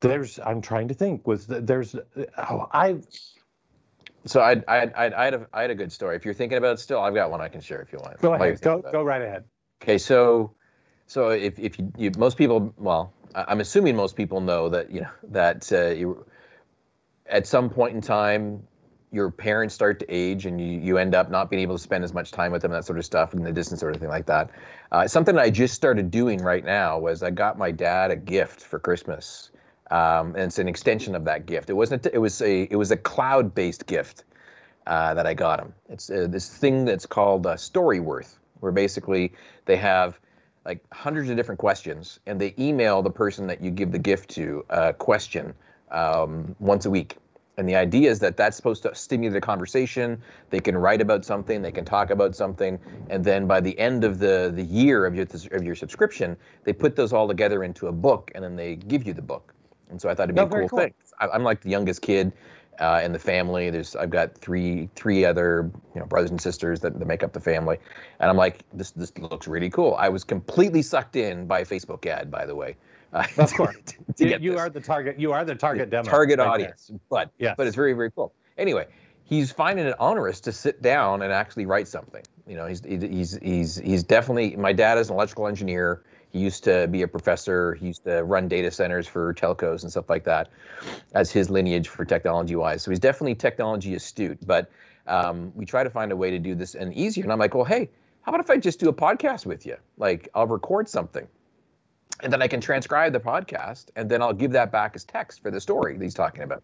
there's, 0.00 0.38
I'm 0.38 0.60
trying 0.60 0.88
to 0.88 0.94
think, 0.94 1.26
was 1.26 1.46
th- 1.46 1.62
there's, 1.64 1.94
oh, 2.38 2.68
I, 2.72 2.96
So 4.26 4.40
I 4.40 4.62
I 4.68 4.82
I 4.84 5.22
I 5.22 5.24
had 5.24 5.34
a 5.34 5.46
I 5.52 5.62
had 5.62 5.70
a 5.70 5.74
good 5.74 5.92
story. 5.92 6.16
If 6.16 6.24
you're 6.24 6.34
thinking 6.34 6.58
about 6.58 6.74
it 6.74 6.80
still, 6.80 7.00
I've 7.00 7.14
got 7.14 7.30
one 7.30 7.40
I 7.40 7.48
can 7.48 7.60
share 7.60 7.80
if 7.80 7.92
you 7.92 7.98
want. 7.98 8.20
go 8.20 8.34
ahead, 8.34 8.60
go, 8.60 8.70
thinking 8.70 8.80
about 8.80 8.88
it. 8.88 8.92
go 8.92 9.02
right 9.02 9.22
ahead. 9.22 9.44
Okay, 9.82 9.98
so 9.98 10.52
so 11.06 11.30
if 11.30 11.58
if 11.58 11.78
you, 11.78 11.92
you 11.96 12.10
most 12.18 12.36
people 12.36 12.74
well, 12.76 13.12
I'm 13.34 13.60
assuming 13.60 13.96
most 13.96 14.16
people 14.16 14.40
know 14.40 14.68
that 14.68 14.90
you 14.90 15.02
know 15.02 15.10
that 15.30 15.72
uh, 15.72 15.88
you 15.88 16.26
at 17.26 17.46
some 17.46 17.70
point 17.70 17.94
in 17.94 18.00
time 18.00 18.62
your 19.12 19.30
parents 19.30 19.74
start 19.74 19.98
to 19.98 20.06
age 20.08 20.46
and 20.46 20.60
you, 20.60 20.78
you 20.78 20.98
end 20.98 21.16
up 21.16 21.30
not 21.30 21.50
being 21.50 21.62
able 21.62 21.76
to 21.76 21.82
spend 21.82 22.04
as 22.04 22.14
much 22.14 22.30
time 22.30 22.52
with 22.52 22.62
them 22.62 22.70
that 22.70 22.84
sort 22.84 22.98
of 22.98 23.04
stuff 23.04 23.34
and 23.34 23.44
the 23.44 23.52
distance 23.52 23.82
or 23.82 23.88
anything 23.88 24.08
like 24.08 24.26
that 24.26 24.50
uh, 24.92 25.08
something 25.08 25.36
i 25.36 25.50
just 25.50 25.74
started 25.74 26.10
doing 26.10 26.40
right 26.40 26.64
now 26.64 26.98
was 26.98 27.22
i 27.22 27.30
got 27.30 27.58
my 27.58 27.72
dad 27.72 28.10
a 28.10 28.16
gift 28.16 28.60
for 28.60 28.78
christmas 28.78 29.50
um, 29.90 30.34
and 30.34 30.44
it's 30.44 30.58
an 30.58 30.68
extension 30.68 31.14
of 31.14 31.24
that 31.24 31.46
gift 31.46 31.70
it 31.70 31.74
wasn't 31.74 32.06
it 32.06 32.18
was 32.18 32.40
a 32.42 32.62
it 32.70 32.76
was 32.76 32.90
a 32.90 32.96
cloud 32.96 33.54
based 33.54 33.86
gift 33.86 34.24
uh, 34.86 35.14
that 35.14 35.26
I 35.26 35.34
got 35.34 35.60
him. 35.60 35.72
It's 35.88 36.10
uh, 36.10 36.26
this 36.28 36.48
thing 36.48 36.84
that's 36.84 37.06
called 37.06 37.46
uh, 37.46 37.54
Storyworth, 37.54 38.36
where 38.60 38.72
basically 38.72 39.32
they 39.66 39.76
have 39.76 40.18
like 40.64 40.84
hundreds 40.92 41.30
of 41.30 41.36
different 41.36 41.58
questions, 41.58 42.20
and 42.26 42.40
they 42.40 42.54
email 42.58 43.02
the 43.02 43.10
person 43.10 43.46
that 43.46 43.62
you 43.62 43.70
give 43.70 43.92
the 43.92 43.98
gift 43.98 44.30
to 44.30 44.64
a 44.68 44.92
question 44.92 45.54
um, 45.90 46.54
once 46.58 46.86
a 46.86 46.90
week. 46.90 47.16
And 47.56 47.68
the 47.68 47.76
idea 47.76 48.10
is 48.10 48.20
that 48.20 48.36
that's 48.36 48.56
supposed 48.56 48.82
to 48.84 48.94
stimulate 48.94 49.36
a 49.36 49.40
conversation. 49.40 50.20
They 50.48 50.60
can 50.60 50.76
write 50.76 51.00
about 51.00 51.24
something, 51.24 51.60
they 51.60 51.72
can 51.72 51.84
talk 51.84 52.10
about 52.10 52.34
something, 52.34 52.78
and 53.10 53.24
then 53.24 53.46
by 53.46 53.60
the 53.60 53.78
end 53.78 54.02
of 54.02 54.18
the 54.18 54.50
the 54.54 54.64
year 54.64 55.06
of 55.06 55.14
your 55.14 55.26
of 55.52 55.62
your 55.62 55.74
subscription, 55.74 56.36
they 56.64 56.72
put 56.72 56.96
those 56.96 57.12
all 57.12 57.28
together 57.28 57.64
into 57.64 57.88
a 57.88 57.92
book, 57.92 58.30
and 58.34 58.42
then 58.42 58.56
they 58.56 58.76
give 58.76 59.06
you 59.06 59.12
the 59.12 59.22
book. 59.22 59.54
And 59.90 60.00
so 60.00 60.08
I 60.08 60.14
thought 60.14 60.24
it'd 60.24 60.34
be 60.36 60.40
Oh, 60.40 60.44
a 60.46 60.48
cool, 60.48 60.68
cool. 60.68 60.78
thing. 60.80 60.94
I, 61.18 61.28
I'm 61.28 61.42
like 61.44 61.60
the 61.62 61.70
youngest 61.70 62.02
kid 62.02 62.32
uh, 62.78 63.00
in 63.04 63.12
the 63.12 63.18
family. 63.18 63.70
There's 63.70 63.94
I've 63.96 64.10
got 64.10 64.34
three 64.38 64.88
three 64.94 65.24
other 65.24 65.70
you 65.94 66.00
know 66.00 66.06
brothers 66.06 66.30
and 66.30 66.40
sisters 66.40 66.80
that, 66.80 66.98
that 66.98 67.04
make 67.06 67.22
up 67.22 67.32
the 67.32 67.40
family, 67.40 67.78
and 68.20 68.30
I'm 68.30 68.36
like 68.36 68.64
this 68.72 68.92
this 68.92 69.16
looks 69.18 69.46
really 69.48 69.70
cool. 69.70 69.94
I 69.98 70.08
was 70.08 70.24
completely 70.24 70.82
sucked 70.82 71.16
in 71.16 71.46
by 71.46 71.60
a 71.60 71.64
Facebook 71.64 72.06
ad, 72.06 72.30
by 72.30 72.46
the 72.46 72.54
way. 72.54 72.76
Uh, 73.12 73.24
Of 73.38 73.52
course. 73.54 73.74
to 74.18 74.28
You, 74.28 74.36
you 74.40 74.56
are 74.58 74.70
the 74.70 74.80
target, 74.80 75.18
you 75.18 75.32
are 75.32 75.44
the 75.44 75.56
target 75.56 75.90
demo. 75.90 76.08
target 76.08 76.38
right 76.38 76.44
there. 76.44 76.52
audience, 76.52 76.92
but 77.10 77.32
Yes. 77.38 77.56
but 77.58 77.66
it's 77.66 77.74
very 77.74 77.92
very 77.92 78.12
cool. 78.12 78.32
Anyway, 78.56 78.86
he's 79.24 79.50
finding 79.50 79.84
it 79.86 79.96
onerous 79.98 80.38
to 80.42 80.52
sit 80.52 80.80
down 80.80 81.20
and 81.22 81.32
actually 81.32 81.66
write 81.66 81.88
something. 81.88 82.22
You 82.46 82.54
know, 82.54 82.66
he's 82.66 82.84
he's 82.84 83.36
he's 83.42 83.76
he's 83.78 84.04
definitely. 84.04 84.54
My 84.54 84.72
dad 84.72 84.96
is 84.98 85.08
an 85.08 85.16
electrical 85.16 85.48
engineer. 85.48 86.04
He 86.32 86.38
used 86.38 86.64
to 86.64 86.88
be 86.88 87.02
a 87.02 87.08
professor. 87.08 87.74
He 87.74 87.88
used 87.88 88.04
to 88.04 88.22
run 88.22 88.48
data 88.48 88.70
centers 88.70 89.06
for 89.06 89.34
telcos 89.34 89.82
and 89.82 89.90
stuff 89.90 90.08
like 90.08 90.24
that, 90.24 90.50
as 91.14 91.30
his 91.30 91.50
lineage 91.50 91.88
for 91.88 92.04
technology 92.04 92.56
wise. 92.56 92.82
So 92.82 92.90
he's 92.90 93.00
definitely 93.00 93.34
technology 93.34 93.94
astute. 93.94 94.38
But 94.46 94.70
um, 95.06 95.52
we 95.54 95.64
try 95.64 95.84
to 95.84 95.90
find 95.90 96.12
a 96.12 96.16
way 96.16 96.30
to 96.30 96.38
do 96.38 96.54
this 96.54 96.74
and 96.74 96.94
easier. 96.94 97.24
And 97.24 97.32
I'm 97.32 97.38
like, 97.38 97.54
well, 97.54 97.64
hey, 97.64 97.90
how 98.22 98.30
about 98.30 98.40
if 98.40 98.50
I 98.50 98.58
just 98.58 98.80
do 98.80 98.88
a 98.88 98.92
podcast 98.92 99.46
with 99.46 99.66
you? 99.66 99.76
Like, 99.96 100.28
I'll 100.34 100.46
record 100.46 100.88
something 100.88 101.26
and 102.22 102.32
then 102.32 102.42
I 102.42 102.48
can 102.48 102.60
transcribe 102.60 103.12
the 103.12 103.20
podcast, 103.20 103.86
and 103.96 104.10
then 104.10 104.22
I'll 104.22 104.32
give 104.32 104.52
that 104.52 104.70
back 104.70 104.92
as 104.94 105.04
text 105.04 105.42
for 105.42 105.50
the 105.50 105.60
story 105.60 105.96
that 105.96 106.04
he's 106.04 106.14
talking 106.14 106.42
about. 106.42 106.62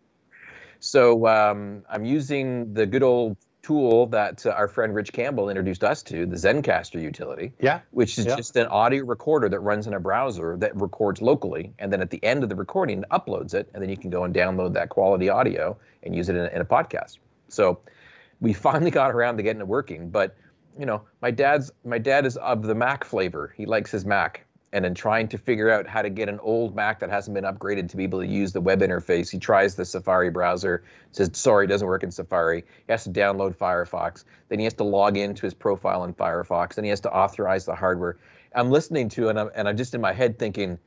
So 0.81 1.27
um, 1.27 1.83
I'm 1.89 2.05
using 2.05 2.75
the 2.75 2.87
good 2.87 3.03
old 3.03 3.37
tool 3.67 4.07
that 4.07 4.47
uh, 4.47 4.51
our 4.51 4.69
friend 4.69 4.95
Rich 4.95 5.13
Campbell 5.13 5.49
introduced 5.51 5.83
us 5.83 6.01
to, 6.05 6.25
the 6.25 6.37
Zencastr 6.37 7.03
utility, 7.03 7.53
Yeah. 7.59 7.81
which 7.91 8.17
is 8.17 8.27
Yeah. 8.27 8.37
just 8.37 8.55
an 8.57 8.69
audio 8.69 9.05
recorder 9.05 9.49
that 9.49 9.59
runs 9.59 9.89
in 9.89 9.95
a 9.95 9.99
browser 9.99 10.57
that 10.59 10.81
records 10.81 11.21
locally, 11.21 11.73
and 11.81 11.93
then 11.93 12.01
at 12.01 12.11
the 12.11 12.23
end 12.23 12.45
of 12.45 12.49
the 12.49 12.55
recording, 12.55 13.03
uploads 13.11 13.55
it, 13.55 13.69
and 13.75 13.83
then 13.83 13.91
you 13.91 13.97
can 13.97 14.09
go 14.09 14.23
and 14.23 14.33
download 14.33 14.73
that 14.75 14.89
quality 14.89 15.29
audio 15.29 15.77
and 16.05 16.15
use 16.15 16.29
it 16.29 16.37
in 16.37 16.45
a, 16.45 16.49
in 16.49 16.61
a 16.61 16.65
podcast. 16.65 17.19
So 17.49 17.81
we 18.41 18.53
finally 18.53 18.91
got 19.03 19.11
around 19.11 19.37
to 19.39 19.43
getting 19.43 19.61
it 19.61 19.67
working, 19.67 20.11
but 20.11 20.37
you 20.79 20.87
know, 20.87 21.03
my 21.21 21.33
dad's 21.33 21.73
my 21.85 21.99
dad 21.99 22.25
is 22.25 22.37
of 22.37 22.63
the 22.63 22.75
Mac 22.75 23.03
flavor. 23.03 23.53
He 23.57 23.67
likes 23.67 23.91
his 23.91 24.05
Mac. 24.05 24.46
And 24.77 24.85
in 24.85 24.93
trying 24.93 25.27
to 25.29 25.39
figure 25.39 25.71
out 25.71 25.87
how 25.87 26.03
to 26.03 26.11
get 26.11 26.29
an 26.29 26.39
old 26.41 26.77
Mac 26.77 27.01
that 27.01 27.09
hasn't 27.09 27.35
been 27.35 27.45
upgraded 27.45 27.89
to 27.89 27.97
be 27.97 28.05
able 28.05 28.21
to 28.21 28.27
use 28.27 28.53
the 28.53 28.61
web 28.61 28.81
interface, 28.81 29.31
he 29.31 29.39
tries 29.39 29.75
the 29.75 29.87
Safari 29.87 30.29
browser, 30.29 30.85
says, 31.13 31.31
sorry, 31.33 31.65
it 31.65 31.69
doesn't 31.69 31.87
work 31.89 32.03
in 32.03 32.11
Safari. 32.11 32.63
He 32.87 32.93
has 32.93 33.05
to 33.05 33.11
download 33.11 33.57
Firefox. 33.57 34.25
Then 34.51 34.59
he 34.59 34.65
has 34.65 34.75
to 34.75 34.85
log 34.85 35.17
into 35.17 35.47
his 35.47 35.55
profile 35.55 36.05
in 36.05 36.13
Firefox. 36.13 36.75
Then 36.75 36.85
he 36.85 36.91
has 36.91 37.01
to 37.01 37.11
authorize 37.11 37.65
the 37.65 37.75
hardware. 37.75 38.19
I'm 38.55 38.71
listening 38.71 39.09
to 39.09 39.29
it 39.29 39.31
and 39.31 39.41
I'm, 39.41 39.51
and 39.55 39.67
I'm 39.67 39.79
just 39.79 39.95
in 39.95 40.03
my 40.03 40.13
head 40.13 40.39
thinking, 40.39 40.79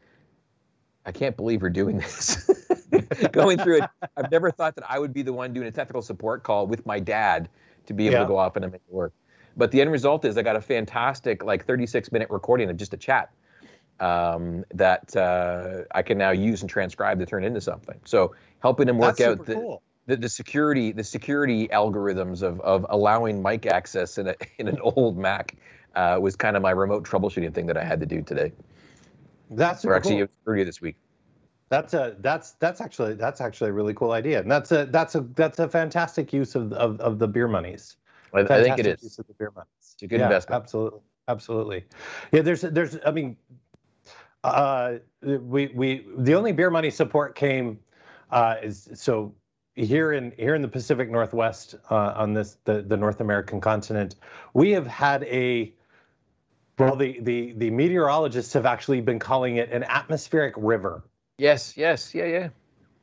I 1.08 1.12
can't 1.12 1.36
believe 1.36 1.64
we're 1.64 1.72
doing 1.72 1.98
this. 2.06 2.48
Going 3.32 3.58
through 3.58 3.78
it, 3.80 3.90
I've 4.16 4.30
never 4.30 4.52
thought 4.52 4.76
that 4.76 4.86
I 4.88 5.00
would 5.00 5.14
be 5.16 5.24
the 5.24 5.34
one 5.34 5.52
doing 5.52 5.66
a 5.68 5.72
technical 5.72 6.04
support 6.04 6.44
call 6.44 6.68
with 6.68 6.86
my 6.86 7.00
dad 7.00 7.50
to 7.88 7.94
be 7.96 8.06
able 8.06 8.18
Yeah. 8.18 8.20
to 8.20 8.28
go 8.28 8.38
off 8.38 8.56
and 8.56 8.66
make 8.72 8.84
it 8.88 8.94
work. 8.94 9.14
But 9.58 9.72
the 9.72 9.82
end 9.82 9.92
result 9.92 10.26
is 10.26 10.38
I 10.38 10.44
got 10.44 10.58
a 10.58 10.62
fantastic, 10.62 11.44
like 11.44 11.66
36 11.66 12.12
minute 12.12 12.30
recording 12.30 12.70
of 12.70 12.78
just 12.78 12.94
a 12.94 12.98
chat 12.98 13.32
um, 14.00 14.66
that 14.74 15.16
uh, 15.16 15.84
I 15.94 16.02
can 16.02 16.18
now 16.18 16.32
use 16.32 16.62
and 16.62 16.70
transcribe 16.70 17.20
to 17.20 17.26
turn 17.26 17.44
into 17.44 17.62
something. 17.62 18.00
So 18.06 18.36
helping 18.60 18.88
him 18.88 18.98
work 18.98 19.20
out 19.22 19.46
the, 19.46 19.54
cool. 19.54 19.82
the, 20.06 20.18
the 20.18 20.30
security 20.30 20.92
the 20.92 21.04
security 21.04 21.68
algorithms 21.68 22.42
of, 22.42 22.60
of 22.62 22.86
allowing 22.90 23.42
mic 23.42 23.66
access 23.66 24.18
in, 24.18 24.28
a, 24.28 24.36
in 24.58 24.68
an 24.68 24.80
old 24.82 25.18
Mac 25.18 25.56
uh, 25.96 26.18
was 26.22 26.36
kind 26.36 26.56
of 26.56 26.62
my 26.62 26.72
remote 26.72 27.08
troubleshooting 27.08 27.54
thing 27.54 27.68
that 27.68 27.78
I 27.78 27.84
had 27.84 28.00
to 28.00 28.06
do 28.06 28.22
today. 28.22 28.54
That's 29.50 29.84
Or 29.84 29.96
actually 29.96 30.18
cool. 30.18 30.28
earlier 30.46 30.66
this 30.66 30.80
week. 30.80 30.96
That's 31.70 31.94
a 31.94 32.16
that's 32.20 32.54
that's 32.54 32.82
actually 32.82 33.14
that's 33.14 33.42
actually 33.42 33.70
a 33.70 33.74
really 33.74 33.94
cool 33.94 34.12
idea, 34.12 34.40
and 34.40 34.50
that's 34.50 34.72
a 34.72 34.86
that's 34.88 35.14
a 35.14 35.22
that's 35.22 35.60
a 35.60 35.70
fantastic 35.70 36.34
use 36.34 36.56
of 36.56 36.74
of, 36.74 37.00
of 37.00 37.20
the 37.20 37.28
beer 37.28 37.48
monies. 37.48 37.96
I, 38.34 38.40
I 38.40 38.64
think 38.64 38.80
it 38.80 38.88
is. 38.88 39.04
Use 39.04 39.20
of 39.20 39.28
the 39.28 39.34
beer 39.34 39.52
monies. 39.56 39.70
It's 39.94 40.02
a 40.02 40.08
good 40.08 40.20
yeah, 40.20 40.26
investment. 40.26 40.64
Absolutely, 40.64 41.02
absolutely. 41.28 41.86
Yeah, 42.32 42.42
there's 42.42 42.62
there's 42.62 42.98
I 43.06 43.12
mean, 43.12 43.38
uh, 44.44 44.94
we 45.22 45.68
we 45.68 46.06
the 46.18 46.36
only 46.36 46.52
beer 46.52 46.70
money 46.70 46.90
support 46.90 47.36
came 47.36 47.80
uh, 48.32 48.56
is 48.62 48.90
so 48.94 49.34
here 49.76 50.14
in 50.14 50.32
here 50.38 50.56
in 50.56 50.62
the 50.62 50.68
Pacific 50.68 51.10
Northwest 51.10 51.76
uh, 51.90 52.14
on 52.16 52.34
this 52.34 52.58
the 52.66 52.82
the 52.82 52.98
North 52.98 53.22
American 53.22 53.62
continent, 53.62 54.16
we 54.54 54.72
have 54.72 54.88
had 54.88 55.24
a 55.24 55.74
well 56.78 56.96
the 56.96 57.20
the 57.22 57.54
the 57.54 57.70
meteorologists 57.70 58.54
have 58.54 58.66
actually 58.66 59.02
been 59.02 59.20
calling 59.20 59.58
it 59.58 59.72
an 59.72 59.84
atmospheric 59.84 60.54
river. 60.58 61.04
Yes, 61.38 61.78
yes, 61.78 62.14
yeah, 62.14 62.26
yeah. 62.26 62.50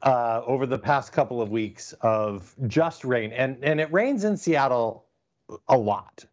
uh, 0.03 0.43
over 0.47 0.67
the 0.67 0.79
past 0.79 1.13
couple 1.13 1.41
of 1.41 1.51
weeks 1.51 1.93
of 2.01 2.55
just 2.67 3.05
rain, 3.05 3.33
and 3.33 3.65
and 3.65 3.81
it 3.81 3.93
rains 3.93 4.25
in 4.25 4.37
Seattle 4.37 5.07
a 5.69 5.77
lot, 5.77 6.25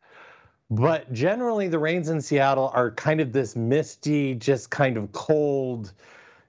but 0.75 1.11
generally 1.13 1.67
the 1.67 1.77
rains 1.77 2.09
in 2.09 2.19
Seattle 2.19 2.71
are 2.73 2.89
kind 2.91 3.21
of 3.21 3.31
this 3.31 3.55
misty, 3.55 4.33
just 4.33 4.71
kind 4.71 4.97
of 4.97 5.11
cold. 5.11 5.93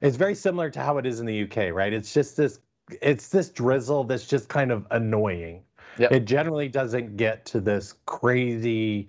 It's 0.01 0.17
very 0.17 0.35
similar 0.35 0.71
to 0.71 0.81
how 0.81 0.97
it 0.97 1.05
is 1.05 1.21
in 1.21 1.27
the 1.27 1.43
UK, 1.43 1.75
right? 1.75 1.93
It's 1.93 2.13
just 2.15 2.37
this 2.37 2.61
it's 3.03 3.29
this 3.29 3.51
drizzle 3.51 4.05
that's 4.05 4.27
just 4.27 4.49
kind 4.49 4.71
of 4.71 4.87
annoying. 4.91 5.63
Yep. 5.99 6.13
It 6.13 6.25
generally 6.25 6.69
doesn't 6.69 7.17
get 7.17 7.45
to 7.47 7.61
this 7.61 7.95
crazy 8.07 9.09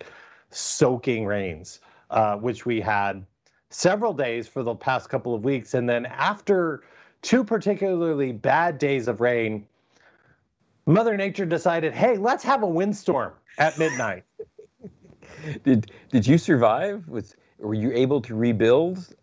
soaking 0.49 1.25
rains, 1.25 1.79
uh, 2.09 2.35
which 2.35 2.65
we 2.65 2.81
had 2.81 3.25
several 3.69 4.13
days 4.13 4.47
for 4.47 4.63
the 4.63 4.75
past 4.75 5.09
couple 5.09 5.33
of 5.33 5.43
weeks. 5.43 5.73
And 5.73 5.89
then 5.89 6.05
after 6.05 6.83
two 7.21 7.43
particularly 7.43 8.31
bad 8.33 8.77
days 8.77 9.07
of 9.07 9.21
rain, 9.21 9.65
Mother 10.85 11.17
Nature 11.17 11.45
decided, 11.45 11.93
hey, 11.93 12.17
let's 12.17 12.43
have 12.43 12.63
a 12.63 12.67
windstorm 12.67 13.33
at 13.57 13.77
midnight. 13.79 14.23
Did 15.63 15.91
did 16.09 16.27
you 16.27 16.37
survive? 16.37 17.07
Was 17.07 17.35
were 17.59 17.73
you 17.73 17.91
able 17.91 18.21
to 18.21 18.35
rebuild? 18.35 19.15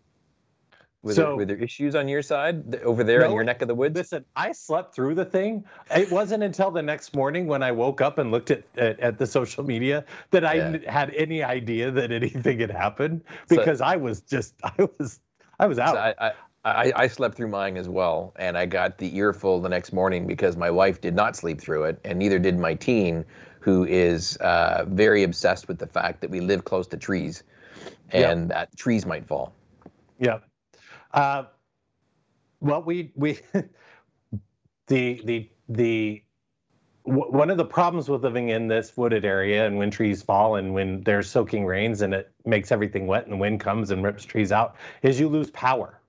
Were, 1.03 1.13
so, 1.13 1.21
there, 1.21 1.35
were 1.35 1.45
there 1.45 1.57
issues 1.57 1.95
on 1.95 2.07
your 2.07 2.21
side 2.21 2.77
over 2.77 3.03
there 3.03 3.19
no, 3.19 3.25
in 3.25 3.31
your 3.33 3.43
neck 3.43 3.61
of 3.61 3.67
the 3.67 3.75
woods? 3.75 3.93
Listen, 3.93 4.23
I 4.37 4.53
slept 4.53 4.95
through 4.95 5.15
the 5.15 5.25
thing. 5.25 5.65
It 5.93 6.09
wasn't 6.09 6.43
until 6.43 6.71
the 6.71 6.81
next 6.81 7.13
morning 7.13 7.45
when 7.45 7.61
I 7.61 7.73
woke 7.73 7.99
up 7.99 8.19
and 8.19 8.31
looked 8.31 8.51
at 8.51 8.63
at, 8.77 8.99
at 9.01 9.17
the 9.17 9.27
social 9.27 9.65
media 9.65 10.05
that 10.31 10.45
I 10.45 10.53
yeah. 10.53 10.89
had 10.89 11.13
any 11.13 11.43
idea 11.43 11.91
that 11.91 12.13
anything 12.13 12.59
had 12.59 12.71
happened 12.71 13.21
because 13.49 13.79
so, 13.79 13.85
I 13.85 13.97
was 13.97 14.21
just 14.21 14.55
I 14.63 14.87
was 14.97 15.19
I 15.59 15.67
was 15.67 15.77
out. 15.77 15.95
So 15.95 15.99
I, 15.99 16.27
I, 16.27 16.31
I, 16.65 16.93
I, 16.95 17.07
slept 17.07 17.35
through 17.35 17.49
mine 17.49 17.75
as 17.75 17.89
well, 17.89 18.33
and 18.37 18.57
I 18.57 18.65
got 18.65 18.97
the 18.97 19.17
earful 19.17 19.59
the 19.59 19.67
next 19.67 19.91
morning 19.91 20.25
because 20.25 20.55
my 20.55 20.71
wife 20.71 21.01
did 21.01 21.13
not 21.13 21.35
sleep 21.35 21.59
through 21.59 21.83
it, 21.83 21.99
and 22.05 22.17
neither 22.17 22.39
did 22.39 22.57
my 22.57 22.73
teen, 22.73 23.25
who 23.63 23.85
is 23.85 24.37
uh, 24.37 24.85
very 24.87 25.23
obsessed 25.23 25.67
with 25.67 25.79
the 25.79 25.87
fact 25.87 26.21
that 26.21 26.29
we 26.29 26.39
live 26.39 26.63
close 26.63 26.87
to 26.87 26.97
trees, 26.97 27.43
and 28.11 28.49
that 28.49 28.75
trees 28.75 29.05
might 29.05 29.25
fall. 29.25 29.53
Yeah. 30.19 30.39
Uh, 31.13 31.45
well, 32.59 32.81
we 32.83 33.11
we 33.15 33.39
the 34.87 35.21
the 35.23 35.49
the 35.69 36.23
one 37.03 37.49
of 37.49 37.57
the 37.57 37.65
problems 37.65 38.07
with 38.09 38.23
living 38.23 38.49
in 38.49 38.67
this 38.67 38.95
wooded 38.95 39.25
area 39.25 39.65
and 39.65 39.77
when 39.77 39.91
trees 39.91 40.21
fall 40.21 40.55
and 40.55 40.73
when 40.73 41.01
there's 41.01 41.29
soaking 41.29 41.65
rains 41.65 42.01
and 42.01 42.13
it 42.13 42.31
makes 42.45 42.71
everything 42.71 43.07
wet 43.07 43.25
and 43.25 43.33
the 43.33 43.37
wind 43.37 43.59
comes 43.59 43.91
and 43.91 44.03
rips 44.05 44.23
trees 44.23 44.53
out 44.53 44.77
is 45.01 45.19
you 45.19 45.27
lose 45.27 45.51
power 45.51 45.99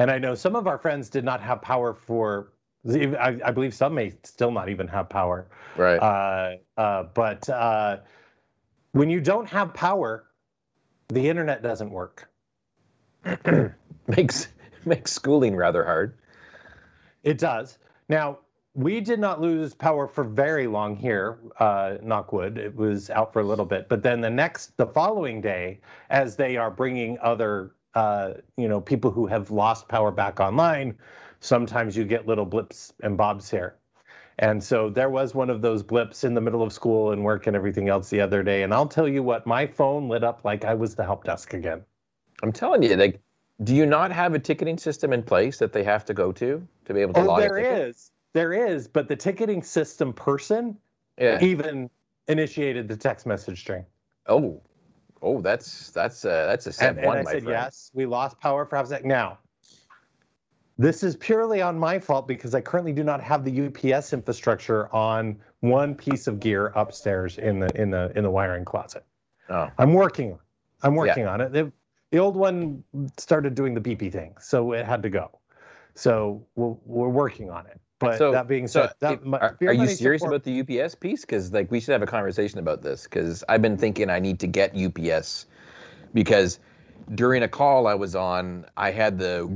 and 0.00 0.10
I 0.10 0.18
know 0.18 0.34
some 0.34 0.56
of 0.56 0.66
our 0.66 0.78
friends 0.78 1.10
did 1.10 1.24
not 1.24 1.42
have 1.42 1.60
power 1.60 1.92
for, 1.92 2.52
I, 2.88 3.38
I 3.44 3.50
believe 3.50 3.74
some 3.74 3.94
may 3.94 4.14
still 4.24 4.50
not 4.50 4.70
even 4.70 4.88
have 4.88 5.10
power. 5.10 5.46
Right. 5.76 5.98
Uh, 5.98 6.56
uh, 6.80 7.02
but 7.12 7.46
uh, 7.50 7.98
when 8.92 9.10
you 9.10 9.20
don't 9.20 9.46
have 9.50 9.74
power, 9.74 10.24
the 11.08 11.28
internet 11.28 11.62
doesn't 11.62 11.90
work. 11.90 12.30
makes 14.06 14.48
makes 14.86 15.12
schooling 15.12 15.54
rather 15.54 15.84
hard. 15.84 16.16
It 17.22 17.36
does. 17.36 17.76
Now, 18.08 18.38
we 18.72 19.02
did 19.02 19.20
not 19.20 19.42
lose 19.42 19.74
power 19.74 20.08
for 20.08 20.24
very 20.24 20.66
long 20.66 20.96
here, 20.96 21.38
uh, 21.58 21.98
Knockwood. 22.02 22.56
It 22.56 22.74
was 22.74 23.10
out 23.10 23.34
for 23.34 23.40
a 23.40 23.44
little 23.44 23.66
bit, 23.66 23.90
but 23.90 24.02
then 24.02 24.22
the 24.22 24.30
next, 24.30 24.74
the 24.78 24.86
following 24.86 25.42
day, 25.42 25.80
as 26.08 26.36
they 26.36 26.56
are 26.56 26.70
bringing 26.70 27.18
other 27.20 27.72
uh, 27.94 28.34
you 28.56 28.68
know, 28.68 28.80
people 28.80 29.10
who 29.10 29.26
have 29.26 29.50
lost 29.50 29.86
power 29.86 30.10
back 30.10 30.40
online, 30.40 30.96
sometimes 31.40 31.94
you 31.94 32.04
get 32.04 32.26
little 32.26 32.46
blips 32.46 32.94
and 33.02 33.18
bobs 33.18 33.50
here. 33.50 33.76
And 34.40 34.64
so 34.64 34.88
there 34.88 35.10
was 35.10 35.34
one 35.34 35.50
of 35.50 35.60
those 35.60 35.82
blips 35.82 36.24
in 36.24 36.32
the 36.32 36.40
middle 36.40 36.62
of 36.62 36.72
school 36.72 37.12
and 37.12 37.22
work 37.22 37.46
and 37.46 37.54
everything 37.54 37.90
else 37.90 38.08
the 38.08 38.22
other 38.22 38.42
day. 38.42 38.62
And 38.62 38.72
I'll 38.72 38.88
tell 38.88 39.06
you 39.06 39.22
what, 39.22 39.46
my 39.46 39.66
phone 39.66 40.08
lit 40.08 40.24
up 40.24 40.44
like 40.44 40.64
I 40.64 40.72
was 40.72 40.94
the 40.94 41.04
help 41.04 41.24
desk 41.24 41.52
again. 41.52 41.82
I'm 42.42 42.50
telling 42.50 42.82
you, 42.82 42.96
like, 42.96 43.20
do 43.64 43.74
you 43.74 43.84
not 43.84 44.10
have 44.10 44.32
a 44.32 44.38
ticketing 44.38 44.78
system 44.78 45.12
in 45.12 45.22
place 45.22 45.58
that 45.58 45.74
they 45.74 45.84
have 45.84 46.06
to 46.06 46.14
go 46.14 46.32
to 46.32 46.66
to 46.86 46.94
be 46.94 47.02
able 47.02 47.12
to 47.12 47.20
log? 47.20 47.28
oh, 47.28 47.32
log 47.32 47.40
there 47.42 47.58
is, 47.58 48.12
there 48.32 48.54
is, 48.54 48.88
but 48.88 49.08
the 49.08 49.16
ticketing 49.16 49.62
system 49.62 50.14
person 50.14 50.78
yeah. 51.18 51.38
even 51.42 51.90
initiated 52.26 52.88
the 52.88 52.96
text 52.96 53.26
message 53.26 53.60
string. 53.60 53.84
Oh, 54.26 54.62
Oh, 55.22 55.40
that's 55.40 55.90
that's 55.90 56.24
uh, 56.24 56.46
that's 56.46 56.66
a 56.66 56.72
step 56.72 56.96
and, 56.96 57.06
one. 57.06 57.18
And 57.18 57.28
I 57.28 57.32
said 57.32 57.42
friend. 57.42 57.58
yes. 57.64 57.90
We 57.92 58.06
lost 58.06 58.40
power 58.40 58.64
for 58.64 58.76
half 58.76 58.86
a 58.86 58.88
second. 58.88 59.08
Now, 59.08 59.38
this 60.80 61.02
is 61.02 61.14
purely 61.14 61.60
on 61.60 61.78
my 61.78 61.98
fault 61.98 62.26
because 62.26 62.54
I 62.54 62.62
currently 62.62 62.94
do 62.94 63.04
not 63.04 63.22
have 63.22 63.44
the 63.44 63.66
UPS 63.66 64.14
infrastructure 64.14 64.92
on 64.94 65.38
one 65.60 65.94
piece 65.94 66.26
of 66.26 66.40
gear 66.40 66.68
upstairs 66.68 67.36
in 67.36 67.60
the 67.60 67.68
in 67.78 67.90
the 67.90 68.10
in 68.16 68.24
the 68.24 68.30
wiring 68.30 68.64
closet. 68.64 69.04
Oh. 69.50 69.68
I'm 69.76 69.92
working. 69.92 70.38
I'm 70.82 70.94
working 70.94 71.24
yeah. 71.24 71.34
on 71.34 71.40
it. 71.42 71.52
The, 71.52 71.70
the 72.12 72.18
old 72.18 72.34
one 72.34 72.82
started 73.18 73.54
doing 73.54 73.74
the 73.74 73.80
beepy 73.82 74.10
thing, 74.10 74.36
so 74.40 74.72
it 74.72 74.86
had 74.86 75.02
to 75.02 75.10
go. 75.10 75.38
So 75.94 76.46
we're, 76.54 76.74
we're 76.86 77.08
working 77.10 77.50
on 77.50 77.66
it. 77.66 77.78
But 77.98 78.16
so, 78.16 78.32
that 78.32 78.48
being 78.48 78.66
said, 78.66 78.88
so 78.88 78.94
that, 79.00 79.20
are, 79.34 79.58
are 79.60 79.74
you 79.74 79.86
serious 79.86 80.22
support... 80.22 80.46
about 80.46 80.66
the 80.66 80.80
UPS 80.80 80.94
piece? 80.94 81.20
Because 81.20 81.52
like 81.52 81.70
we 81.70 81.80
should 81.80 81.92
have 81.92 82.00
a 82.00 82.06
conversation 82.06 82.58
about 82.58 82.80
this. 82.80 83.02
Because 83.02 83.44
I've 83.46 83.60
been 83.60 83.76
thinking 83.76 84.08
I 84.08 84.18
need 84.18 84.40
to 84.40 84.46
get 84.46 84.74
UPS 84.74 85.44
because 86.14 86.58
during 87.14 87.42
a 87.42 87.48
call 87.48 87.86
I 87.86 87.94
was 87.94 88.14
on, 88.14 88.66
I 88.76 88.90
had 88.90 89.18
the 89.18 89.46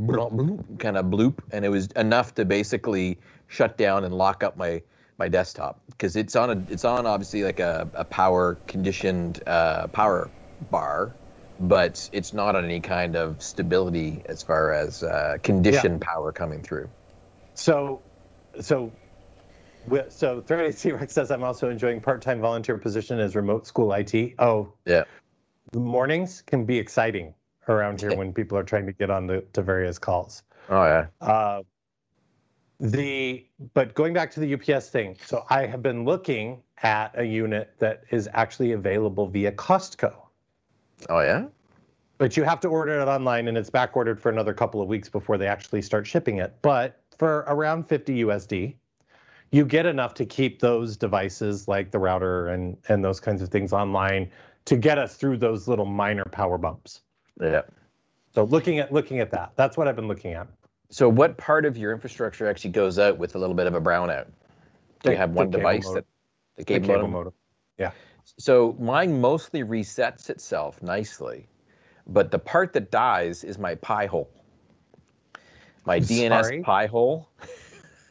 kind 0.78 0.96
of 0.96 1.06
bloop, 1.06 1.38
and 1.50 1.64
it 1.64 1.68
was 1.68 1.86
enough 1.96 2.34
to 2.36 2.44
basically 2.44 3.18
shut 3.46 3.76
down 3.76 4.04
and 4.04 4.14
lock 4.14 4.42
up 4.42 4.56
my 4.56 4.82
my 5.18 5.28
desktop 5.28 5.80
because 5.86 6.16
it's 6.16 6.34
on 6.34 6.50
a 6.50 6.72
it's 6.72 6.84
on 6.84 7.06
obviously 7.06 7.44
like 7.44 7.60
a, 7.60 7.88
a 7.94 8.04
power 8.04 8.56
conditioned 8.66 9.42
uh, 9.46 9.86
power 9.88 10.30
bar, 10.70 11.14
but 11.60 12.08
it's 12.12 12.32
not 12.32 12.56
on 12.56 12.64
any 12.64 12.80
kind 12.80 13.16
of 13.16 13.40
stability 13.42 14.22
as 14.26 14.42
far 14.42 14.72
as 14.72 15.02
uh, 15.02 15.38
conditioned 15.42 16.02
yeah. 16.02 16.12
power 16.12 16.32
coming 16.32 16.62
through. 16.62 16.88
So 17.54 18.02
so 18.60 18.92
so 20.08 20.40
Thread 20.40 20.76
T-Rex 20.76 21.12
says 21.12 21.30
I'm 21.30 21.44
also 21.44 21.68
enjoying 21.70 22.00
part-time 22.00 22.40
volunteer 22.40 22.78
position 22.78 23.20
as 23.20 23.36
remote 23.36 23.66
school 23.66 23.92
IT. 23.92 24.34
Oh, 24.38 24.72
yeah. 24.86 25.04
The 25.72 25.80
mornings 25.80 26.42
can 26.42 26.64
be 26.64 26.78
exciting 26.78 27.34
around 27.68 28.00
here 28.00 28.14
when 28.16 28.32
people 28.32 28.56
are 28.58 28.62
trying 28.62 28.86
to 28.86 28.92
get 28.92 29.10
on 29.10 29.26
the, 29.26 29.42
to 29.52 29.62
various 29.62 29.98
calls. 29.98 30.42
Oh 30.68 30.84
yeah. 30.84 31.06
Uh, 31.20 31.62
the 32.80 33.46
but 33.72 33.94
going 33.94 34.12
back 34.12 34.30
to 34.32 34.40
the 34.40 34.54
UPS 34.54 34.90
thing, 34.90 35.16
so 35.24 35.44
I 35.48 35.66
have 35.66 35.82
been 35.82 36.04
looking 36.04 36.62
at 36.82 37.18
a 37.18 37.24
unit 37.24 37.72
that 37.78 38.04
is 38.10 38.28
actually 38.32 38.72
available 38.72 39.26
via 39.26 39.52
Costco. 39.52 40.14
Oh 41.08 41.20
yeah. 41.20 41.46
But 42.18 42.36
you 42.36 42.44
have 42.44 42.60
to 42.60 42.68
order 42.68 43.00
it 43.00 43.08
online, 43.08 43.48
and 43.48 43.58
it's 43.58 43.70
back 43.70 43.96
ordered 43.96 44.20
for 44.20 44.30
another 44.30 44.54
couple 44.54 44.80
of 44.80 44.88
weeks 44.88 45.08
before 45.08 45.36
they 45.36 45.46
actually 45.46 45.82
start 45.82 46.06
shipping 46.06 46.38
it. 46.38 46.54
But 46.62 47.00
for 47.18 47.44
around 47.48 47.88
50 47.88 48.24
USD, 48.24 48.74
you 49.50 49.64
get 49.64 49.86
enough 49.86 50.14
to 50.14 50.24
keep 50.24 50.60
those 50.60 50.96
devices 50.96 51.68
like 51.68 51.90
the 51.90 51.98
router 51.98 52.48
and 52.48 52.76
and 52.88 53.04
those 53.04 53.20
kinds 53.20 53.42
of 53.42 53.48
things 53.48 53.72
online 53.72 54.30
to 54.66 54.76
get 54.76 54.98
us 54.98 55.16
through 55.16 55.38
those 55.38 55.68
little 55.68 55.84
minor 55.84 56.24
power 56.24 56.58
bumps. 56.58 57.02
Yeah. 57.40 57.62
So 58.34 58.44
looking 58.44 58.78
at 58.78 58.92
looking 58.92 59.20
at 59.20 59.30
that, 59.30 59.52
that's 59.56 59.76
what 59.76 59.88
I've 59.88 59.96
been 59.96 60.08
looking 60.08 60.32
at. 60.32 60.48
So 60.90 61.08
what 61.08 61.36
part 61.36 61.64
of 61.64 61.76
your 61.76 61.92
infrastructure 61.92 62.48
actually 62.48 62.70
goes 62.70 62.98
out 62.98 63.18
with 63.18 63.34
a 63.34 63.38
little 63.38 63.54
bit 63.54 63.66
of 63.66 63.74
a 63.74 63.80
brownout? 63.80 64.26
Do 65.02 65.10
you 65.10 65.16
have 65.16 65.30
one 65.30 65.50
device 65.50 65.88
that 65.90 66.04
the 66.56 66.64
cable, 66.64 66.80
the 66.80 66.86
cable 66.86 66.98
modem? 66.98 67.12
modem? 67.12 67.32
Yeah. 67.78 67.90
So 68.38 68.76
mine 68.78 69.20
mostly 69.20 69.62
resets 69.62 70.30
itself 70.30 70.82
nicely, 70.82 71.46
but 72.06 72.30
the 72.30 72.38
part 72.38 72.72
that 72.72 72.90
dies 72.90 73.44
is 73.44 73.58
my 73.58 73.74
Pi-hole 73.76 74.30
my 75.84 76.00
DNS 76.00 76.44
Sorry? 76.44 76.62
Pi 76.62 76.86
hole, 76.86 77.28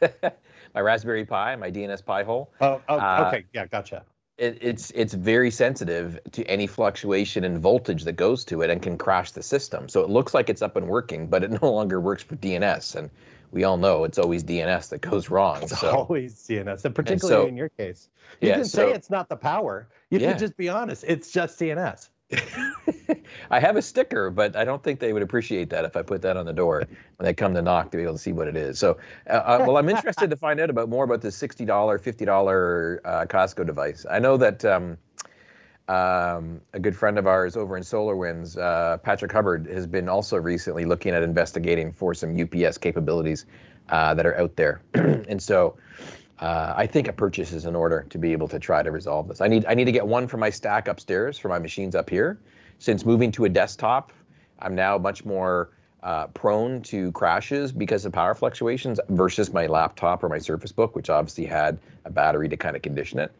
my 0.74 0.80
Raspberry 0.80 1.24
Pi, 1.24 1.56
my 1.56 1.70
DNS 1.70 2.04
Pi 2.04 2.22
hole. 2.22 2.52
Oh, 2.60 2.80
oh 2.88 2.98
uh, 2.98 3.24
okay, 3.28 3.44
yeah, 3.52 3.66
gotcha. 3.66 4.04
It, 4.36 4.58
it's 4.60 4.90
it's 4.90 5.14
very 5.14 5.50
sensitive 5.50 6.18
to 6.32 6.44
any 6.44 6.66
fluctuation 6.66 7.44
in 7.44 7.58
voltage 7.60 8.04
that 8.04 8.14
goes 8.14 8.44
to 8.46 8.62
it 8.62 8.70
and 8.70 8.82
can 8.82 8.98
crash 8.98 9.30
the 9.30 9.42
system. 9.42 9.88
So 9.88 10.02
it 10.02 10.10
looks 10.10 10.34
like 10.34 10.50
it's 10.50 10.62
up 10.62 10.76
and 10.76 10.88
working, 10.88 11.28
but 11.28 11.44
it 11.44 11.50
no 11.62 11.72
longer 11.72 12.00
works 12.00 12.22
for 12.22 12.36
DNS. 12.36 12.96
And 12.96 13.10
we 13.52 13.62
all 13.62 13.76
know 13.76 14.02
it's 14.02 14.18
always 14.18 14.42
DNS 14.42 14.88
that 14.88 15.00
goes 15.00 15.30
wrong. 15.30 15.62
It's 15.62 15.78
so. 15.78 15.90
always 15.90 16.34
DNS, 16.34 16.84
and 16.84 16.94
particularly 16.94 17.34
and 17.36 17.44
so, 17.44 17.46
in 17.46 17.56
your 17.56 17.68
case. 17.68 18.08
You 18.40 18.48
yeah, 18.48 18.56
can 18.56 18.64
so, 18.64 18.88
say 18.88 18.92
it's 18.92 19.10
not 19.10 19.28
the 19.28 19.36
power. 19.36 19.88
You 20.10 20.18
yeah. 20.18 20.30
can 20.30 20.40
just 20.40 20.56
be 20.56 20.68
honest. 20.68 21.04
It's 21.06 21.30
just 21.30 21.58
DNS. 21.60 22.08
I 23.50 23.60
have 23.60 23.76
a 23.76 23.82
sticker, 23.82 24.30
but 24.30 24.56
I 24.56 24.64
don't 24.64 24.82
think 24.82 25.00
they 25.00 25.12
would 25.12 25.22
appreciate 25.22 25.70
that 25.70 25.84
if 25.84 25.96
I 25.96 26.02
put 26.02 26.22
that 26.22 26.36
on 26.36 26.46
the 26.46 26.52
door 26.52 26.78
when 26.78 27.24
they 27.24 27.34
come 27.34 27.54
to 27.54 27.62
knock 27.62 27.90
to 27.90 27.96
be 27.96 28.02
able 28.02 28.14
to 28.14 28.18
see 28.18 28.32
what 28.32 28.48
it 28.48 28.56
is. 28.56 28.78
So, 28.78 28.98
uh, 29.28 29.32
uh, 29.32 29.64
well, 29.66 29.76
I'm 29.76 29.88
interested 29.88 30.30
to 30.30 30.36
find 30.36 30.60
out 30.60 30.70
about 30.70 30.88
more 30.88 31.04
about 31.04 31.20
this 31.20 31.40
$60, 31.40 31.66
$50 31.66 32.98
uh, 33.04 33.26
Costco 33.26 33.66
device. 33.66 34.06
I 34.10 34.18
know 34.18 34.36
that 34.38 34.64
um, 34.64 34.96
um, 35.88 36.60
a 36.72 36.80
good 36.80 36.96
friend 36.96 37.18
of 37.18 37.26
ours 37.26 37.56
over 37.56 37.76
in 37.76 37.82
SolarWinds, 37.82 38.58
uh, 38.58 38.96
Patrick 38.98 39.32
Hubbard, 39.32 39.66
has 39.66 39.86
been 39.86 40.08
also 40.08 40.36
recently 40.38 40.84
looking 40.84 41.14
at 41.14 41.22
investigating 41.22 41.92
for 41.92 42.14
some 42.14 42.40
UPS 42.40 42.78
capabilities 42.78 43.44
uh, 43.90 44.14
that 44.14 44.24
are 44.24 44.38
out 44.38 44.56
there. 44.56 44.80
and 44.94 45.42
so, 45.42 45.76
uh, 46.40 46.74
I 46.76 46.86
think 46.86 47.08
a 47.08 47.12
purchase 47.12 47.52
is 47.52 47.64
in 47.64 47.76
order 47.76 48.06
to 48.10 48.18
be 48.18 48.32
able 48.32 48.48
to 48.48 48.58
try 48.58 48.82
to 48.82 48.90
resolve 48.90 49.28
this. 49.28 49.40
I 49.40 49.48
need 49.48 49.64
I 49.66 49.74
need 49.74 49.84
to 49.84 49.92
get 49.92 50.06
one 50.06 50.26
for 50.26 50.36
my 50.36 50.50
stack 50.50 50.88
upstairs 50.88 51.38
for 51.38 51.48
my 51.48 51.58
machines 51.58 51.94
up 51.94 52.10
here. 52.10 52.38
Since 52.78 53.04
moving 53.06 53.30
to 53.32 53.44
a 53.44 53.48
desktop, 53.48 54.12
I'm 54.58 54.74
now 54.74 54.98
much 54.98 55.24
more 55.24 55.70
uh, 56.02 56.26
prone 56.28 56.82
to 56.82 57.12
crashes 57.12 57.72
because 57.72 58.04
of 58.04 58.12
power 58.12 58.34
fluctuations 58.34 59.00
versus 59.08 59.52
my 59.52 59.66
laptop 59.66 60.22
or 60.22 60.28
my 60.28 60.38
Surface 60.38 60.72
Book, 60.72 60.94
which 60.94 61.08
obviously 61.08 61.46
had 61.46 61.78
a 62.04 62.10
battery 62.10 62.48
to 62.48 62.56
kind 62.56 62.76
of 62.76 62.82
condition 62.82 63.18
it. 63.18 63.32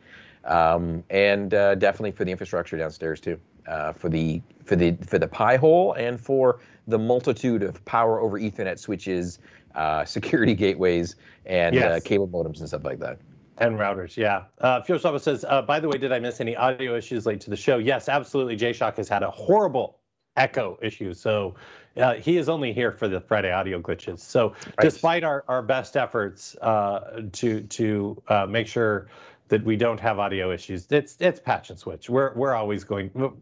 Um, 0.45 1.03
and 1.11 1.53
uh, 1.53 1.75
definitely 1.75 2.13
for 2.13 2.25
the 2.25 2.31
infrastructure 2.31 2.77
downstairs 2.77 3.21
too, 3.21 3.39
uh, 3.67 3.93
for 3.93 4.09
the 4.09 4.41
for 4.65 4.77
the 4.77 4.93
for 5.07 5.19
the 5.19 5.29
Pi 5.29 5.57
hole 5.57 5.95
and 5.95 6.21
for 6.21 6.61
the 6.87 6.99
multitude 6.99 7.63
of 7.63 7.83
power 7.85 8.21
over 8.21 8.39
Ethernet 8.39 8.79
switches, 8.79 9.39
uh, 9.75 10.05
security 10.05 10.55
gateways, 10.55 11.17
and 11.47 11.77
uh, 11.77 12.01
cable 12.01 12.29
modems 12.29 12.61
and 12.61 12.69
stuff 12.69 12.85
like 12.85 13.01
that. 13.01 13.19
And 13.59 13.79
routers, 13.79 14.17
yeah. 14.17 14.45
Uh, 14.61 14.83
says, 15.19 15.45
uh, 15.49 15.63
by 15.63 15.79
the 15.79 15.89
way, 15.89 15.97
did 15.99 16.11
I 16.11 16.19
miss 16.19 16.41
any 16.41 16.57
audio 16.57 16.97
issues 16.97 17.25
late 17.25 17.41
to 17.43 17.51
the 17.51 17.57
show? 17.57 17.79
Yes, 17.79 18.09
absolutely. 18.09 18.57
J 18.57 18.73
Shock 18.73 18.97
has 18.97 19.09
had 19.09 19.23
a 19.23 19.31
horrible 19.31 20.01
echo 20.37 20.79
issue. 20.83 21.15
So 21.15 21.55
uh, 21.97 22.15
he 22.15 22.37
is 22.37 22.49
only 22.49 22.73
here 22.73 22.93
for 22.93 23.09
the 23.09 23.21
Friday 23.21 23.53
audio 23.53 23.81
glitches. 23.81 24.21
So 24.21 24.55
despite 24.81 25.25
our, 25.25 25.45
our 25.49 25.63
best 25.63 25.97
efforts 25.97 26.57
uh, 26.57 27.23
to 27.33 27.61
to 27.61 28.23
uh, 28.29 28.47
make 28.47 28.67
sure 28.67 29.09
that 29.49 29.63
we 29.65 29.77
don't 29.77 30.01
have 30.01 30.19
audio 30.19 30.51
issues, 30.51 30.87
it's 30.91 31.17
it's 31.21 31.41
patch 31.41 31.71
and 31.71 31.79
switch. 31.79 32.11
We're 32.11 32.35
we're 32.35 32.55
always 32.55 32.85
going 32.85 33.11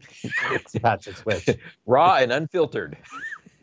it's 0.51 0.77
patch 0.77 1.07
and 1.07 1.15
switch. 1.15 1.49
Raw 1.85 2.15
and 2.15 2.31
unfiltered. 2.31 2.97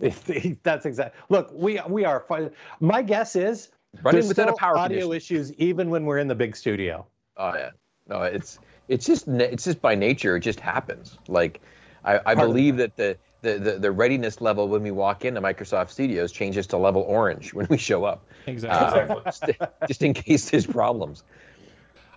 That's 0.63 0.87
exact. 0.87 1.17
Look, 1.29 1.51
we 1.53 1.81
we 1.89 2.05
are 2.05 2.21
fine. 2.21 2.51
My 2.81 3.03
guess 3.03 3.37
is 3.37 3.71
Running 4.03 4.21
there's 4.21 4.29
without 4.29 4.49
a 4.49 4.53
power 4.53 4.79
audio 4.79 5.01
condition. 5.09 5.37
issues 5.37 5.53
even 5.55 5.91
when 5.91 6.05
we're 6.05 6.19
in 6.19 6.29
the 6.29 6.35
big 6.35 6.57
studio. 6.57 7.07
Oh 7.37 7.55
yeah, 7.55 7.71
no, 8.09 8.23
it's 8.23 8.59
it's 8.89 9.05
just 9.07 9.27
it's 9.29 9.65
just 9.65 9.81
by 9.81 9.95
nature. 9.95 10.37
It 10.37 10.41
just 10.41 10.61
happens. 10.61 11.19
Like 11.29 11.61
I, 12.05 12.21
I 12.25 12.35
believe 12.35 12.77
that 12.79 12.97
the, 12.97 13.17
the 13.43 13.59
the 13.59 13.79
the 13.79 13.91
readiness 13.91 14.41
level 14.41 14.69
when 14.69 14.83
we 14.83 14.91
walk 14.91 15.25
into 15.25 15.41
Microsoft 15.41 15.91
Studios 15.91 16.31
changes 16.33 16.67
to 16.69 16.77
level 16.77 17.03
orange 17.03 17.53
when 17.53 17.67
we 17.69 17.79
show 17.79 18.05
up, 18.05 18.25
Exactly. 18.47 19.01
uh, 19.01 19.21
just, 19.25 19.45
just 19.89 20.03
in 20.03 20.15
case 20.15 20.51
there's 20.51 20.67
problems. 20.67 21.25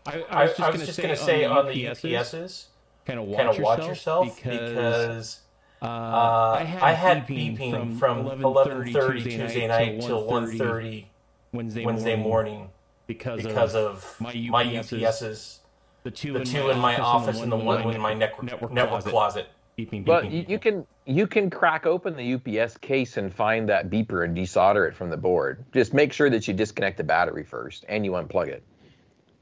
I, 0.06 0.24
I, 0.30 0.42
I 0.60 0.70
was 0.70 0.86
just 0.86 0.98
going 0.98 1.16
to 1.16 1.18
say 1.18 1.46
on 1.46 1.68
the 1.68 1.86
UPSs, 1.86 2.66
kind 3.06 3.20
of 3.20 3.26
watch, 3.26 3.38
kind 3.38 3.50
of 3.50 3.60
watch 3.60 3.80
yourself, 3.88 4.28
yourself 4.28 4.36
because, 4.44 4.70
because 4.70 5.40
uh, 5.84 6.58
I 6.60 6.64
had, 6.64 6.82
I 6.82 6.92
had 6.94 7.28
beeping, 7.28 7.58
beeping 7.58 8.00
from 8.00 8.24
from 8.24 8.24
11:30 8.26 8.94
11:30 8.94 9.24
Tuesday 9.24 9.68
night 9.68 10.02
till 10.02 10.26
1:30 10.26 10.58
1:30 10.58 11.06
Wednesday, 11.52 11.86
Wednesday 11.86 12.16
morning 12.16 12.70
because, 13.06 13.44
because 13.44 13.76
of, 13.76 13.86
of 13.86 14.16
my 14.20 14.34
my 14.50 14.66
UPSs, 14.66 15.02
UPSs, 15.02 15.60
the 16.04 16.12
two, 16.12 16.34
the 16.34 16.40
in, 16.40 16.46
two 16.46 16.64
my 16.64 16.72
in 16.72 16.80
my 16.80 16.98
office 16.98 17.36
and 17.36 17.44
and 17.44 17.52
the 17.52 17.58
one 17.58 17.94
in 17.94 18.02
my 18.02 18.14
network 18.14 18.44
network, 18.44 18.72
network 18.72 19.04
closet. 19.04 19.10
closet. 19.12 19.48
Beeping, 19.78 20.04
beeping. 20.04 20.06
But 20.06 20.32
you, 20.32 20.46
you 20.48 20.60
can 20.60 20.86
you 21.06 21.28
can 21.28 21.50
crack 21.50 21.86
open 21.86 22.16
the 22.16 22.36
UPS 22.36 22.78
case 22.78 23.18
and 23.18 23.34
find 23.34 23.68
that 23.70 23.90
beeper 23.90 24.24
and 24.24 24.36
desolder 24.36 24.88
it 24.88 24.96
from 24.96 25.10
the 25.10 25.18
board. 25.18 25.66
Just 25.74 25.94
make 25.94 26.14
sure 26.14 26.30
that 26.30 26.48
you 26.48 26.54
disconnect 26.54 26.98
the 26.98 27.04
battery 27.04 27.44
first 27.44 27.84
and 27.90 28.06
you 28.06 28.12
unplug 28.12 28.48
it. 28.48 28.64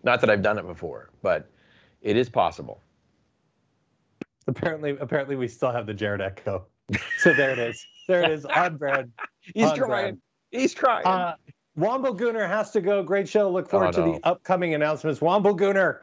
Not 0.04 0.22
that 0.22 0.30
I've 0.30 0.42
done 0.42 0.58
it 0.58 0.66
before, 0.66 1.10
but 1.22 1.48
it 2.02 2.18
is 2.18 2.30
possible. 2.30 2.82
Apparently, 4.48 4.98
apparently, 5.00 5.36
we 5.36 5.48
still 5.48 5.72
have 5.72 5.86
the 5.86 5.94
Jared 5.94 6.22
Echo. 6.22 6.66
So 7.20 7.34
there 7.34 7.52
it 7.52 7.60
is. 7.60 7.86
There 8.08 8.24
it 8.24 8.32
is 8.32 8.46
on 8.56 8.78
brand. 8.78 9.12
He's 9.42 9.70
On 9.70 9.76
trying. 9.78 9.90
brand. 9.90 10.18
He's 10.52 10.74
trying. 10.74 11.06
Uh, 11.06 11.36
Womble 11.78 12.18
Gooner 12.20 12.48
has 12.48 12.72
to 12.72 12.82
go. 12.82 13.02
Great 13.04 13.30
show. 13.30 13.50
Look 13.50 13.70
forward 13.70 13.96
Oh, 13.98 14.06
to 14.06 14.12
the 14.14 14.20
upcoming 14.28 14.74
announcements. 14.74 15.20
Womble 15.22 15.58
Gooner. 15.58 16.00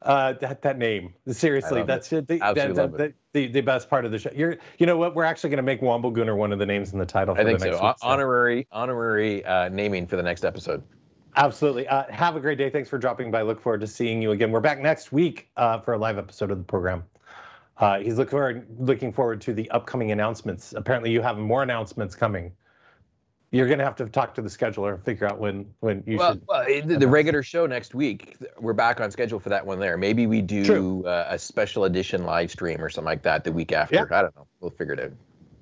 Uh, 0.00 0.32
that 0.40 0.62
that 0.62 0.78
name. 0.78 1.14
Seriously, 1.28 1.78
love 1.78 1.86
that's 1.86 2.08
the, 2.08 2.22
the, 2.22 2.38
the, 2.38 2.88
the, 2.96 3.14
the, 3.34 3.46
the 3.46 3.60
best 3.60 3.88
part 3.88 4.04
of 4.04 4.10
the 4.10 4.18
show. 4.18 4.30
You're, 4.34 4.56
you 4.78 4.84
know 4.86 4.96
what? 4.96 5.14
We're 5.14 5.22
actually 5.22 5.50
going 5.50 5.58
to 5.58 5.62
make 5.62 5.80
Womble 5.80 6.12
Gooner 6.12 6.36
one 6.36 6.52
of 6.52 6.58
the 6.58 6.66
names 6.66 6.92
in 6.92 6.98
the 6.98 7.06
title. 7.06 7.36
For 7.36 7.40
I 7.40 7.44
think 7.44 7.60
the 7.60 7.66
so. 7.66 7.70
next 7.70 7.80
Hon- 7.80 7.88
week's 7.90 8.02
show. 8.02 8.08
Honorary 8.08 8.66
honorary 8.72 9.44
uh, 9.44 9.68
naming 9.68 10.08
for 10.08 10.16
the 10.16 10.22
next 10.24 10.44
episode. 10.44 10.82
Absolutely. 11.36 11.86
Uh, 11.86 12.02
have 12.10 12.34
a 12.34 12.40
great 12.40 12.58
day. 12.58 12.68
Thanks 12.68 12.88
for 12.88 12.98
dropping 12.98 13.30
by. 13.30 13.42
Look 13.42 13.60
forward 13.60 13.80
to 13.82 13.86
seeing 13.86 14.20
you 14.20 14.32
again. 14.32 14.50
We're 14.50 14.58
back 14.60 14.80
next 14.80 15.12
week 15.12 15.48
uh, 15.56 15.78
for 15.78 15.94
a 15.94 15.98
live 15.98 16.18
episode 16.18 16.50
of 16.50 16.58
the 16.58 16.64
program. 16.64 17.04
Uh, 17.78 17.98
he's 17.98 18.16
looking 18.18 18.30
forward, 18.30 18.66
looking 18.78 19.12
forward 19.12 19.40
to 19.40 19.52
the 19.54 19.70
upcoming 19.70 20.10
announcements. 20.12 20.72
Apparently, 20.76 21.10
you 21.10 21.20
have 21.22 21.38
more 21.38 21.62
announcements 21.62 22.14
coming. 22.14 22.52
You're 23.50 23.66
going 23.66 23.78
to 23.78 23.84
have 23.84 23.96
to 23.96 24.06
talk 24.06 24.34
to 24.36 24.42
the 24.42 24.48
scheduler 24.48 24.94
and 24.94 25.04
figure 25.04 25.26
out 25.26 25.38
when 25.38 25.66
when 25.80 26.02
you 26.06 26.16
Well, 26.16 26.32
should. 26.34 26.42
well 26.48 26.64
the, 26.64 26.98
the 26.98 27.08
regular 27.08 27.42
show 27.42 27.66
next 27.66 27.94
week, 27.94 28.36
we're 28.58 28.72
back 28.72 29.00
on 29.00 29.10
schedule 29.10 29.38
for 29.38 29.50
that 29.50 29.66
one 29.66 29.78
there. 29.78 29.98
Maybe 29.98 30.26
we 30.26 30.40
do 30.40 31.04
uh, 31.04 31.26
a 31.28 31.38
special 31.38 31.84
edition 31.84 32.24
live 32.24 32.50
stream 32.50 32.80
or 32.82 32.88
something 32.88 33.06
like 33.06 33.22
that 33.22 33.44
the 33.44 33.52
week 33.52 33.72
after. 33.72 33.94
Yeah. 33.96 34.04
I 34.10 34.22
don't 34.22 34.34
know. 34.36 34.46
We'll 34.60 34.70
figure 34.70 34.94
it 34.94 35.00
out. 35.00 35.12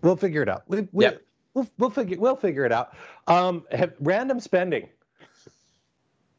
We'll 0.02 0.16
figure 0.16 0.42
it 0.42 0.48
out. 0.48 0.62
We, 0.68 0.86
we, 0.92 1.04
Yep. 1.04 1.22
we'll, 1.54 1.68
we'll 1.78 1.90
figure 1.90 2.18
we'll 2.18 2.36
figure 2.36 2.64
it 2.64 2.70
out. 2.72 2.94
Um, 3.26 3.64
have, 3.72 3.92
random 3.98 4.38
spending. 4.38 4.88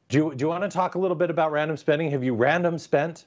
Do 0.07 0.17
you, 0.17 0.35
do 0.35 0.43
you 0.43 0.49
want 0.49 0.63
to 0.63 0.69
talk 0.69 0.95
a 0.95 0.99
little 0.99 1.15
bit 1.15 1.29
about 1.29 1.51
random 1.51 1.75
spending? 1.77 2.11
Have 2.11 2.23
you 2.23 2.33
random 2.33 2.77
spent? 2.77 3.25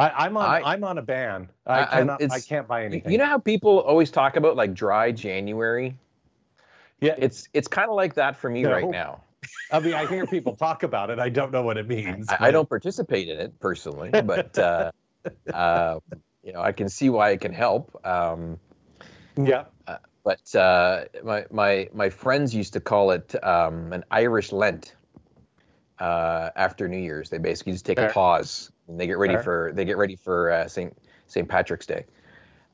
I, 0.00 0.24
I'm 0.24 0.36
on 0.36 0.44
I- 0.64 0.74
am 0.74 0.82
on 0.84 0.98
a 0.98 1.02
ban. 1.02 1.48
I 1.66 1.82
I- 1.82 1.86
cannot. 1.86 2.22
I 2.32 2.40
can't 2.40 2.66
buy 2.66 2.84
anything. 2.84 3.12
You 3.12 3.18
know 3.18 3.26
how 3.26 3.38
people 3.38 3.80
always 3.80 4.10
talk 4.10 4.36
about 4.36 4.56
like 4.56 4.74
dry 4.74 5.12
January? 5.12 5.96
yeah. 7.00 7.14
It's 7.18 7.48
it's 7.52 7.68
kind 7.68 7.88
of 7.88 7.96
like 7.96 8.14
that 8.14 8.36
for 8.36 8.48
me 8.50 8.62
No. 8.62 8.72
right 8.72 8.88
now. 8.88 9.22
I 9.72 9.80
mean, 9.80 9.94
I 9.94 10.06
hear 10.06 10.26
people 10.26 10.54
talk 10.56 10.82
about 10.82 11.10
it. 11.10 11.18
I 11.18 11.28
don't 11.28 11.50
know 11.52 11.62
what 11.62 11.76
it 11.78 11.86
means. 11.88 12.28
I, 12.28 12.48
I 12.48 12.50
don't 12.50 12.68
participate 12.68 13.28
in 13.28 13.38
it 13.38 13.58
personally, 13.60 14.10
but 14.10 14.58
uh, 14.58 14.90
uh, 15.54 16.00
you 16.42 16.52
know 16.52 16.60
I 16.60 16.72
can 16.72 16.88
see 16.88 17.08
why 17.10 17.30
it 17.30 17.40
can 17.40 17.52
help. 17.52 18.04
Um, 18.06 18.58
Yeah. 19.36 19.64
but 20.24 20.54
uh, 20.54 21.04
my 21.24 21.46
my 21.50 21.88
my 21.92 22.10
friends 22.10 22.54
used 22.54 22.72
to 22.74 22.80
call 22.80 23.10
it 23.12 23.34
um, 23.44 23.92
an 23.92 24.04
Irish 24.10 24.50
Lent. 24.52 24.94
Uh, 25.98 26.48
after 26.56 26.88
New 26.88 26.96
Year's, 26.96 27.28
they 27.28 27.36
basically 27.36 27.72
just 27.72 27.84
take 27.84 27.98
a 27.98 28.08
pause 28.08 28.72
they 28.98 29.06
get 29.06 29.18
ready 29.18 29.34
Fair. 29.34 29.42
for 29.42 29.72
they 29.74 29.84
get 29.84 29.96
ready 29.96 30.16
for 30.16 30.50
uh, 30.50 30.68
Saint 30.68 30.96
Saint 31.26 31.48
Patrick's 31.48 31.86
Day. 31.86 32.04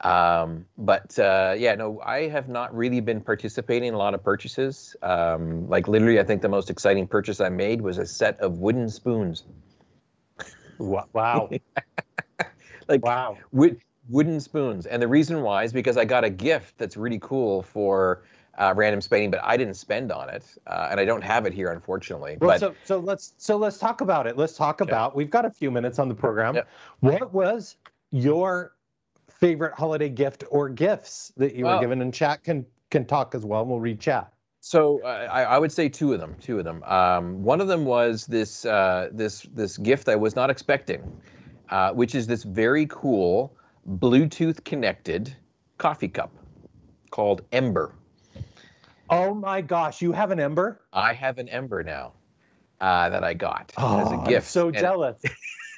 Um, 0.03 0.67
but 0.77 1.19
uh, 1.19 1.55
yeah, 1.57 1.75
no, 1.75 2.01
I 2.05 2.29
have 2.29 2.49
not 2.49 2.75
really 2.77 3.01
been 3.01 3.21
participating 3.21 3.89
in 3.89 3.95
a 3.95 3.99
lot 3.99 4.13
of 4.15 4.23
purchases. 4.23 4.95
Um, 5.03 5.69
like 5.69 5.89
literally, 5.89 6.21
I 6.21 6.25
think 6.25 6.43
the 6.43 6.51
most 6.51 6.69
exciting 6.69 7.07
purchase 7.07 7.41
I 7.41 7.49
made 7.49 7.81
was 7.81 7.97
a 7.97 8.07
set 8.07 8.39
of 8.41 8.59
wooden 8.59 8.89
spoons. 8.91 9.45
Wow. 10.79 11.51
Like 12.89 13.05
wow. 13.05 13.37
wood, 13.53 13.81
wooden 14.09 14.41
spoons. 14.41 14.87
And 14.87 15.03
the 15.03 15.09
reason 15.09 15.43
why 15.43 15.65
is 15.65 15.73
because 15.73 15.97
I 15.97 16.05
got 16.05 16.25
a 16.25 16.31
gift 16.31 16.79
that's 16.79 16.97
really 16.97 17.19
cool 17.19 17.63
for 17.63 18.23
uh, 18.59 18.73
random 18.77 19.01
spending, 19.01 19.31
but 19.31 19.41
I 19.43 19.57
didn't 19.57 19.75
spend 19.75 20.11
on 20.11 20.29
it, 20.31 20.45
uh, 20.67 20.89
and 20.91 20.99
I 20.99 21.05
don't 21.05 21.23
have 21.23 21.47
it 21.47 21.53
here, 21.53 21.73
unfortunately. 21.73 22.39
Well, 22.41 22.51
but 22.51 22.61
so 22.61 22.75
so 22.85 22.99
let's 22.99 23.35
so 23.39 23.57
let's 23.57 23.79
talk 23.79 24.01
about 24.01 24.27
it. 24.27 24.37
Let's 24.37 24.57
talk 24.57 24.81
about. 24.81 25.15
We've 25.15 25.31
got 25.31 25.45
a 25.45 25.51
few 25.51 25.71
minutes 25.71 25.99
on 25.99 26.09
the 26.09 26.15
program. 26.15 26.57
Yeah. 26.57 26.63
What 27.01 27.33
was 27.33 27.77
your 28.11 28.73
favorite 29.29 29.75
holiday 29.75 30.09
gift 30.09 30.45
or 30.51 30.69
gifts 30.69 31.33
that 31.37 31.55
you 31.55 31.67
were 31.67 31.79
given? 31.81 32.01
And 32.01 32.13
chat 32.13 32.45
can 32.45 32.65
can 32.91 33.05
talk 33.05 33.35
as 33.35 33.45
well. 33.45 33.63
and 33.63 33.71
We'll 33.71 33.81
read 33.81 34.01
chat. 34.01 34.33
So 34.61 35.01
uh, 35.05 35.29
I, 35.31 35.45
I 35.45 35.59
would 35.59 35.71
say 35.71 35.89
two 35.89 36.13
of 36.13 36.19
them. 36.19 36.35
Two 36.41 36.59
of 36.59 36.65
them. 36.65 36.83
Um, 36.83 37.45
one 37.45 37.61
of 37.61 37.69
them 37.69 37.85
was 37.85 38.27
this 38.27 38.65
uh, 38.65 39.11
this 39.13 39.43
this 39.55 39.77
gift 39.77 40.09
I 40.09 40.17
was 40.17 40.35
not 40.35 40.51
expecting, 40.51 41.21
uh, 41.69 41.93
which 41.93 42.15
is 42.15 42.27
this 42.27 42.43
very 42.43 42.87
cool 42.87 43.55
Bluetooth 43.89 44.65
connected 44.65 45.37
coffee 45.79 46.09
cup 46.09 46.33
called 47.11 47.43
Ember. 47.53 47.95
Oh 49.09 49.35
my 49.35 49.61
gosh, 49.61 50.03
you 50.03 50.13
have 50.13 50.31
an 50.31 50.41
Ember? 50.41 50.81
I 50.93 51.13
have 51.13 51.39
an 51.39 51.49
Ember 51.49 51.83
now 51.85 52.13
uh, 52.81 53.09
that 53.11 53.23
I 53.23 53.35
got 53.35 53.73
as 53.77 54.11
a 54.11 54.15
Oh, 54.17 54.21
I'm 54.21 54.25
gift. 54.27 54.49
so 54.49 54.69
And- 54.69 54.77
jealous. 54.79 55.23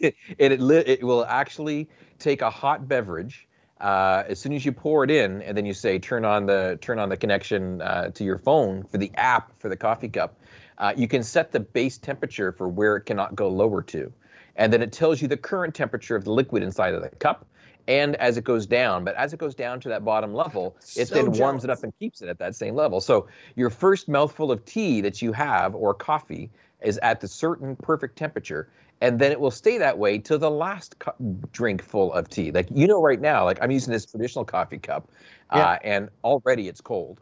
and 0.01 0.13
it 0.39 0.61
li- 0.61 0.85
it 0.87 1.03
will 1.03 1.25
actually 1.27 1.89
take 2.19 2.41
a 2.41 2.51
hot 2.51 2.87
beverage 2.89 3.49
uh, 3.81 4.23
as 4.29 4.39
soon 4.39 4.53
as 4.53 4.65
you 4.65 4.73
pour 4.73 5.05
it 5.05 5.11
in, 5.11 5.43
and 5.43 5.57
then 5.57 5.67
you 5.67 5.75
say 5.75 5.99
turn 5.99 6.25
on 6.25 6.47
the 6.47 6.79
turn 6.81 6.99
on 6.99 7.09
the 7.09 7.17
connection 7.17 7.83
uh, 7.83 8.09
to 8.11 8.25
your 8.25 8.39
phone 8.39 8.85
for 8.85 8.99
the 8.99 9.11
app 9.17 9.53
for 9.59 9.69
the 9.69 9.77
coffee 9.77 10.09
cup. 10.09 10.39
Uh, 10.79 10.93
you 10.97 11.09
can 11.09 11.23
set 11.23 11.51
the 11.53 11.61
base 11.61 11.99
temperature 11.99 12.53
for 12.53 12.69
where 12.69 12.97
it 12.97 13.03
cannot 13.07 13.35
go 13.35 13.49
lower 13.49 13.83
to, 13.83 14.13
and 14.57 14.73
then 14.73 14.83
it 14.83 14.93
tells 14.93 15.21
you 15.21 15.27
the 15.29 15.37
current 15.37 15.75
temperature 15.75 16.15
of 16.17 16.25
the 16.25 16.33
liquid 16.33 16.63
inside 16.63 16.95
of 16.95 17.03
the 17.03 17.09
cup. 17.09 17.45
And 17.89 18.15
as 18.17 18.37
it 18.37 18.45
goes 18.45 18.67
down, 18.67 19.03
but 19.03 19.17
as 19.17 19.33
it 19.33 19.39
goes 19.39 19.55
down 19.55 19.81
to 19.81 19.89
that 19.89 20.05
bottom 20.05 20.35
level, 20.35 20.77
it 20.95 21.07
So 21.07 21.15
then 21.15 21.33
warms 21.33 21.65
it 21.65 21.71
up 21.71 21.83
and 21.83 21.93
keeps 21.99 22.23
it 22.23 22.29
at 22.29 22.39
that 22.39 22.55
same 22.55 22.75
level. 22.75 23.01
So 23.01 23.27
your 23.57 23.71
first 23.71 24.09
mouthful 24.09 24.53
of 24.53 24.65
tea 24.65 25.01
that 25.01 25.21
you 25.23 25.33
have 25.33 25.75
or 25.75 25.95
coffee 25.95 26.51
is 26.83 26.99
at 26.99 27.21
the 27.21 27.27
certain 27.27 27.75
perfect 27.77 28.17
temperature 28.17 28.69
and 29.01 29.19
then 29.19 29.33
it 29.33 29.41
will 29.41 29.51
stay 29.51 29.79
that 29.79 29.97
way 29.97 30.19
till 30.19 30.39
the 30.39 30.51
last 30.51 30.99
cu- 30.99 31.13
drink 31.53 31.83
full 31.83 32.13
of 32.13 32.29
tea. 32.29 32.51
Like 32.51 32.69
you 32.75 32.87
know, 32.87 33.01
right 33.01 33.21
now, 33.21 33.45
like 33.45 33.59
I'm 33.63 33.71
using 33.71 33.93
this 33.93 34.05
traditional 34.07 34.45
coffee 34.45 34.79
cup, 34.79 35.09
Yeah. 35.55 35.65
uh, 35.65 35.79
and 35.85 36.09
already 36.25 36.69
it's 36.69 36.81
cold, 36.81 37.21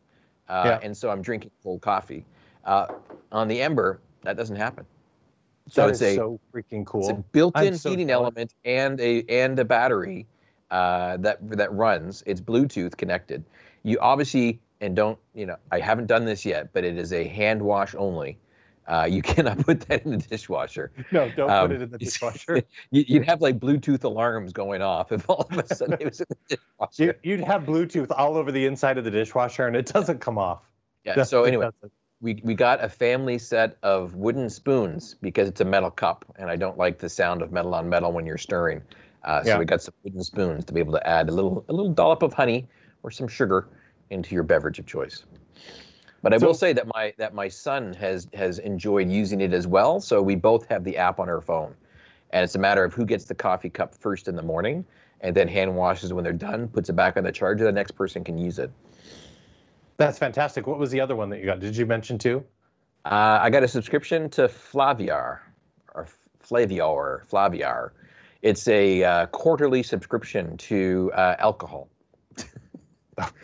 uh, 0.48 0.62
Yeah. 0.66 0.78
and 0.82 0.96
so 0.96 1.10
I'm 1.10 1.22
drinking 1.22 1.50
cold 1.62 1.82
coffee. 1.82 2.24
Uh, 2.64 2.86
on 3.30 3.46
the 3.48 3.60
Ember, 3.60 4.00
that 4.22 4.36
doesn't 4.36 4.56
happen. 4.56 4.86
So 5.68 5.86
That 5.86 5.90
it's 5.90 6.02
a 6.02 6.14
so 6.16 6.40
freaking 6.54 6.80
it's 6.80 6.90
cool. 6.90 7.10
a 7.10 7.14
built-in 7.32 7.76
so 7.76 7.90
heating 7.90 8.08
jealous. 8.08 8.22
element 8.24 8.54
and 8.64 9.00
a 9.00 9.22
and 9.28 9.58
a 9.58 9.64
battery 9.64 10.26
uh, 10.70 11.16
that 11.18 11.38
that 11.50 11.72
runs. 11.72 12.22
It's 12.26 12.40
Bluetooth 12.40 12.96
connected. 12.96 13.44
You 13.82 13.98
obviously 14.00 14.60
and 14.80 14.94
don't 14.94 15.18
you 15.34 15.46
know 15.46 15.56
I 15.70 15.80
haven't 15.80 16.06
done 16.06 16.24
this 16.24 16.44
yet, 16.44 16.72
but 16.72 16.84
it 16.84 16.96
is 16.96 17.12
a 17.12 17.24
hand 17.24 17.62
wash 17.62 17.94
only. 17.96 18.38
Uh, 18.88 19.06
you 19.10 19.20
cannot 19.34 19.58
put 19.58 19.80
that 19.88 20.04
in 20.04 20.12
the 20.12 20.18
dishwasher. 20.18 20.92
No, 21.10 21.28
don't 21.30 21.50
Um, 21.50 21.68
put 21.68 21.76
it 21.76 21.82
in 21.82 21.90
the 21.90 21.98
dishwasher. 22.06 22.62
You, 22.90 23.04
you'd 23.06 23.24
have 23.24 23.40
like 23.40 23.58
Bluetooth 23.58 24.04
alarms 24.04 24.52
going 24.52 24.82
off 24.82 25.12
if 25.12 25.28
all 25.28 25.46
of 25.50 25.58
a 25.58 25.74
sudden 25.74 25.96
it 26.00 26.04
was 26.04 26.20
in 26.20 26.26
the 26.28 26.56
dishwasher. 26.56 27.18
You, 27.22 27.30
you'd 27.32 27.44
have 27.44 27.62
Bluetooth 27.62 28.12
all 28.16 28.36
over 28.36 28.52
the 28.52 28.66
inside 28.66 28.98
of 28.98 29.04
the 29.04 29.10
dishwasher, 29.10 29.66
and 29.66 29.76
it 29.76 29.86
doesn't 29.86 30.20
come 30.20 30.38
off. 30.38 30.62
Yeah. 31.04 31.22
So 31.22 31.44
anyway, 31.44 31.70
we 32.20 32.40
we 32.42 32.54
got 32.54 32.82
a 32.82 32.88
family 32.88 33.38
set 33.38 33.76
of 33.82 34.14
wooden 34.14 34.50
spoons 34.50 35.14
because 35.20 35.48
it's 35.48 35.60
a 35.60 35.64
metal 35.64 35.90
cup, 35.90 36.24
and 36.36 36.50
I 36.50 36.56
don't 36.56 36.76
like 36.76 36.98
the 36.98 37.08
sound 37.08 37.42
of 37.42 37.52
metal 37.52 37.74
on 37.74 37.88
metal 37.88 38.12
when 38.12 38.26
you're 38.26 38.38
stirring. 38.38 38.82
Uh, 39.26 39.42
so 39.42 39.50
Yeah. 39.50 39.58
we 39.58 39.64
got 39.64 39.82
some 39.82 39.92
wooden 40.04 40.22
spoons 40.22 40.64
to 40.64 40.72
be 40.72 40.80
able 40.80 40.92
to 40.92 41.06
add 41.06 41.28
a 41.28 41.32
little 41.32 41.64
a 41.68 41.72
little 41.72 41.92
dollop 41.92 42.22
of 42.22 42.32
honey 42.32 42.68
or 43.02 43.10
some 43.10 43.26
sugar 43.28 43.68
into 44.10 44.34
your 44.34 44.44
beverage 44.44 44.78
of 44.78 44.86
choice. 44.86 45.24
But 46.22 46.32
I 46.32 46.38
will 46.38 46.54
say 46.54 46.72
that 46.72 46.86
my 46.94 47.12
that 47.18 47.34
my 47.34 47.48
son 47.48 47.92
has 47.94 48.28
has 48.34 48.58
enjoyed 48.60 49.10
using 49.10 49.40
it 49.40 49.52
as 49.52 49.66
well. 49.66 50.00
So 50.00 50.22
we 50.22 50.36
both 50.36 50.66
have 50.68 50.84
the 50.84 50.96
app 50.96 51.18
on 51.20 51.28
our 51.28 51.40
phone, 51.40 51.74
and 52.30 52.44
it's 52.44 52.54
a 52.54 52.58
matter 52.58 52.84
of 52.84 52.94
who 52.94 53.04
gets 53.04 53.24
the 53.24 53.34
coffee 53.34 53.68
cup 53.68 53.94
first 53.94 54.28
in 54.28 54.36
the 54.36 54.42
morning, 54.42 54.84
and 55.20 55.36
then 55.36 55.48
hand 55.48 55.74
washes 55.74 56.12
when 56.12 56.24
they're 56.24 56.32
done, 56.32 56.68
puts 56.68 56.88
it 56.88 56.94
back 56.94 57.16
on 57.16 57.24
the 57.24 57.32
charger. 57.32 57.64
The 57.64 57.72
next 57.72 57.92
person 57.92 58.24
can 58.24 58.38
use 58.38 58.58
it. 58.58 58.70
That's 59.98 60.18
fantastic. 60.18 60.66
What 60.66 60.78
was 60.78 60.90
the 60.90 61.00
other 61.00 61.16
one 61.16 61.30
that 61.30 61.40
you 61.40 61.46
got? 61.46 61.60
Did 61.60 61.76
you 61.76 61.86
mention 61.86 62.18
too? 62.18 62.44
Uh, 63.04 63.38
I 63.40 63.50
got 63.50 63.62
a 63.62 63.68
subscription 63.68 64.28
to 64.30 64.48
Flaviar, 64.48 65.38
or 65.94 66.08
Flaviar, 66.42 67.26
Flaviar. 67.28 67.90
It's 68.46 68.68
a 68.68 69.02
uh, 69.02 69.26
quarterly 69.26 69.82
subscription 69.82 70.56
to 70.58 71.10
uh, 71.14 71.34
alcohol. 71.40 71.88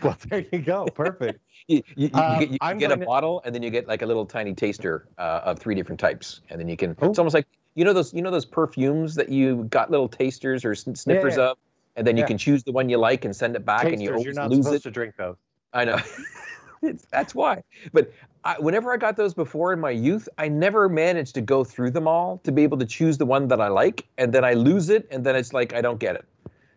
Well, 0.03 0.17
there 0.29 0.45
you 0.53 0.59
go. 0.59 0.85
Perfect. 0.87 1.41
You, 1.69 1.81
you, 1.97 2.11
you 2.13 2.21
Um, 2.21 2.41
get, 2.41 2.51
you 2.51 2.75
get 2.81 2.91
a 2.93 2.97
to- 2.97 3.07
bottle, 3.07 3.41
and 3.45 3.55
then 3.55 3.63
you 3.63 3.71
get 3.71 3.87
like 3.87 4.03
a 4.03 4.07
little 4.07 4.27
tiny 4.27 4.53
taster 4.53 5.07
uh, 5.17 5.43
of 5.45 5.61
three 5.61 5.77
different 5.77 6.01
types, 6.01 6.41
and 6.51 6.61
then 6.61 6.69
you 6.69 6.77
can. 6.77 6.97
Oh. 7.01 7.09
It's 7.09 7.21
almost 7.21 7.35
like 7.35 7.47
you 7.77 7.85
know 7.85 7.93
those 7.93 8.13
you 8.13 8.21
know 8.21 8.33
those 8.33 8.45
perfumes 8.45 9.15
that 9.15 9.29
you 9.29 9.65
got 9.71 9.89
little 9.89 10.09
tasters 10.09 10.65
or 10.65 10.75
sn- 10.75 10.97
sniffers 10.97 11.37
yeah. 11.37 11.51
of, 11.51 11.59
and 11.95 12.05
then 12.05 12.17
you 12.17 12.25
can 12.27 12.37
choose 12.37 12.65
the 12.65 12.73
one 12.73 12.89
you 12.89 12.99
like 12.99 13.25
and 13.25 13.35
send 13.35 13.55
it 13.55 13.65
back, 13.65 13.85
and 13.85 14.03
you 14.03 14.09
Tasters, 14.09 14.11
always 14.11 14.25
you're 14.27 14.35
not 14.35 14.51
lose 14.51 14.65
supposed 14.65 14.85
it. 14.85 14.89
to 14.89 14.91
drink 14.91 15.15
those. 15.17 15.37
I 15.73 15.85
know. 15.85 15.99
it's, 16.83 17.07
that's 17.13 17.33
why. 17.33 17.63
But 17.93 18.13
I, 18.45 18.57
whenever 18.59 18.93
I 18.93 18.97
got 18.97 19.17
those 19.17 19.35
before 19.35 19.73
in 19.73 19.79
my 19.81 19.91
youth, 19.91 20.29
I 20.37 20.49
never 20.49 20.89
managed 20.89 21.35
to 21.37 21.41
go 21.41 21.63
through 21.63 21.93
them 21.93 22.09
all 22.09 22.39
to 22.45 22.51
be 22.51 22.65
able 22.65 22.79
to 22.79 22.87
choose 22.87 23.17
the 23.17 23.27
one 23.27 23.47
that 23.49 23.61
I 23.61 23.69
like, 23.69 24.07
and 24.19 24.33
then 24.33 24.45
I 24.45 24.55
lose 24.55 24.89
it, 24.89 25.07
and 25.13 25.25
then 25.25 25.37
it's 25.37 25.53
like 25.53 25.73
I 25.75 25.81
don't 25.81 25.99
get 26.01 26.17
it. 26.17 26.25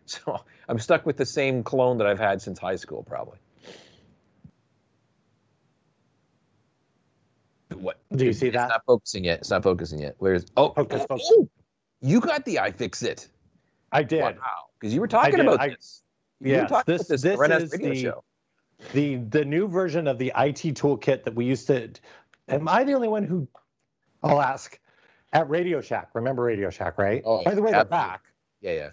So 0.08 0.40
I'm 0.68 0.78
stuck 0.78 1.04
with 1.04 1.16
the 1.16 1.26
same 1.26 1.64
clone 1.64 1.98
that 1.98 2.06
I've 2.06 2.20
had 2.20 2.40
since 2.40 2.60
high 2.60 2.76
school, 2.76 3.02
probably. 3.02 3.38
What? 7.74 7.98
Do 8.14 8.24
you 8.24 8.32
see 8.32 8.46
It's 8.46 8.54
that? 8.54 8.68
not 8.68 8.82
focusing 8.86 9.24
yet. 9.24 9.40
It's 9.40 9.50
not 9.50 9.64
focusing 9.64 9.98
yet. 9.98 10.14
Where's? 10.18 10.46
Oh, 10.56 10.66
oh 10.68 10.74
Focus, 10.84 11.02
oh, 11.02 11.06
focus. 11.08 11.28
oh, 11.32 11.48
you 12.00 12.20
got 12.20 12.44
the 12.44 12.56
iFixit. 12.56 13.26
I 13.90 14.04
did. 14.04 14.22
Wow. 14.22 14.36
Because 14.78 14.94
you 14.94 15.00
were 15.00 15.08
talking 15.08 15.40
about 15.40 15.60
I- 15.60 15.70
this. 15.70 16.02
You 16.40 16.52
were 16.52 16.56
Yes, 16.58 16.70
talking 16.70 16.92
this- 16.94 17.00
about 17.02 17.08
this, 17.08 17.22
this 17.22 17.30
on 17.32 17.36
the 17.36 17.40
Red 17.40 17.50
House 17.50 17.62
is 17.62 17.70
the- 17.70 17.94
show. 17.96 18.24
The 18.92 19.16
the 19.16 19.44
new 19.44 19.68
version 19.68 20.06
of 20.06 20.18
the 20.18 20.32
IT 20.36 20.74
toolkit 20.74 21.24
that 21.24 21.34
we 21.34 21.44
used 21.44 21.66
to. 21.68 21.90
Am 22.48 22.68
I 22.68 22.84
the 22.84 22.92
only 22.92 23.08
one 23.08 23.24
who? 23.24 23.48
I'll 24.22 24.40
ask. 24.40 24.78
At 25.32 25.50
Radio 25.50 25.80
Shack, 25.80 26.10
remember 26.14 26.42
Radio 26.42 26.70
Shack, 26.70 26.98
right? 26.98 27.20
Oh, 27.24 27.42
By 27.44 27.54
the 27.54 27.60
way, 27.60 27.72
they're 27.72 27.84
back. 27.84 28.22
Yeah, 28.60 28.72
yeah. 28.72 28.90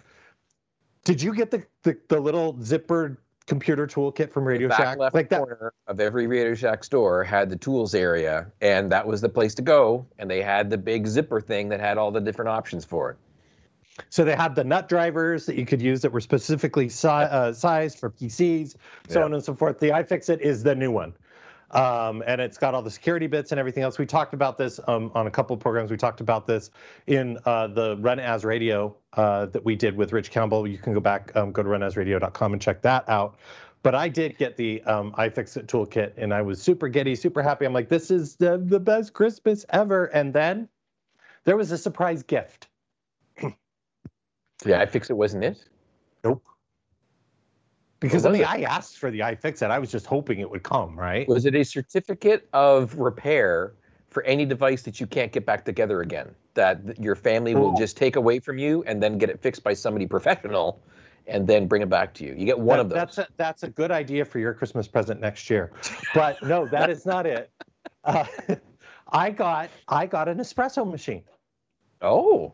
Did 1.04 1.22
you 1.22 1.34
get 1.34 1.50
the, 1.50 1.64
the 1.82 1.96
the 2.08 2.18
little 2.18 2.60
zipper 2.60 3.18
computer 3.46 3.86
toolkit 3.86 4.30
from 4.30 4.44
Radio 4.44 4.68
back 4.68 4.78
Shack? 4.78 4.98
Like 4.98 5.28
that? 5.28 5.38
corner 5.38 5.72
of 5.86 6.00
every 6.00 6.26
Radio 6.26 6.54
Shack 6.54 6.82
store 6.84 7.22
had 7.24 7.50
the 7.50 7.56
tools 7.56 7.94
area, 7.94 8.50
and 8.60 8.90
that 8.90 9.06
was 9.06 9.20
the 9.20 9.28
place 9.28 9.54
to 9.54 9.62
go. 9.62 10.06
And 10.18 10.30
they 10.30 10.42
had 10.42 10.70
the 10.70 10.78
big 10.78 11.06
zipper 11.06 11.40
thing 11.40 11.68
that 11.68 11.80
had 11.80 11.98
all 11.98 12.10
the 12.10 12.20
different 12.20 12.48
options 12.48 12.84
for 12.84 13.10
it. 13.10 13.16
So 14.10 14.24
they 14.24 14.34
had 14.34 14.54
the 14.54 14.64
nut 14.64 14.88
drivers 14.88 15.46
that 15.46 15.56
you 15.56 15.64
could 15.66 15.80
use 15.80 16.00
that 16.02 16.12
were 16.12 16.20
specifically 16.20 16.88
si- 16.88 17.08
uh, 17.08 17.52
sized 17.52 17.98
for 17.98 18.10
PCs, 18.10 18.74
so 19.08 19.20
Yeah. 19.20 19.24
on 19.24 19.34
and 19.34 19.42
so 19.44 19.54
forth. 19.54 19.78
The 19.78 19.90
iFixit 19.90 20.40
is 20.40 20.62
the 20.62 20.74
new 20.74 20.90
one. 20.90 21.14
Um, 21.70 22.22
and 22.26 22.40
it's 22.40 22.56
got 22.56 22.74
all 22.74 22.82
the 22.82 22.90
security 22.90 23.26
bits 23.26 23.50
and 23.50 23.58
everything 23.58 23.82
else. 23.82 23.98
We 23.98 24.06
talked 24.06 24.32
about 24.32 24.56
this 24.58 24.78
um, 24.86 25.10
on 25.14 25.26
a 25.26 25.30
couple 25.30 25.54
of 25.54 25.60
programs. 25.60 25.90
We 25.90 25.96
talked 25.96 26.20
about 26.20 26.46
this 26.46 26.70
in 27.08 27.38
uh, 27.46 27.66
the 27.68 27.96
Run 27.96 28.20
As 28.20 28.44
Radio 28.44 28.94
uh, 29.14 29.46
that 29.46 29.64
we 29.64 29.74
did 29.74 29.96
with 29.96 30.12
Rich 30.12 30.30
Campbell. 30.30 30.68
You 30.68 30.78
can 30.78 30.94
go 30.94 31.00
back, 31.00 31.34
um, 31.34 31.50
go 31.50 31.62
to 31.64 31.68
runasradio.com 31.68 32.52
and 32.52 32.62
check 32.62 32.82
that 32.82 33.08
out. 33.08 33.36
But 33.82 33.94
I 33.96 34.08
did 34.08 34.38
get 34.38 34.56
the 34.56 34.82
um, 34.84 35.12
iFixit 35.12 35.66
toolkit, 35.66 36.12
and 36.16 36.32
I 36.32 36.42
was 36.42 36.62
super 36.62 36.88
giddy, 36.88 37.16
super 37.16 37.42
happy. 37.42 37.64
I'm 37.66 37.72
like, 37.74 37.88
this 37.88 38.10
is 38.10 38.36
the, 38.36 38.56
the 38.64 38.80
best 38.80 39.12
Christmas 39.12 39.66
ever. 39.70 40.06
And 40.06 40.32
then 40.32 40.68
there 41.44 41.56
was 41.56 41.70
a 41.72 41.78
surprise 41.78 42.22
gift. 42.22 42.68
Yeah, 44.64 44.80
I 44.80 44.86
fix 44.86 45.10
it 45.10 45.14
wasn't 45.16 45.44
it. 45.44 45.64
Nope. 46.22 46.42
Because 48.00 48.26
I 48.26 48.30
mean, 48.30 48.42
it? 48.42 48.48
I 48.50 48.62
asked 48.62 48.98
for 48.98 49.10
the 49.10 49.20
iFixit. 49.20 49.70
I 49.70 49.78
was 49.78 49.90
just 49.90 50.06
hoping 50.06 50.40
it 50.40 50.50
would 50.50 50.62
come, 50.62 50.98
right? 50.98 51.26
Was 51.28 51.46
it 51.46 51.54
a 51.54 51.64
certificate 51.64 52.48
of 52.52 52.94
repair 52.96 53.74
for 54.10 54.22
any 54.24 54.44
device 54.44 54.82
that 54.82 55.00
you 55.00 55.06
can't 55.06 55.32
get 55.32 55.46
back 55.46 55.64
together 55.64 56.02
again? 56.02 56.34
That 56.54 56.98
your 57.00 57.16
family 57.16 57.54
will 57.54 57.72
Oh. 57.72 57.76
just 57.76 57.96
take 57.96 58.16
away 58.16 58.38
from 58.40 58.58
you 58.58 58.84
and 58.86 59.02
then 59.02 59.18
get 59.18 59.30
it 59.30 59.40
fixed 59.40 59.64
by 59.64 59.74
somebody 59.74 60.06
professional, 60.06 60.80
and 61.26 61.46
then 61.46 61.66
bring 61.66 61.80
it 61.82 61.88
back 61.88 62.12
to 62.14 62.24
you. 62.24 62.34
You 62.34 62.44
get 62.44 62.58
one 62.58 62.76
That- 62.76 62.80
of 62.82 62.88
those. 62.90 62.96
That's 62.96 63.18
a, 63.18 63.26
that's 63.36 63.62
a 63.62 63.68
good 63.70 63.90
idea 63.90 64.24
for 64.24 64.38
your 64.38 64.52
Christmas 64.54 64.86
present 64.86 65.20
next 65.20 65.48
year. 65.50 65.72
But 66.14 66.42
no, 66.42 66.66
that 66.66 66.90
is 66.90 67.06
not 67.06 67.26
it. 67.26 67.50
Uh, 68.04 68.24
I 69.12 69.30
got 69.30 69.70
I 69.88 70.06
got 70.06 70.28
an 70.28 70.38
espresso 70.38 70.88
machine. 70.88 71.24
Oh, 72.02 72.52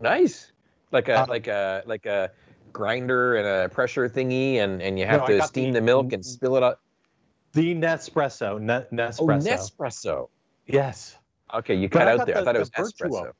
nice. 0.00 0.50
Like 0.94 1.08
a 1.08 1.14
Uh, 1.22 1.26
like 1.28 1.46
a 1.48 1.82
like 1.86 2.06
a 2.06 2.30
grinder 2.72 3.34
and 3.36 3.46
a 3.46 3.68
pressure 3.74 4.08
thingy, 4.08 4.56
and 4.58 4.80
and 4.80 4.96
you 4.98 5.04
have 5.06 5.22
No, 5.22 5.26
to 5.38 5.42
steam 5.42 5.72
the- 5.72 5.80
the, 5.80 5.84
milk 5.84 6.12
and 6.12 6.24
spill 6.24 6.56
it 6.56 6.62
out. 6.62 6.78
The 7.52 7.74
Nespresso. 7.74 8.60
Ne- 8.60 8.86
Nespresso. 8.92 9.20
Oh, 9.20 9.26
Nespresso. 9.26 10.28
Yes. 10.66 11.18
Okay, 11.52 11.74
you 11.74 11.88
cut 11.88 12.08
out 12.08 12.26
there. 12.26 12.38
I 12.38 12.44
thought 12.44 12.56
it 12.56 12.60
was 12.60 12.70
Vertuo. 12.70 13.10
espresso. 13.10 13.32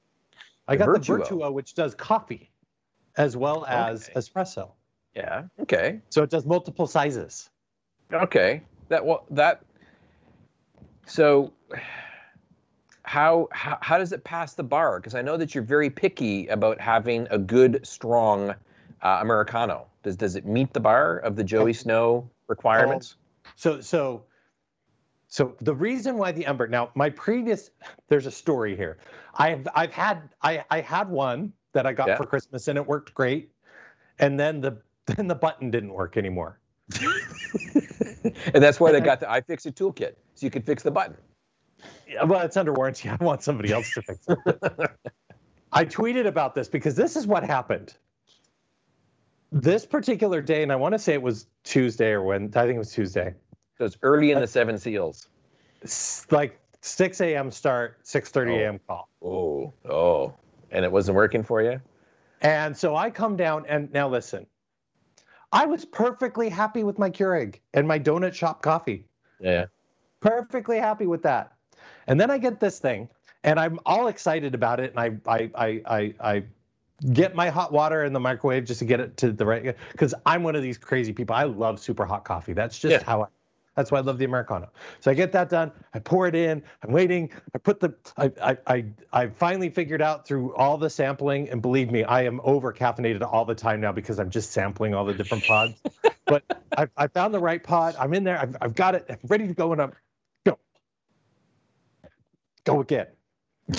I 0.69 0.77
The 0.77 0.85
got 0.85 0.89
Vertuo. 0.89 1.29
the 1.29 1.35
Vertuo, 1.37 1.53
which 1.53 1.75
does 1.75 1.95
coffee 1.95 2.51
as 3.17 3.37
well 3.37 3.65
as 3.67 4.09
Okay. 4.09 4.19
espresso. 4.19 4.73
Yeah. 5.15 5.45
Okay. 5.61 6.01
So 6.11 6.23
it 6.25 6.31
does 6.31 6.45
multiple 6.45 6.87
sizes. 6.89 7.51
Okay. 8.13 8.63
That 8.89 9.05
well 9.07 9.27
that. 9.31 9.63
So, 11.07 11.53
how 13.05 13.49
how 13.53 13.79
how 13.81 13.99
does 13.99 14.13
it 14.13 14.25
pass 14.25 14.55
the 14.55 14.65
bar? 14.65 14.99
Because 14.99 15.15
I 15.15 15.23
know 15.23 15.37
that 15.37 15.55
you're 15.55 15.65
very 15.65 15.91
picky 15.91 16.49
about 16.49 16.81
having 16.81 17.29
a 17.31 17.39
good, 17.39 17.87
strong 17.87 18.51
uh, 19.03 19.19
americano. 19.21 19.87
Does 20.03 20.17
does 20.17 20.37
it 20.37 20.47
meet 20.47 20.73
the 20.73 20.81
bar 20.81 21.19
of 21.19 21.37
the 21.37 21.45
Joey 21.45 21.75
Snow 21.75 22.29
requirements? 22.49 23.17
So 23.57 23.81
so 23.81 24.25
so 25.29 25.55
the 25.61 25.75
reason 25.75 26.17
why 26.17 26.33
the 26.33 26.47
Ember 26.47 26.67
now 26.67 26.91
my 26.95 27.11
previous 27.11 27.71
there's 28.09 28.27
a 28.27 28.31
story 28.31 28.75
here. 28.75 28.99
I've 29.37 29.69
I've 29.75 29.93
had 29.93 30.31
I 30.43 30.65
I 30.71 30.81
had 30.81 31.09
one 31.09 31.53
that 31.73 31.87
I 31.87 31.93
got 31.93 32.09
Yeah. 32.09 32.17
for 32.17 32.25
Christmas 32.25 32.69
and 32.69 32.79
it 32.79 32.87
worked 32.87 33.15
great. 33.15 33.51
And 34.19 34.41
then 34.41 34.61
the 34.61 34.81
then 35.07 35.27
the 35.27 35.35
button 35.35 35.71
didn't 35.71 35.93
work 35.93 36.17
anymore. 36.17 36.59
and 38.55 38.63
that's 38.63 38.81
why 38.81 38.93
they 38.93 39.01
got 39.13 39.21
the 39.21 39.27
iFixit 39.27 39.75
toolkit, 39.75 40.15
so 40.35 40.47
you 40.47 40.51
could 40.51 40.65
fix 40.65 40.83
the 40.83 40.91
button. 40.91 41.17
Yeah, 42.09 42.25
well, 42.25 42.41
it's 42.43 42.57
under 42.57 42.73
warranty. 42.73 43.09
I 43.11 43.17
want 43.17 43.43
somebody 43.43 43.73
else 43.73 43.93
to 43.95 44.03
fix 44.03 44.27
it. 44.29 44.91
I 45.73 45.85
tweeted 45.85 46.27
about 46.27 46.55
this 46.55 46.69
because 46.69 46.95
this 46.95 47.17
is 47.17 47.27
what 47.27 47.43
happened. 47.45 47.95
This 49.51 49.87
particular 49.87 50.41
day, 50.41 50.63
and 50.63 50.73
I 50.73 50.77
want 50.77 50.93
to 50.93 50.99
say 50.99 51.15
it 51.15 51.23
was 51.23 51.47
Tuesday 51.63 52.11
or 52.11 52.23
when 52.23 52.45
I 52.57 52.63
think 52.65 52.75
it 52.77 52.79
was 52.79 52.93
Tuesday. 52.93 53.35
So 53.79 53.85
it's 53.85 53.97
early 54.03 54.31
in 54.31 54.41
the 54.41 54.47
Seven 54.47 54.79
Seals. 54.79 55.29
Like 56.31 56.59
6 56.81 57.21
a.m. 57.21 57.51
start, 57.51 58.03
6:30 58.05 58.51
Oh. 58.51 58.59
a.m. 58.61 58.81
call. 58.87 59.09
Oh, 59.23 59.73
oh, 59.89 60.35
and 60.71 60.85
it 60.85 60.91
wasn't 60.93 61.17
working 61.17 61.43
for 61.43 61.63
you. 61.63 61.81
And 62.41 62.77
so 62.77 62.95
I 62.97 63.11
come 63.11 63.37
down 63.37 63.65
and 63.69 63.93
now 63.93 64.09
listen. 64.09 64.47
I 65.53 65.67
was 65.67 65.85
perfectly 65.85 66.49
happy 66.49 66.83
with 66.83 66.99
my 66.99 67.09
Keurig 67.11 67.61
and 67.75 67.87
my 67.87 67.99
donut 67.99 68.35
shop 68.35 68.61
coffee. 68.61 69.07
Yeah. 69.41 69.67
Perfectly 70.21 70.79
happy 70.79 71.07
with 71.07 71.23
that. 71.23 71.54
And 72.07 72.21
then 72.21 72.31
I 72.31 72.39
get 72.39 72.61
this 72.61 72.79
thing 72.79 73.09
and 73.43 73.61
I'm 73.61 73.79
all 73.87 74.09
excited 74.09 74.55
about 74.55 74.81
it. 74.81 74.95
And 74.97 75.01
I 75.01 75.31
I 75.31 75.51
I 75.55 75.83
I, 75.87 76.15
I 76.21 76.45
get 77.13 77.35
my 77.35 77.51
hot 77.51 77.73
water 77.73 78.05
in 78.05 78.13
the 78.13 78.21
microwave 78.21 78.65
just 78.65 78.79
to 78.81 78.85
get 78.85 79.01
it 79.01 79.17
to 79.19 79.33
the 79.33 79.45
right 79.47 79.77
because 79.93 80.15
I'm 80.27 80.43
one 80.43 80.57
of 80.57 80.63
these 80.63 80.79
crazy 80.79 81.13
people. 81.13 81.37
I 81.37 81.45
love 81.45 81.79
super 81.81 82.05
hot 82.05 82.25
coffee. 82.25 82.53
That's 82.53 82.79
just 82.79 83.01
Yeah. 83.01 83.05
how 83.05 83.23
I 83.23 83.27
that's 83.77 83.91
why 83.91 83.99
I 83.99 84.03
love 84.03 84.19
the 84.19 84.25
Americano. 84.25 84.71
So 85.01 85.11
I 85.11 85.15
get 85.15 85.33
that 85.33 85.49
done. 85.49 85.73
I 85.93 85.99
pour 85.99 86.29
it 86.29 86.37
in. 86.37 86.63
I'm 86.83 86.93
waiting. 86.93 87.31
I 87.55 87.59
put 87.59 87.81
the. 87.81 87.93
I 88.17 88.31
I 88.41 88.59
I, 88.67 88.85
I 89.13 89.27
finally 89.29 89.69
figured 89.69 90.01
out 90.01 90.27
through 90.27 90.55
all 90.55 90.79
the 90.79 90.89
sampling, 90.89 91.49
and 91.51 91.61
believe 91.61 91.91
me, 91.91 92.05
I 92.05 92.23
am 92.23 92.41
over 92.45 92.73
caffeinated 92.73 93.23
all 93.23 93.45
the 93.45 93.55
time 93.55 93.81
now 93.81 93.91
because 93.91 94.21
I'm 94.21 94.31
just 94.31 94.53
sampling 94.53 94.95
all 94.95 95.05
the 95.05 95.15
different 95.15 95.45
pods. 95.45 95.83
but 96.29 96.45
I, 96.77 96.87
I 96.97 97.09
found 97.09 97.35
the 97.35 97.41
right 97.41 97.63
pod. 97.63 97.97
I'm 97.99 98.15
in 98.15 98.23
there. 98.25 98.39
I've, 98.39 98.57
I've 98.61 98.75
got 98.75 98.95
it. 98.95 99.07
I'm 99.09 99.19
ready 99.25 99.49
to 99.49 99.55
go. 99.55 99.73
And 99.73 99.83
I'm. 99.83 99.93
Go 102.65 102.81
again. 102.81 103.07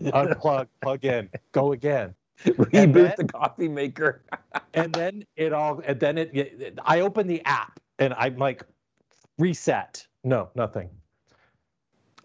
Unplug, 0.00 0.66
plug 0.82 1.04
in, 1.04 1.28
go 1.52 1.72
again. 1.72 2.14
Reboot 2.44 2.92
then- 2.92 3.14
the 3.16 3.24
coffee 3.24 3.68
maker. 3.68 4.22
And 4.72 4.92
then 4.92 5.24
it 5.36 5.52
all, 5.52 5.82
and 5.84 5.98
then 5.98 6.16
it, 6.16 6.30
it 6.32 6.78
I 6.84 7.00
open 7.00 7.26
the 7.26 7.44
app 7.44 7.80
and 7.98 8.14
I'm 8.14 8.36
like, 8.36 8.62
reset. 9.36 10.06
No, 10.22 10.48
nothing. 10.54 10.88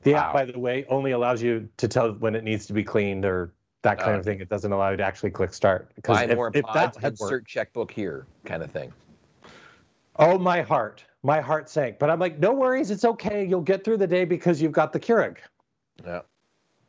The 0.03 0.13
Wow. 0.13 0.19
app, 0.27 0.33
by 0.33 0.45
the 0.45 0.59
way, 0.59 0.85
only 0.89 1.11
allows 1.11 1.41
you 1.41 1.67
to 1.77 1.87
tell 1.87 2.11
when 2.13 2.35
it 2.35 2.43
needs 2.43 2.67
to 2.67 2.73
be 2.73 2.83
cleaned 2.83 3.25
or 3.25 3.51
that 3.81 3.97
kind 3.97 4.15
Oh. 4.15 4.19
of 4.19 4.25
thing. 4.25 4.41
It 4.41 4.49
doesn't 4.49 4.71
allow 4.71 4.91
you 4.91 4.97
to 4.97 5.03
actually 5.03 5.31
click 5.31 5.53
start. 5.55 5.91
Because 5.95 6.17
Buy 6.19 6.25
if, 6.25 6.35
more 6.35 6.51
if 6.53 6.63
that 6.73 6.95
had 6.95 6.95
and 6.97 7.03
worked, 7.03 7.21
insert 7.21 7.47
checkbook 7.47 7.89
here, 7.91 8.27
kind 8.45 8.61
of 8.61 8.69
thing. 8.71 8.93
oh 10.17 10.37
my 10.37 10.61
heart, 10.61 11.03
my 11.23 11.41
heart 11.41 11.67
sank. 11.67 11.97
But 11.97 12.11
I'm 12.11 12.19
like, 12.19 12.37
no 12.37 12.53
worries, 12.53 12.91
it's 12.91 13.05
okay. 13.05 13.43
You'll 13.43 13.61
get 13.61 13.83
through 13.83 13.97
the 13.97 14.07
day 14.07 14.23
because 14.23 14.61
you've 14.61 14.71
got 14.71 14.93
the 14.93 14.99
Keurig. 14.99 15.37
Yeah. 16.03 16.21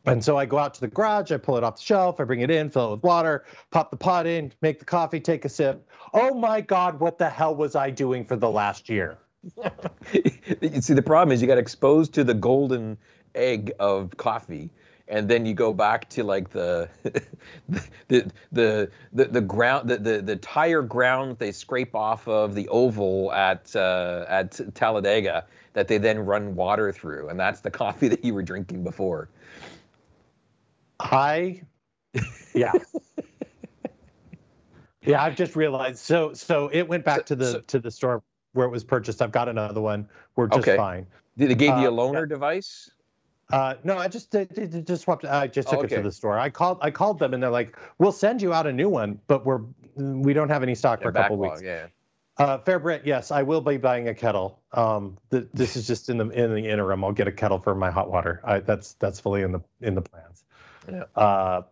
And 0.06 0.24
so 0.24 0.36
I 0.36 0.46
go 0.46 0.58
out 0.58 0.72
to 0.74 0.80
the 0.80 0.88
garage, 0.88 1.32
I 1.32 1.36
pull 1.36 1.56
it 1.56 1.64
off 1.64 1.76
the 1.76 1.82
shelf, 1.82 2.20
I 2.20 2.24
bring 2.24 2.40
it 2.40 2.50
in, 2.50 2.70
fill 2.70 2.88
it 2.88 2.90
with 2.92 3.02
water, 3.02 3.44
pop 3.72 3.90
the 3.90 3.96
pot 3.96 4.24
in, 4.26 4.52
make 4.62 4.78
the 4.78 4.84
coffee, 4.84 5.18
take 5.18 5.44
a 5.44 5.48
sip. 5.48 5.88
Oh 6.14 6.32
my 6.32 6.60
God, 6.60 7.00
what 7.00 7.18
the 7.18 7.28
hell 7.28 7.56
was 7.56 7.74
I 7.74 7.90
doing 7.90 8.24
for 8.24 8.36
the 8.36 8.48
last 8.48 8.88
year? 8.88 9.18
you 10.12 10.80
see, 10.80 10.94
the 10.94 11.02
problem 11.02 11.32
is 11.32 11.42
you 11.42 11.48
got 11.48 11.58
exposed 11.58 12.14
to 12.14 12.24
the 12.24 12.34
golden 12.34 12.96
egg 13.34 13.72
of 13.80 14.16
coffee, 14.16 14.70
and 15.08 15.28
then 15.28 15.46
you 15.46 15.54
go 15.54 15.72
back 15.72 16.08
to 16.10 16.24
like 16.24 16.50
the 16.50 16.88
the 18.08 18.30
the 18.50 18.90
the, 19.12 19.24
the 19.26 19.40
ground 19.40 19.88
the, 19.88 19.98
the 19.98 20.22
the 20.22 20.36
tire 20.36 20.82
ground 20.82 21.38
they 21.38 21.52
scrape 21.52 21.94
off 21.94 22.26
of 22.26 22.54
the 22.54 22.66
oval 22.68 23.32
at 23.32 23.74
uh, 23.76 24.24
at 24.28 24.60
Talladega 24.74 25.46
that 25.76 25.88
they 25.88 25.98
then 25.98 26.18
run 26.18 26.54
water 26.56 26.90
through, 26.90 27.28
and 27.28 27.38
that's 27.38 27.60
the 27.60 27.70
coffee 27.70 28.08
that 28.08 28.24
you 28.24 28.32
were 28.32 28.42
drinking 28.42 28.82
before. 28.82 29.28
I, 30.98 31.60
yeah. 32.54 32.72
yeah, 35.02 35.22
I've 35.22 35.36
just 35.36 35.54
realized. 35.54 35.98
So, 35.98 36.32
so 36.32 36.70
it 36.72 36.88
went 36.88 37.04
back 37.04 37.18
So- 37.18 37.22
to 37.24 37.36
the 37.36 37.50
so- 37.52 37.60
to 37.60 37.78
the 37.78 37.90
store 37.90 38.22
where 38.54 38.66
it 38.66 38.70
was 38.70 38.84
purchased. 38.84 39.20
I've 39.20 39.32
got 39.32 39.50
another 39.50 39.82
one. 39.82 40.08
We're 40.34 40.46
just 40.46 40.60
Okay. 40.66 40.78
fine. 40.78 41.06
Did 41.36 41.50
they 41.50 41.54
give 41.54 41.76
you 41.76 41.88
a 41.88 41.92
Uh, 41.92 41.96
loaner 41.96 42.26
device? 42.26 42.90
Uh, 43.52 43.74
no, 43.84 43.98
I 43.98 44.08
just 44.08 44.30
did, 44.30 44.86
just 44.86 45.02
swapped. 45.02 45.26
I 45.26 45.46
just 45.46 45.68
Oh, 45.68 45.72
took 45.82 45.84
it 45.92 45.94
to 45.96 46.02
the 46.02 46.10
store. 46.10 46.38
I 46.38 46.48
called. 46.48 46.78
I 46.80 46.90
called 46.90 47.18
them, 47.18 47.34
and 47.34 47.42
they're 47.42 47.50
like, 47.50 47.76
"We'll 47.98 48.12
send 48.12 48.40
you 48.40 48.54
out 48.54 48.66
a 48.66 48.72
new 48.72 48.88
one, 48.88 49.20
but 49.28 49.44
we're 49.44 49.60
we 49.94 50.32
don't 50.32 50.48
have 50.48 50.62
any 50.62 50.74
stock 50.74 51.02
for 51.02 51.10
a 51.10 51.12
couple 51.12 51.36
backlog, 51.36 51.58
weeks." 51.58 51.62
yeah. 51.62 51.86
Uh, 52.38 52.58
Fair 52.58 52.78
Brit, 52.78 53.02
yes, 53.06 53.30
I 53.30 53.42
will 53.42 53.62
be 53.62 53.78
buying 53.78 54.08
a 54.08 54.14
kettle. 54.14 54.60
Um, 54.72 55.16
th- 55.30 55.48
this 55.54 55.76
is 55.76 55.86
just 55.86 56.10
in 56.10 56.18
the 56.18 56.28
in 56.28 56.54
the 56.54 56.68
interim. 56.68 57.02
I'll 57.02 57.12
get 57.12 57.28
a 57.28 57.32
kettle 57.32 57.58
for 57.58 57.74
my 57.74 57.90
hot 57.90 58.10
water. 58.10 58.40
I, 58.44 58.60
that's 58.60 58.92
that's 58.94 59.20
fully 59.20 59.42
in 59.42 59.52
the 59.52 59.60
in 59.80 59.94
the 59.94 60.02
plans. 60.02 60.44
Yeah. 60.90 61.04
Uh, 61.14 61.62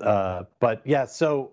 uh, 0.00 0.44
but 0.60 0.82
yeah, 0.84 1.06
so 1.06 1.52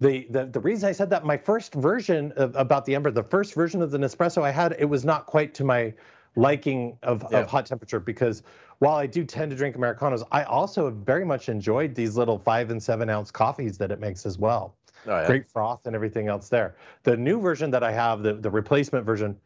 the, 0.00 0.26
the 0.28 0.46
the 0.46 0.60
reason 0.60 0.88
I 0.88 0.92
said 0.92 1.10
that 1.10 1.24
my 1.24 1.38
first 1.38 1.72
version 1.74 2.32
of, 2.32 2.54
about 2.56 2.84
the 2.84 2.94
Ember, 2.94 3.10
the 3.10 3.22
first 3.22 3.54
version 3.54 3.80
of 3.80 3.90
the 3.90 3.98
Nespresso 3.98 4.42
I 4.42 4.50
had, 4.50 4.76
it 4.78 4.84
was 4.84 5.04
not 5.04 5.26
quite 5.26 5.54
to 5.54 5.64
my 5.64 5.94
liking 6.36 6.96
of, 7.02 7.24
Yeah. 7.30 7.40
of 7.40 7.48
hot 7.48 7.66
temperature 7.66 8.00
because 8.00 8.42
while 8.78 8.96
I 8.96 9.06
do 9.06 9.24
tend 9.24 9.50
to 9.50 9.56
drink 9.56 9.76
Americanos, 9.76 10.24
I 10.32 10.42
also 10.44 10.86
have 10.86 10.96
very 10.96 11.24
much 11.24 11.48
enjoyed 11.48 11.94
these 11.94 12.16
little 12.16 12.38
five 12.38 12.70
and 12.70 12.82
seven 12.82 13.08
ounce 13.08 13.30
coffees 13.30 13.78
that 13.78 13.90
it 13.90 14.00
makes 14.00 14.26
as 14.26 14.38
well 14.38 14.74
Oh, 15.06 15.20
yeah. 15.20 15.26
great 15.26 15.48
froth 15.48 15.86
and 15.86 15.94
everything 15.94 16.28
else 16.28 16.48
there. 16.48 16.76
The 17.02 17.16
new 17.16 17.40
version 17.40 17.70
that 17.72 17.82
I 17.82 17.92
have, 17.92 18.22
the, 18.22 18.34
the 18.34 18.50
replacement 18.50 19.04
version, 19.04 19.36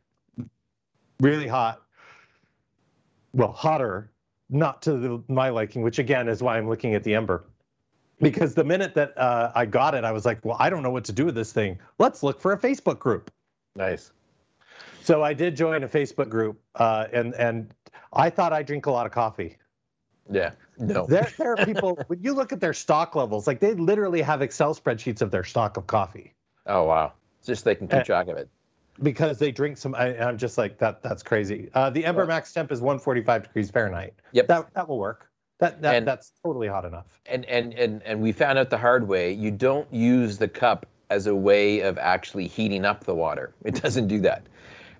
really 1.20 1.49
hot. 1.49 1.82
Well, 3.32 3.53
hotter, 3.53 4.11
not 4.49 4.82
to 4.82 4.93
the, 4.93 5.22
my 5.28 5.49
liking, 5.51 5.82
which 5.82 5.99
again 5.99 6.28
is 6.28 6.43
why 6.43 6.57
I'm 6.57 6.68
looking 6.68 6.95
at 6.95 7.03
the 7.05 7.14
Ember. 7.14 7.45
Because 8.20 8.55
the 8.55 8.64
minute 8.64 8.95
that 8.95 9.16
uh, 9.18 9.53
I 9.55 9.66
got 9.66 9.95
it, 9.95 10.05
I 10.05 10.12
was 10.12 10.24
like, 10.24 10.43
well, 10.45 10.57
I 10.59 10.70
don't 10.70 10.82
know 10.82 10.91
what 10.91 11.05
to 11.05 11.12
do 11.12 11.26
with 11.26 11.34
this 11.34 11.53
thing. 11.53 11.78
Let's 11.99 12.22
look 12.22 12.41
for 12.41 12.53
a 12.53 12.59
Facebook 12.59 12.99
group. 12.99 13.30
Nice. 13.74 14.12
So 15.07 15.23
I 15.23 15.35
did 15.35 15.55
join 15.55 15.85
a 15.85 15.89
Facebook 15.89 16.29
group, 16.29 16.61
uh, 16.75 17.07
and 17.13 17.33
and 17.35 17.73
I 18.13 18.29
thought 18.29 18.53
I 18.53 18.65
drink 18.65 18.87
a 18.87 18.91
lot 18.91 19.07
of 19.07 19.13
coffee. 19.13 19.57
Yeah. 20.29 20.51
No. 20.79 21.07
There, 21.07 21.29
there 21.39 21.53
are 21.57 21.65
people 21.65 21.97
when 22.09 22.21
you 22.25 22.35
look 22.35 22.53
at 22.53 22.59
their 22.59 22.73
stock 22.75 23.15
levels, 23.15 23.47
like 23.47 23.61
they 23.61 23.75
literally 23.75 24.21
have 24.21 24.43
Excel 24.43 24.75
spreadsheets 24.75 25.23
of 25.23 25.31
their 25.31 25.45
stock 25.45 25.77
of 25.77 25.87
coffee. 25.87 26.35
Oh 26.67 26.83
wow. 26.83 27.13
It's 27.39 27.47
Just 27.47 27.65
they 27.65 27.77
can 27.77 27.87
keep 27.87 28.01
Uh, 28.01 28.03
track 28.03 28.27
of 28.27 28.37
it. 28.37 28.49
because 29.01 29.39
they 29.39 29.53
drink 29.53 29.77
some. 29.79 29.95
I, 29.95 30.19
I'm 30.19 30.39
just 30.39 30.59
like 30.59 30.77
that. 30.79 31.05
That's 31.05 31.23
crazy. 31.23 31.71
Uh, 31.73 31.89
the 31.91 32.05
Ember 32.05 32.27
Max 32.27 32.53
temp 32.53 32.73
is 32.73 32.81
145 32.81 33.45
degrees 33.45 33.71
Fahrenheit. 33.71 34.13
Yep. 34.33 34.49
That 34.49 34.75
that 34.75 34.89
will 34.89 34.99
work. 34.99 35.31
That, 35.61 35.81
that 35.83 35.95
And- 35.95 36.07
that's 36.09 36.33
totally 36.43 36.67
hot 36.67 36.85
enough. 36.85 37.07
and 37.27 37.45
and 37.45 37.73
and 37.75 38.03
and 38.03 38.21
we 38.21 38.33
found 38.33 38.59
out 38.59 38.71
the 38.71 38.77
hard 38.79 39.07
way 39.07 39.31
you 39.33 39.53
don't 39.53 39.87
use 39.95 40.37
the 40.37 40.49
cup 40.49 40.85
as 41.11 41.29
a 41.29 41.35
way 41.37 41.83
of 41.83 41.97
actually 41.99 42.49
heating 42.49 42.85
up 42.85 43.05
the 43.05 43.15
water 43.15 43.55
it 43.65 43.81
doesn't 43.81 44.09
do 44.09 44.19
that 44.19 44.43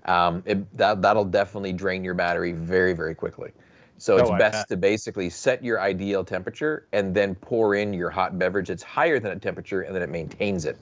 um, 0.07 0.43
it, 0.47 0.77
that 0.77 1.03
that'll 1.03 1.25
definitely 1.25 1.73
drain 1.73 2.05
your 2.05 2.15
battery 2.15 2.53
very 2.53 2.93
very 2.95 3.15
quickly. 3.15 3.53
So 3.99 4.19
it's 4.19 4.29
Oh, 4.31 4.37
best 4.37 4.69
to 4.69 4.77
basically 4.77 5.31
set 5.31 5.65
your 5.65 5.81
ideal 5.81 6.23
temperature 6.23 6.87
and 6.93 7.15
then 7.15 7.35
pour 7.35 7.75
in 7.75 7.95
your 7.95 8.11
hot 8.11 8.39
beverage 8.39 8.69
that's 8.69 8.83
higher 8.83 9.19
than 9.19 9.31
that 9.33 9.43
temperature 9.43 9.81
and 9.83 9.95
then 9.95 10.03
it 10.03 10.11
maintains 10.11 10.67
it. 10.67 10.79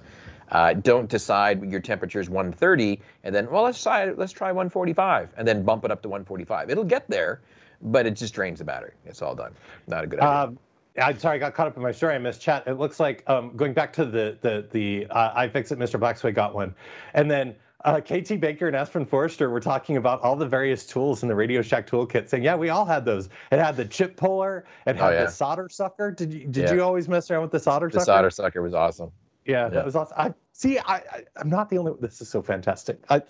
Uh, 0.50 0.74
don't 0.74 1.08
decide 1.08 1.62
your 1.70 1.80
temperature 1.80 2.20
is 2.20 2.28
130 2.28 3.00
and 3.22 3.34
then 3.34 3.50
well 3.50 3.62
let's 3.62 3.82
try 3.82 4.10
let's 4.12 4.32
try 4.32 4.48
145 4.48 5.32
and 5.36 5.46
then 5.48 5.64
bump 5.64 5.84
it 5.84 5.90
up 5.90 6.02
to 6.02 6.08
145 6.08 6.70
it'll 6.70 6.84
get 6.84 7.08
there 7.08 7.40
but 7.84 8.06
it 8.06 8.16
just 8.16 8.34
drains 8.34 8.58
the 8.58 8.64
battery. 8.64 8.92
It's 9.04 9.22
all 9.22 9.34
done. 9.34 9.52
Not 9.86 10.04
a 10.04 10.06
good 10.06 10.20
idea. 10.20 10.30
Um, 10.30 10.58
I'm 11.00 11.18
sorry, 11.18 11.36
I 11.36 11.38
got 11.38 11.54
caught 11.54 11.66
up 11.66 11.76
in 11.76 11.82
my 11.82 11.92
story. 11.92 12.14
I 12.14 12.18
missed 12.18 12.40
chat. 12.40 12.64
It 12.66 12.74
looks 12.74 13.00
like 13.00 13.28
um, 13.28 13.56
going 13.56 13.74
back 13.74 13.92
to 13.94 14.04
the 14.04 14.38
the 14.40 14.66
the 14.70 15.06
uh, 15.10 15.40
iFixit 15.42 15.76
Mr. 15.76 15.98
Blacksway 15.98 16.34
got 16.34 16.54
one, 16.54 16.74
and 17.14 17.30
then 17.30 17.56
uh, 17.84 18.00
KT 18.00 18.40
Baker 18.40 18.66
and 18.66 18.74
Aspen 18.76 19.04
Forrester 19.04 19.50
were 19.50 19.60
talking 19.60 19.96
about 19.96 20.20
all 20.22 20.36
the 20.36 20.46
various 20.48 20.86
tools 20.86 21.22
in 21.22 21.28
the 21.28 21.34
Radio 21.34 21.60
Shack 21.62 21.86
toolkit, 21.88 22.28
saying, 22.28 22.42
"Yeah, 22.42 22.56
we 22.56 22.70
all 22.70 22.84
had 22.84 23.04
those. 23.04 23.28
It 23.52 23.58
had 23.58 23.76
the 23.76 23.84
chip 23.84 24.16
puller. 24.16 24.64
It 24.86 24.96
had 24.96 25.04
Oh, 25.06 25.10
yeah. 25.12 25.24
the 25.24 25.30
solder 25.30 25.68
sucker. 25.68 26.10
Did 26.10 26.32
you 26.32 26.46
did 26.46 26.68
Yeah. 26.68 26.74
you 26.74 26.82
always 26.82 27.08
mess 27.08 27.30
around 27.30 27.42
with 27.42 27.50
the 27.52 27.60
solder 27.60 27.86
the 27.88 28.00
sucker? 28.00 28.04
The 28.04 28.04
solder 28.16 28.30
sucker 28.30 28.62
was 28.62 28.74
awesome 28.74 29.12
Yeah, 29.44 29.64
Yeah. 29.64 29.68
that 29.68 29.84
was 29.84 29.94
awesome. 29.96 30.16
I 30.18 30.34
see. 30.52 30.78
I, 30.78 30.94
I 30.96 31.24
I'm 31.36 31.50
not 31.50 31.68
the 31.68 31.78
only. 31.78 31.92
This 32.00 32.20
is 32.20 32.28
so 32.28 32.40
fantastic. 32.42 32.98
I, 33.10 33.22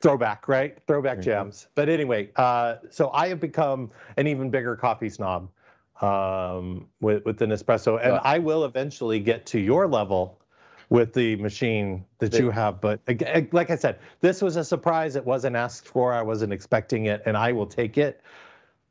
throwback, 0.00 0.48
right? 0.48 0.78
Throwback 0.86 1.18
Mhm. 1.18 1.22
gems. 1.22 1.68
But 1.74 1.88
anyway, 1.88 2.30
uh, 2.36 2.76
so 2.90 3.10
I 3.12 3.28
have 3.28 3.40
become 3.40 3.90
an 4.16 4.26
even 4.26 4.50
bigger 4.50 4.76
coffee 4.76 5.08
snob 5.10 5.48
um, 6.00 6.88
with 7.00 7.24
with 7.24 7.38
the 7.38 7.46
Nespresso, 7.46 7.98
and 8.02 8.14
Yeah. 8.14 8.20
I 8.24 8.38
will 8.38 8.64
eventually 8.64 9.20
get 9.20 9.46
to 9.46 9.58
your 9.60 9.86
level 9.86 10.40
with 10.94 11.12
the 11.12 11.34
machine 11.36 12.04
that 12.20 12.30
The- 12.30 12.38
you 12.38 12.50
have. 12.52 12.80
But 12.80 13.00
like 13.52 13.70
I 13.70 13.74
said, 13.74 13.98
this 14.20 14.40
was 14.40 14.54
a 14.54 14.62
surprise. 14.64 15.16
It 15.16 15.26
wasn't 15.26 15.56
asked 15.56 15.88
for. 15.88 16.12
I 16.14 16.22
wasn't 16.22 16.52
expecting 16.52 17.06
it, 17.06 17.22
and 17.26 17.36
I 17.36 17.50
will 17.50 17.66
take 17.66 17.98
it. 17.98 18.20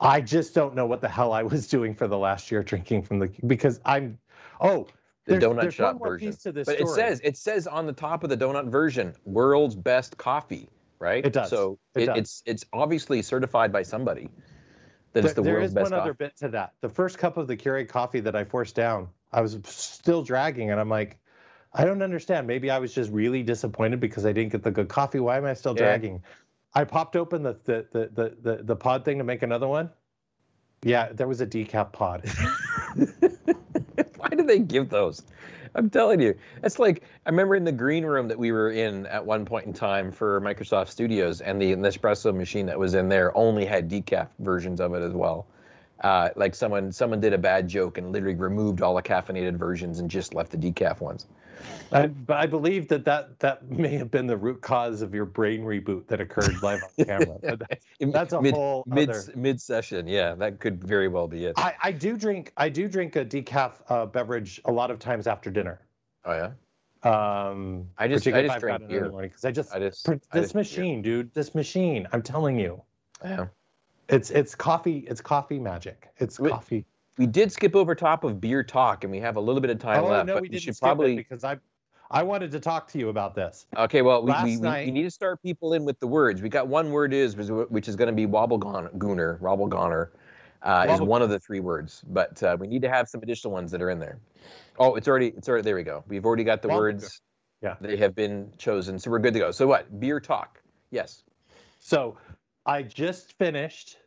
I 0.02 0.20
just 0.20 0.54
don't 0.54 0.76
know 0.76 0.86
what 0.86 1.00
the 1.00 1.08
hell 1.08 1.32
I 1.32 1.44
was 1.54 1.68
doing 1.70 1.96
for 1.96 2.08
the 2.10 2.18
last 2.18 2.52
year 2.52 2.62
drinking 2.62 3.04
from 3.04 3.20
the 3.20 3.32
because 3.48 3.80
I'm. 3.86 4.18
Oh, 4.60 4.88
the 5.26 5.38
there's- 5.38 5.44
donut 5.44 5.62
there's 5.62 5.74
shop 5.76 5.94
one 5.94 6.00
more 6.00 6.08
version. 6.10 6.28
piece 6.28 6.44
to 6.44 6.52
this 6.52 6.66
but 6.66 6.78
it 6.82 6.90
says 6.90 7.22
it 7.24 7.38
says 7.38 7.68
on 7.68 7.86
the 7.88 7.94
top 7.94 8.26
of 8.26 8.30
the 8.30 8.36
donut 8.38 8.68
version, 8.70 9.14
world's 9.24 9.76
best 9.78 10.18
coffee, 10.18 10.68
right? 11.00 11.26
It 11.26 11.32
does. 11.32 11.50
So 11.50 11.80
It 11.96 12.02
it 12.02 12.06
does. 12.08 12.18
it's 12.18 12.44
it's 12.46 12.66
obviously 12.74 13.22
certified 13.22 13.72
by 13.72 13.84
somebody. 13.84 14.30
That 15.14 15.24
it's 15.24 15.36
the 15.36 15.42
there 15.42 15.54
world's 15.54 15.68
is 15.70 15.74
best 15.74 15.84
one 15.92 15.92
coffee. 15.92 16.02
other 16.10 16.14
bit 16.16 16.36
to 16.38 16.50
that. 16.50 16.74
The 16.82 16.90
first 16.90 17.18
cup 17.18 17.38
of 17.38 17.48
the 17.48 17.56
Keurig 17.56 17.88
coffee 17.88 18.20
that 18.20 18.36
I 18.36 18.44
forced 18.44 18.76
down, 18.76 19.08
I 19.32 19.40
was 19.40 19.58
still 19.64 20.22
dragging, 20.24 20.72
and 20.72 20.80
I'm 20.82 20.90
like, 20.90 21.18
I 21.74 21.86
don't 21.86 22.02
understand. 22.02 22.46
Maybe 22.48 22.70
I 22.70 22.78
was 22.80 22.94
just 22.94 23.12
really 23.12 23.42
disappointed 23.44 24.00
because 24.00 24.26
I 24.26 24.32
didn't 24.32 24.52
get 24.52 24.64
the 24.64 24.72
good 24.72 24.90
coffee. 24.90 25.20
Why 25.20 25.38
am 25.38 25.46
I 25.46 25.54
still 25.54 25.74
Yeah. 25.74 25.80
dragging? 25.80 26.24
I 26.76 26.84
popped 26.84 27.16
open 27.16 27.44
the 27.44 27.58
the, 27.66 27.86
the 27.92 28.10
the 28.14 28.38
the 28.42 28.64
the 28.64 28.76
pod 28.76 29.06
thing 29.06 29.18
to 29.20 29.24
make 29.24 29.44
another 29.44 29.68
one. 29.68 29.90
Yeah, 30.84 31.10
there 31.14 31.28
was 31.28 31.40
a 31.42 31.48
decaf 31.48 31.92
pod. 31.92 32.24
Why 34.18 34.30
do 34.30 34.44
they 34.44 34.60
give 34.60 34.90
those? 34.90 35.24
I'm 35.76 35.90
telling 35.90 36.20
you, 36.20 36.36
it's 36.64 36.78
like 36.78 37.04
I 37.26 37.30
remember 37.30 37.56
in 37.56 37.64
the 37.64 37.72
green 37.72 38.06
room 38.06 38.28
that 38.28 38.38
we 38.38 38.52
were 38.52 38.72
in 38.72 39.08
at 39.08 39.26
one 39.26 39.44
point 39.46 39.66
in 39.66 39.74
time 39.74 40.12
for 40.12 40.40
Microsoft 40.42 40.90
Studios, 40.90 41.42
and 41.42 41.60
the 41.62 41.76
Nespresso 41.76 42.36
machine 42.36 42.66
that 42.68 42.78
was 42.78 42.94
in 42.94 43.10
there 43.10 43.36
only 43.36 43.66
had 43.66 43.90
decaf 43.90 44.28
versions 44.40 44.80
of 44.80 44.94
it 44.94 45.02
as 45.02 45.14
well. 45.14 45.48
Uh, 46.04 46.30
like 46.36 46.54
someone 46.54 46.92
someone 46.92 47.20
did 47.20 47.34
a 47.34 47.38
bad 47.38 47.68
joke 47.68 47.98
and 47.98 48.12
literally 48.12 48.36
removed 48.36 48.82
all 48.82 48.94
the 48.96 49.02
caffeinated 49.02 49.56
versions 49.58 50.00
and 50.00 50.12
just 50.12 50.34
left 50.36 50.52
the 50.52 50.58
decaf 50.58 51.00
ones. 51.02 51.28
I, 51.92 52.08
but 52.08 52.38
I 52.38 52.46
believe 52.48 52.88
that, 52.88 53.06
that 53.06 53.40
that 53.40 53.70
may 53.70 53.96
have 53.98 54.10
been 54.10 54.26
the 54.28 54.36
root 54.38 54.62
cause 54.62 55.02
of 55.02 55.14
your 55.14 55.26
brain 55.26 55.62
reboot 55.62 56.08
that 56.08 56.20
occurred 56.20 56.62
live 56.64 56.82
on 57.00 57.06
camera. 57.06 57.38
That- 57.42 57.80
That's 58.00 58.34
a 58.34 58.42
mid, 58.42 58.54
whole 58.54 58.84
mid 58.88 59.10
other- 59.10 59.24
mid 59.36 59.62
session. 59.62 60.08
Yeah, 60.08 60.34
that 60.36 60.60
could 60.60 60.84
very 60.84 61.08
well 61.08 61.28
be 61.28 61.46
it. 61.46 61.54
I, 61.58 61.74
I 61.84 61.92
do 61.92 62.18
drink 62.18 62.52
I 62.58 62.70
do 62.70 62.88
drink 62.88 63.16
a 63.16 63.24
decaf 63.26 63.74
uh, 63.90 64.06
beverage 64.08 64.60
a 64.66 64.72
lot 64.72 64.90
of 64.92 65.00
times 65.00 65.28
after 65.28 65.50
dinner. 65.52 65.80
Oh 66.26 66.34
yeah. 66.34 66.52
Um, 67.04 67.90
I 67.98 68.08
just- 68.08 68.26
I 68.28 68.42
just 68.44 68.60
drink 68.60 68.80
it 68.80 68.84
in 68.84 68.88
beer. 68.90 69.04
the 69.04 69.10
morning 69.10 69.30
because 69.30 69.46
I 69.46 69.52
just 69.52 69.74
I 69.76 69.80
just 69.80 70.06
pr- 70.06 70.14
I 70.32 70.40
this 70.40 70.46
just- 70.46 70.56
machine, 70.56 71.02
dude, 71.02 71.34
this 71.34 71.54
machine. 71.54 72.08
I'm 72.12 72.22
telling 72.22 72.58
you, 72.60 72.82
Yeah. 73.24 73.48
it's 74.10 74.32
it's 74.32 74.56
coffee. 74.56 75.00
It's 75.08 75.22
coffee 75.22 75.60
magic. 75.60 76.10
It's 76.18 76.40
Wait, 76.40 76.52
coffee. 76.52 76.86
We 77.18 77.28
did 77.28 77.52
skip 77.52 77.76
over 77.76 77.94
top 77.94 78.24
of 78.24 78.42
beer 78.42 78.64
talk, 78.64 79.04
and 79.04 79.12
we 79.12 79.20
have 79.20 79.36
a 79.36 79.42
little 79.42 79.62
bit 79.62 79.70
of 79.70 79.80
time 79.80 80.04
oh 80.04 80.08
left. 80.08 80.28
no, 80.28 80.34
but 80.36 80.42
we 80.44 80.50
didn't 80.50 80.64
should 80.64 80.76
skip 80.76 80.88
probably 80.88 81.14
it 81.14 81.18
because 81.18 81.44
I 81.44 81.58
I 82.10 82.24
wanted 82.24 82.52
to 82.52 82.60
talk 82.60 82.88
to 82.90 83.00
you 83.00 83.10
about 83.10 83.34
this. 83.34 83.66
Okay, 83.76 84.02
well, 84.02 84.24
we, 84.24 84.34
we, 84.44 84.56
night- 84.58 84.86
we 84.86 84.92
need 84.92 85.04
to 85.04 85.12
start 85.12 85.42
people 85.42 85.74
in 85.74 85.84
with 85.84 86.00
the 86.00 86.08
words. 86.08 86.42
We 86.42 86.50
got 86.50 86.68
one 86.68 86.92
word 86.92 87.14
is 87.14 87.36
which 87.36 87.88
is 87.88 87.96
going 87.96 88.08
to 88.08 88.14
be 88.14 88.28
wobblegooner, 88.28 89.40
wobblegooner, 89.40 90.10
uh, 90.62 90.88
is 90.90 91.02
one 91.02 91.22
of 91.22 91.30
the 91.30 91.40
three 91.40 91.60
words, 91.60 92.04
but 92.08 92.42
uh, 92.44 92.58
we 92.60 92.68
need 92.68 92.82
to 92.84 92.90
have 92.90 93.08
some 93.08 93.22
additional 93.22 93.52
ones 93.52 93.72
that 93.72 93.82
are 93.82 93.90
in 93.90 94.00
there. 94.00 94.20
Oh, 94.80 94.96
it's 94.96 95.08
already, 95.08 95.28
it's 95.38 95.50
already, 95.50 95.64
there 95.64 95.76
we 95.76 95.84
go. 95.84 96.04
We've 96.08 96.26
already 96.26 96.44
got 96.44 96.62
the 96.62 96.68
Wobblegooner. 96.68 96.78
words. 96.78 97.22
Yeah. 97.62 97.76
They 97.80 97.96
have 97.98 98.14
been 98.14 98.52
chosen, 98.58 99.00
so 99.00 99.10
we're 99.10 99.20
good 99.20 99.34
to 99.34 99.40
go. 99.40 99.52
So 99.52 99.66
what? 99.68 100.00
Beer 100.00 100.20
talk. 100.20 100.62
Yes. 100.92 101.24
So 101.80 102.18
I 102.66 102.82
just 102.84 103.38
finished 103.38 103.98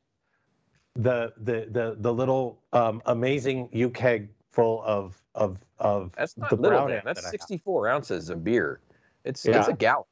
the 0.96 1.32
the 1.38 1.66
the 1.70 1.96
the 1.98 2.12
little 2.12 2.62
um, 2.72 3.02
amazing 3.06 3.68
uKeg 3.68 4.28
full 4.50 4.82
of 4.82 5.20
of 5.34 5.58
of 5.78 6.12
That's 6.16 6.36
not 6.36 6.50
the 6.50 6.56
little, 6.56 6.78
brown 6.78 6.90
man. 6.90 7.02
That's 7.04 7.22
that 7.22 7.30
64 7.30 7.88
ounces 7.88 8.30
of 8.30 8.42
beer. 8.42 8.80
It's 9.24 9.44
Yeah. 9.44 9.58
it's 9.58 9.68
a 9.68 9.72
gallon. 9.72 10.04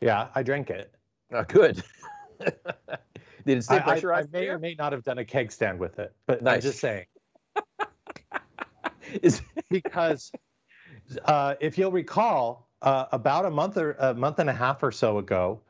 Yeah, 0.00 0.28
I 0.34 0.42
drank 0.42 0.70
it. 0.70 0.92
Oh, 1.32 1.44
good. 1.44 1.82
Did 2.40 3.58
it 3.58 3.62
stay 3.62 3.76
I, 3.76 3.78
I, 3.78 3.80
I 3.80 3.84
pressurized? 3.84 4.32
may 4.32 4.48
or 4.48 4.58
may 4.58 4.74
not 4.74 4.92
have 4.92 5.04
done 5.04 5.18
a 5.18 5.24
keg 5.24 5.52
stand 5.52 5.78
with 5.78 5.98
it, 5.98 6.14
but 6.26 6.46
I'm 6.46 6.60
just 6.60 6.80
saying 6.80 7.06
Is- 9.22 9.42
because 9.70 10.32
uh, 11.24 11.54
if 11.60 11.78
you'll 11.78 11.92
recall, 11.92 12.68
uh, 12.82 13.06
about 13.12 13.46
a 13.46 13.50
month 13.50 13.76
or 13.76 13.92
a 13.92 14.12
month 14.14 14.38
and 14.40 14.50
a 14.50 14.52
half 14.52 14.82
or 14.82 14.92
so 14.92 15.18
ago, 15.18 15.60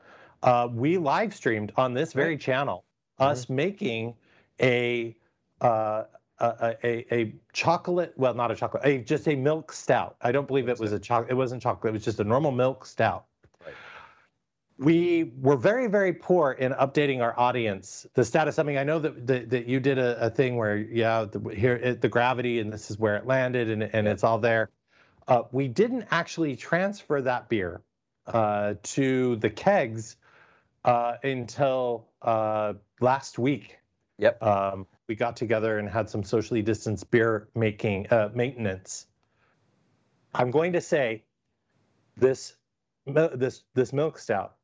uh, 0.43 0.67
we 0.71 0.97
live 0.97 1.33
streamed 1.33 1.71
on 1.77 1.93
this 1.93 2.13
very 2.13 2.37
channel 2.37 2.83
us 3.19 3.49
making 3.49 4.15
a, 4.61 5.15
uh, 5.61 6.03
a, 6.39 6.75
a 6.83 7.13
a 7.13 7.35
chocolate, 7.53 8.13
well, 8.15 8.33
not 8.33 8.51
a 8.51 8.55
chocolate, 8.55 8.83
a 8.85 8.99
just 8.99 9.27
a 9.27 9.35
milk 9.35 9.73
stout. 9.73 10.15
I 10.21 10.31
don't 10.31 10.47
believe 10.47 10.69
it 10.69 10.79
was 10.79 10.91
a 10.91 10.99
chocolate. 10.99 11.31
It 11.31 11.35
wasn't 11.35 11.61
chocolate. 11.61 11.89
It 11.89 11.93
was 11.93 12.05
just 12.05 12.19
a 12.19 12.23
normal 12.23 12.51
milk 12.51 12.85
stout. 12.85 13.25
Right. 13.65 13.73
We 14.77 15.33
were 15.41 15.57
very, 15.57 15.87
very 15.87 16.13
poor 16.13 16.51
in 16.51 16.73
updating 16.73 17.21
our 17.21 17.37
audience. 17.39 18.05
The 18.13 18.23
status. 18.23 18.59
I 18.59 18.63
mean, 18.63 18.77
I 18.77 18.83
know 18.83 18.99
that 18.99 19.25
that, 19.25 19.49
that 19.49 19.65
you 19.67 19.79
did 19.79 19.97
a, 19.97 20.27
a 20.27 20.29
thing 20.29 20.57
where, 20.57 20.77
yeah, 20.77 21.25
the, 21.25 21.39
here 21.49 21.73
it, 21.73 22.01
the 22.01 22.09
gravity 22.09 22.59
and 22.59 22.71
this 22.71 22.91
is 22.91 22.99
where 22.99 23.15
it 23.15 23.25
landed 23.25 23.69
and 23.69 23.83
and 23.83 24.07
it's 24.07 24.23
all 24.23 24.37
there. 24.37 24.69
Uh, 25.27 25.43
we 25.51 25.67
didn't 25.67 26.05
actually 26.11 26.55
transfer 26.55 27.21
that 27.21 27.49
beer 27.49 27.81
uh, 28.27 28.75
to 28.83 29.35
the 29.37 29.49
kegs 29.49 30.15
uh, 30.85 31.15
until 31.23 32.07
uh, 32.21 32.73
last 32.99 33.39
week. 33.39 33.77
Yep. 34.19 34.41
Um, 34.41 34.87
we 35.07 35.15
got 35.15 35.35
together 35.35 35.77
and 35.77 35.89
had 35.89 36.09
some 36.09 36.23
socially 36.23 36.61
distanced 36.61 37.09
beer 37.11 37.49
making 37.55 38.07
uh, 38.11 38.29
maintenance. 38.33 39.07
I'm 40.33 40.51
going 40.51 40.73
to 40.73 40.81
say 40.81 41.23
this 42.17 42.55
this 43.05 43.63
this 43.73 43.93
milk 43.93 44.19
stout 44.19 44.55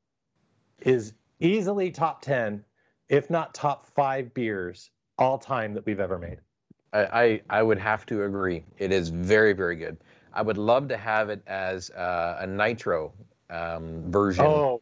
is 0.82 1.14
easily 1.40 1.92
top 1.92 2.22
ten, 2.22 2.64
if 3.10 3.30
not 3.30 3.54
top 3.54 3.88
five 3.88 4.34
beers 4.34 4.92
all 5.18 5.38
time 5.38 5.74
that 5.74 5.86
we've 5.86 6.00
ever 6.00 6.18
made. 6.18 6.40
I, 6.92 7.42
I 7.50 7.60
I 7.60 7.64
would 7.64 7.80
have 7.80 8.06
to 8.08 8.24
agree. 8.24 8.66
It 8.78 8.92
is 8.92 9.10
very 9.10 9.54
very 9.54 9.76
good. 9.76 9.98
I 10.34 10.42
would 10.42 10.58
love 10.58 10.88
to 10.90 10.98
have 10.98 11.30
it 11.30 11.42
as 11.48 11.90
uh, 11.92 12.38
a 12.40 12.48
nitro 12.48 13.14
um, 13.50 14.12
version 14.12 14.46
Oh, 14.46 14.82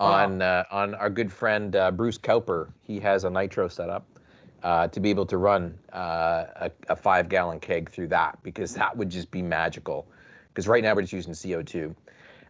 on 0.00 0.42
uh, 0.42 0.64
on 0.70 0.94
our 0.94 1.10
good 1.10 1.32
friend 1.32 1.76
uh, 1.76 1.90
Bruce 1.90 2.18
Cowper. 2.18 2.72
He 2.82 2.98
has 3.00 3.24
a 3.24 3.30
nitro 3.30 3.68
setup 3.68 4.06
uh, 4.62 4.88
to 4.88 5.00
be 5.00 5.10
able 5.10 5.26
to 5.26 5.38
run 5.38 5.78
uh, 5.92 6.46
a, 6.56 6.70
a 6.88 6.96
five 6.96 7.28
gallon 7.28 7.60
keg 7.60 7.90
through 7.90 8.08
that 8.08 8.42
because 8.42 8.74
that 8.74 8.96
would 8.96 9.10
just 9.10 9.30
be 9.30 9.42
magical. 9.42 10.06
Because 10.48 10.66
right 10.66 10.82
now 10.82 10.94
we're 10.94 11.02
just 11.02 11.12
using 11.12 11.32
CO2. 11.32 11.94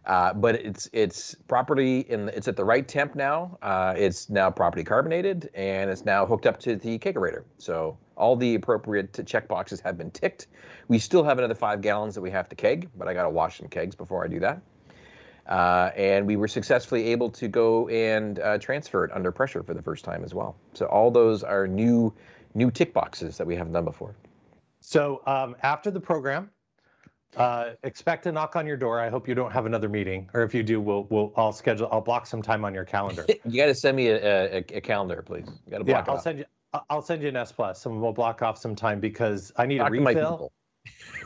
Uh, 0.03 0.33
but 0.33 0.55
it's 0.55 0.89
it's 0.93 1.35
properly 1.47 1.99
in 2.09 2.25
the, 2.25 2.35
it's 2.35 2.47
at 2.47 2.55
the 2.55 2.65
right 2.65 2.87
temp 2.87 3.13
now. 3.13 3.57
Uh, 3.61 3.93
it's 3.95 4.29
now 4.29 4.49
properly 4.49 4.83
carbonated 4.83 5.49
and 5.53 5.91
it's 5.91 6.05
now 6.05 6.25
hooked 6.25 6.47
up 6.47 6.59
to 6.59 6.75
the 6.75 6.97
kegerator. 6.97 7.43
So 7.59 7.97
all 8.17 8.35
the 8.35 8.55
appropriate 8.55 9.19
check 9.27 9.47
boxes 9.47 9.79
have 9.81 9.97
been 9.97 10.09
ticked. 10.09 10.47
We 10.87 10.97
still 10.97 11.23
have 11.23 11.37
another 11.37 11.53
five 11.53 11.81
gallons 11.81 12.15
that 12.15 12.21
we 12.21 12.31
have 12.31 12.49
to 12.49 12.55
keg, 12.55 12.89
but 12.97 13.07
I 13.07 13.13
got 13.13 13.23
to 13.23 13.29
wash 13.29 13.59
some 13.59 13.67
kegs 13.67 13.95
before 13.95 14.23
I 14.23 14.27
do 14.27 14.39
that. 14.39 14.61
Uh, 15.47 15.89
and 15.95 16.25
we 16.25 16.35
were 16.35 16.47
successfully 16.47 17.07
able 17.07 17.29
to 17.29 17.47
go 17.47 17.87
and 17.89 18.39
uh, 18.39 18.57
transfer 18.57 19.03
it 19.03 19.11
under 19.11 19.31
pressure 19.31 19.63
for 19.63 19.73
the 19.73 19.81
first 19.81 20.05
time 20.05 20.23
as 20.23 20.33
well. 20.33 20.55
So 20.73 20.85
all 20.85 21.11
those 21.11 21.43
are 21.43 21.67
new 21.67 22.13
new 22.53 22.69
tick 22.69 22.93
boxes 22.93 23.37
that 23.37 23.47
we 23.47 23.55
haven't 23.55 23.73
done 23.73 23.85
before. 23.85 24.13
So 24.81 25.21
um, 25.25 25.55
after 25.63 25.89
the 25.89 25.99
program, 25.99 26.49
uh, 27.37 27.71
expect 27.83 28.25
a 28.25 28.31
knock 28.31 28.55
on 28.55 28.67
your 28.67 28.75
door. 28.77 28.99
I 28.99 29.09
hope 29.09 29.27
you 29.27 29.35
don't 29.35 29.51
have 29.51 29.65
another 29.65 29.87
meeting, 29.87 30.29
or 30.33 30.43
if 30.43 30.53
you 30.53 30.63
do, 30.63 30.81
we'll 30.81 31.07
we'll 31.09 31.31
I'll 31.37 31.53
schedule. 31.53 31.87
I'll 31.91 32.01
block 32.01 32.27
some 32.27 32.41
time 32.41 32.65
on 32.65 32.73
your 32.73 32.85
calendar. 32.85 33.25
You 33.45 33.57
got 33.57 33.67
to 33.67 33.75
send 33.75 33.97
me 33.97 34.07
a, 34.09 34.57
a, 34.57 34.57
a 34.57 34.81
calendar, 34.81 35.21
please. 35.21 35.45
You 35.65 35.71
got 35.71 35.79
to 35.79 35.85
yeah, 35.85 36.01
block 36.01 36.07
it 36.07 36.11
I'll 36.11 36.17
off. 36.17 36.23
send 36.23 36.39
you. 36.39 36.45
I'll 36.89 37.01
send 37.01 37.21
you 37.21 37.29
an 37.29 37.35
S 37.35 37.51
plus, 37.51 37.85
and 37.85 38.01
we'll 38.01 38.13
block 38.13 38.41
off 38.41 38.57
some 38.57 38.75
time 38.75 38.99
because 38.99 39.51
I 39.57 39.65
need 39.65 39.79
Talk 39.79 39.89
a 39.89 39.91
refill. 39.91 40.31
people. 40.31 40.51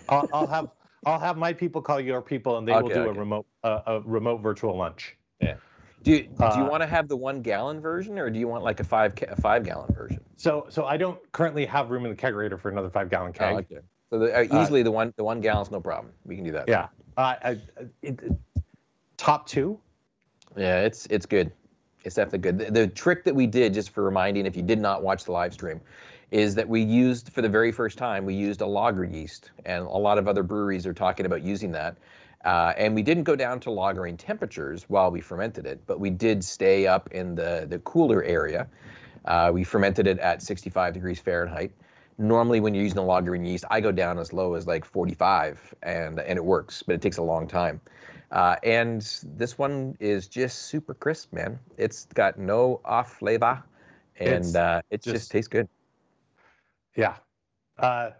I'll, 0.09 0.29
I'll 0.33 0.47
have 0.47 0.69
I'll 1.05 1.19
have 1.19 1.37
my 1.37 1.53
people 1.53 1.81
call 1.81 1.99
your 1.99 2.21
people, 2.21 2.57
and 2.57 2.67
they 2.67 2.71
will 2.73 2.85
Okay, 2.85 2.95
do 2.95 3.09
a 3.09 3.13
remote 3.13 3.45
uh, 3.63 3.81
a 3.85 4.01
remote 4.01 4.41
virtual 4.41 4.75
lunch. 4.75 5.15
Yeah. 5.39 5.55
Do 6.03 6.11
you, 6.11 6.23
do 6.23 6.27
you 6.27 6.63
Uh, 6.63 6.69
want 6.69 6.83
to 6.83 6.87
have 6.87 7.07
the 7.07 7.17
one 7.17 7.41
gallon 7.41 7.79
version, 7.79 8.17
or 8.19 8.29
do 8.29 8.39
you 8.39 8.47
want 8.47 8.63
like 8.63 8.79
a 8.79 8.83
five 8.83 9.13
a 9.27 9.35
five 9.35 9.63
gallon 9.63 9.93
version? 9.93 10.23
So 10.35 10.65
so 10.69 10.85
I 10.85 10.97
don't 10.97 11.19
currently 11.31 11.65
have 11.65 11.89
room 11.91 12.05
in 12.05 12.11
the 12.11 12.17
kegerator 12.17 12.59
for 12.59 12.69
another 12.69 12.89
five 12.89 13.09
gallon 13.09 13.33
keg. 13.33 13.55
Oh, 13.55 13.57
okay. 13.59 13.85
So 14.09 14.19
the, 14.19 14.37
uh, 14.37 14.61
easily 14.61 14.83
the 14.83 14.91
one 14.91 15.13
the 15.17 15.23
one 15.23 15.41
gallon's 15.41 15.71
no 15.71 15.79
problem. 15.79 16.13
We 16.25 16.35
can 16.35 16.43
do 16.43 16.51
that. 16.51 16.67
Yeah. 16.67 16.87
Uh, 17.17 17.35
I, 17.43 17.49
it, 18.01 18.21
it- 18.21 18.33
top 19.17 19.47
two. 19.47 19.79
Yeah, 20.57 20.81
it's 20.81 21.05
it's 21.07 21.25
good. 21.25 21.51
It's 22.03 22.15
definitely 22.15 22.39
good. 22.39 22.59
The, 22.59 22.71
the 22.71 22.87
trick 22.87 23.23
that 23.23 23.33
we 23.33 23.47
did, 23.47 23.73
just 23.73 23.89
for 23.89 24.03
reminding, 24.03 24.45
if 24.45 24.55
you 24.55 24.61
did 24.61 24.79
not 24.79 25.01
watch 25.01 25.23
the 25.25 25.31
live 25.31 25.53
stream, 25.53 25.81
is 26.35 26.55
that 26.55 26.67
we 26.67 26.81
used 26.81 27.31
for 27.31 27.41
the 27.41 27.47
very 27.47 27.71
first 27.71 27.97
time 27.97 28.25
we 28.25 28.35
used 28.35 28.59
a 28.59 28.65
lager 28.65 29.05
yeast, 29.05 29.51
and 29.65 29.85
a 29.85 29.97
lot 29.97 30.17
of 30.17 30.27
other 30.27 30.43
breweries 30.43 30.85
are 30.85 30.93
talking 30.93 31.25
about 31.25 31.41
using 31.41 31.71
that. 31.71 31.95
Uh, 32.43 32.73
and 32.75 32.93
we 32.93 33.01
didn't 33.01 33.23
go 33.23 33.37
down 33.37 33.57
to 33.57 33.69
lagering 33.69 34.17
temperatures 34.17 34.83
while 34.89 35.09
we 35.09 35.21
fermented 35.21 35.65
it, 35.65 35.79
but 35.87 35.97
we 35.97 36.09
did 36.09 36.43
stay 36.43 36.87
up 36.87 37.07
in 37.13 37.35
the 37.35 37.65
the 37.69 37.79
cooler 37.79 38.21
area. 38.21 38.67
Uh, 39.23 39.49
we 39.53 39.63
fermented 39.63 40.07
it 40.07 40.19
at 40.19 40.41
65 40.41 40.93
degrees 40.93 41.21
Fahrenheit. 41.21 41.71
Normally, 42.17 42.59
when 42.59 42.73
you're 42.75 42.83
using 42.83 42.99
a 42.99 43.01
lagering 43.01 43.47
yeast, 43.47 43.63
I 43.71 43.79
go 43.79 43.93
down 43.93 44.19
as 44.19 44.33
low 44.33 44.55
as 44.55 44.67
like 44.67 44.83
45, 44.83 45.73
and 45.83 46.19
and 46.19 46.37
it 46.37 46.43
works, 46.43 46.83
but 46.83 46.95
it 46.95 47.01
takes 47.01 47.15
a 47.17 47.23
long 47.23 47.47
time. 47.47 47.79
Uh, 48.29 48.57
and 48.61 49.01
this 49.37 49.57
one 49.57 49.95
is 50.01 50.27
just 50.27 50.63
super 50.63 50.93
crisp, 50.93 51.31
man. 51.31 51.59
It's 51.77 52.07
got 52.13 52.37
no 52.37 52.81
off 52.83 53.13
flavor, 53.19 53.63
and 54.19 54.43
It's 54.43 54.55
uh, 54.55 54.81
it 54.89 55.01
just, 55.01 55.15
just- 55.15 55.31
tastes 55.31 55.47
good. 55.47 55.69
Yeah. 56.95 57.15
Uh, 57.77 58.11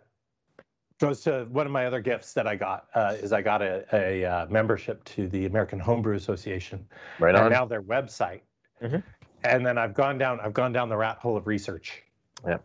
goes 0.99 1.21
to 1.21 1.45
one 1.51 1.65
of 1.65 1.71
my 1.71 1.85
other 1.85 1.99
gifts 1.99 2.33
that 2.33 2.47
I 2.47 2.55
got 2.55 2.87
uh, 2.93 3.15
is 3.19 3.33
I 3.33 3.41
got 3.41 3.61
a, 3.61 3.85
a 3.93 4.25
uh, 4.25 4.45
membership 4.47 5.03
to 5.05 5.27
the 5.27 5.45
American 5.45 5.79
Homebrew 5.79 6.15
Association 6.15 6.87
Right 7.19 7.35
and 7.35 7.45
on. 7.45 7.51
now 7.51 7.65
their 7.65 7.81
website. 7.81 8.41
Mhm. 8.81 9.03
And 9.43 9.65
then 9.65 9.77
I've 9.77 9.93
gone 9.93 10.17
down 10.17 10.39
I've 10.39 10.53
gone 10.53 10.71
down 10.73 10.89
the 10.89 10.97
rat 10.97 11.17
hole 11.17 11.37
of 11.37 11.47
research. 11.47 12.03
Yeah. 12.45 12.57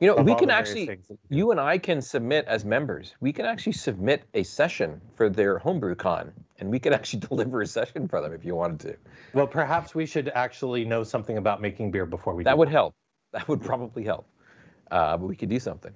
You 0.00 0.08
know, 0.08 0.22
we 0.22 0.34
can 0.34 0.50
actually, 0.50 0.86
things 0.86 1.08
that 1.08 1.18
we 1.30 1.36
do. 1.36 1.36
you 1.38 1.50
and 1.50 1.60
I 1.60 1.78
can 1.78 2.02
submit 2.02 2.44
as 2.46 2.64
members. 2.64 3.14
We 3.20 3.32
can 3.32 3.46
actually 3.46 3.72
submit 3.72 4.24
a 4.34 4.42
session 4.42 5.00
for 5.14 5.30
their 5.30 5.58
homebrew 5.58 5.94
con, 5.94 6.32
and 6.58 6.68
we 6.68 6.78
could 6.78 6.92
actually 6.98 7.20
deliver 7.20 7.62
a 7.62 7.66
session 7.66 8.06
for 8.08 8.20
them 8.20 8.32
if 8.32 8.44
you 8.44 8.54
wanted 8.54 8.80
to. 8.80 8.96
Well, 9.32 9.46
perhaps 9.46 9.94
we 9.94 10.04
should 10.04 10.28
actually 10.28 10.84
know 10.84 11.04
something 11.04 11.38
about 11.38 11.62
making 11.62 11.90
beer 11.90 12.06
before 12.06 12.34
we. 12.34 12.44
That 12.44 12.58
would 12.58 12.68
help. 12.68 12.94
That 13.32 13.46
would 13.48 13.62
probably 13.62 14.04
help. 14.04 14.26
Uh, 14.90 15.16
but 15.16 15.26
we 15.26 15.36
could 15.36 15.48
do 15.48 15.58
something. 15.60 15.94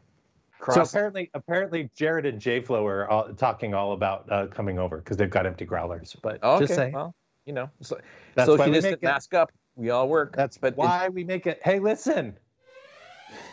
So 0.71 0.83
apparently, 0.83 1.29
apparently, 1.35 1.91
Jared 1.97 2.25
and 2.25 2.41
J 2.41 2.61
Flow 2.61 2.87
are 2.87 3.09
all, 3.11 3.33
talking 3.35 3.75
all 3.75 3.93
about 3.95 4.31
uh, 4.31 4.47
coming 4.47 4.79
over 4.79 4.99
because 4.99 5.17
they've 5.17 5.29
got 5.31 5.45
empty 5.45 5.65
growlers. 5.65 6.15
But 6.23 6.39
Oh, 6.43 6.55
okay. 6.57 6.67
just 6.67 6.77
say 6.77 6.91
Well, 6.95 7.15
you 7.47 7.53
know, 7.53 7.69
so, 7.81 7.99
that's 8.37 8.49
why 8.49 8.57
social 8.57 8.67
we 8.67 8.73
distance, 8.75 8.93
make 8.93 9.03
it. 9.03 9.07
mask 9.07 9.35
up. 9.35 9.51
We 9.75 9.91
all 9.91 10.09
work. 10.09 10.37
That's 10.37 10.59
but 10.59 10.77
why 10.77 11.09
we 11.09 11.25
make 11.25 11.49
it. 11.49 11.61
Hey, 11.65 11.81
listen, 11.81 12.37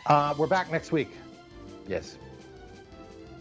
uh, 0.06 0.34
we're 0.38 0.46
back 0.46 0.70
next 0.70 0.92
week, 0.92 1.10
yes. 1.88 2.16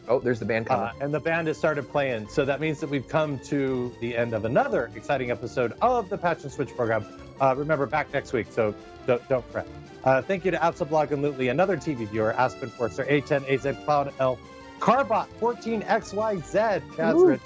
Oh, 0.07 0.19
there's 0.19 0.39
the 0.39 0.45
band 0.45 0.65
coming. 0.65 0.85
uh, 0.85 0.93
and 1.01 1.13
the 1.13 1.19
band 1.19 1.47
has 1.47 1.57
started 1.57 1.87
playing. 1.87 2.27
So 2.27 2.43
that 2.45 2.59
means 2.59 2.79
that 2.79 2.89
we've 2.89 3.07
come 3.07 3.37
to 3.41 3.93
the 4.01 4.17
end 4.17 4.33
of 4.33 4.45
another 4.45 4.89
exciting 4.95 5.29
episode 5.29 5.73
of 5.83 6.09
the 6.09 6.17
Patch 6.17 6.41
and 6.43 6.51
Switch 6.51 6.69
program. 6.75 7.05
Uh, 7.39 7.53
remember, 7.55 7.85
back 7.85 8.11
next 8.11 8.33
week, 8.33 8.47
so 8.49 8.73
don't, 9.09 9.27
don't 9.29 9.51
fret. 9.51 9.67
Uh, 10.03 10.21
thank 10.21 10.45
you 10.45 10.51
to 10.51 10.57
Outsublog 10.57 11.11
and 11.11 11.23
Lootly, 11.23 11.49
another 11.49 11.75
TV 11.75 12.07
viewer, 12.07 12.33
Aspen 12.33 12.69
Forcer, 12.69 13.03
A10, 13.05 13.49
AZ 13.49 13.75
Cloud 13.83 14.13
L, 14.19 14.37
Carbot 14.79 15.27
14XYZ, 15.41 16.81
Chaz 16.91 17.27
Rich, 17.27 17.41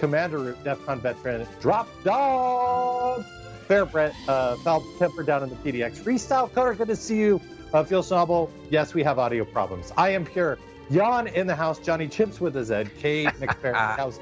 Commander 0.00 0.38
Root, 0.38 0.64
DEFCON 0.64 1.00
veteran, 1.00 1.46
Drop 1.60 1.88
Dog, 2.02 3.24
Fair 3.68 3.86
Brett, 3.86 4.14
uh, 4.28 4.56
Foul 4.56 4.84
Temper 4.98 5.22
down 5.22 5.44
in 5.44 5.48
the 5.48 5.56
PDX. 5.56 5.98
Freestyle 5.98 6.52
Cutter, 6.52 6.74
good 6.74 6.88
to 6.88 6.96
see 6.96 7.18
you. 7.18 7.40
Uh, 7.72 7.82
Phil 7.82 8.02
Snobble, 8.02 8.50
yes, 8.70 8.92
we 8.92 9.02
have 9.02 9.18
audio 9.18 9.44
problems. 9.44 9.92
I 9.96 10.10
am 10.10 10.24
pure. 10.26 10.58
Jan 10.92 11.28
in 11.28 11.46
the 11.46 11.54
house, 11.54 11.78
Johnny 11.78 12.08
Chips 12.08 12.40
with 12.40 12.56
a 12.56 12.64
Z, 12.64 12.84
K. 13.00 13.24
McFerrin, 13.24 14.12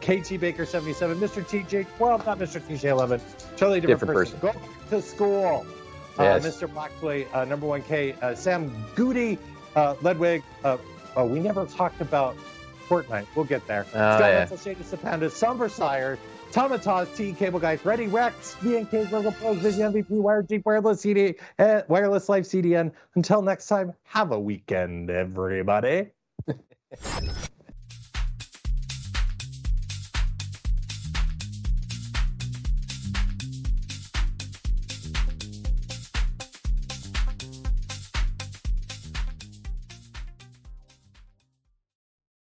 KT 0.00 0.38
Baker 0.38 0.66
77, 0.66 1.18
Mr. 1.18 1.42
TJ 1.42 1.86
12, 1.96 2.26
not 2.26 2.38
Mr. 2.38 2.60
TJ 2.60 2.90
11, 2.90 3.20
totally 3.56 3.80
different, 3.80 4.00
Different 4.00 4.12
person. 4.12 4.38
Go 4.40 4.52
to 4.90 5.00
school. 5.00 5.66
Yes. 6.18 6.44
Uh, 6.44 6.66
Mr. 6.66 6.72
Blackboy, 6.72 7.26
uh, 7.34 7.44
number 7.44 7.66
one 7.66 7.82
K, 7.82 8.14
uh, 8.22 8.34
Sam 8.34 8.72
Goody, 8.94 9.38
uh, 9.74 9.94
Ledwig. 9.94 10.42
Uh, 10.62 10.78
oh, 11.16 11.26
we 11.26 11.40
never 11.40 11.66
talked 11.66 12.00
about 12.00 12.36
Fortnite. 12.88 13.26
We'll 13.34 13.44
get 13.44 13.66
there. 13.66 13.84
Oh, 13.88 13.90
Scott 13.90 14.20
yeah. 14.20 14.38
Menzel, 14.40 14.56
Shady 14.58 14.84
Sapanda, 14.84 15.30
Sumbersire, 15.30 16.18
Tomataz, 16.52 17.14
T, 17.16 17.32
Cable 17.32 17.58
Guys, 17.58 17.84
Ready, 17.84 18.06
Rex, 18.06 18.56
BNK, 18.60 19.08
Virgo 19.08 19.32
Pros, 19.32 19.58
Vision 19.58 19.92
MVP, 19.92 20.10
Wired 20.10 20.48
Jeep, 20.48 20.64
Wireless 20.64 21.00
CD, 21.00 21.34
uh, 21.58 21.82
Wireless 21.88 22.28
Life 22.28 22.44
CDN. 22.44 22.92
Until 23.16 23.42
next 23.42 23.66
time, 23.66 23.92
have 24.04 24.30
a 24.30 24.38
weekend, 24.38 25.10
everybody. 25.10 26.10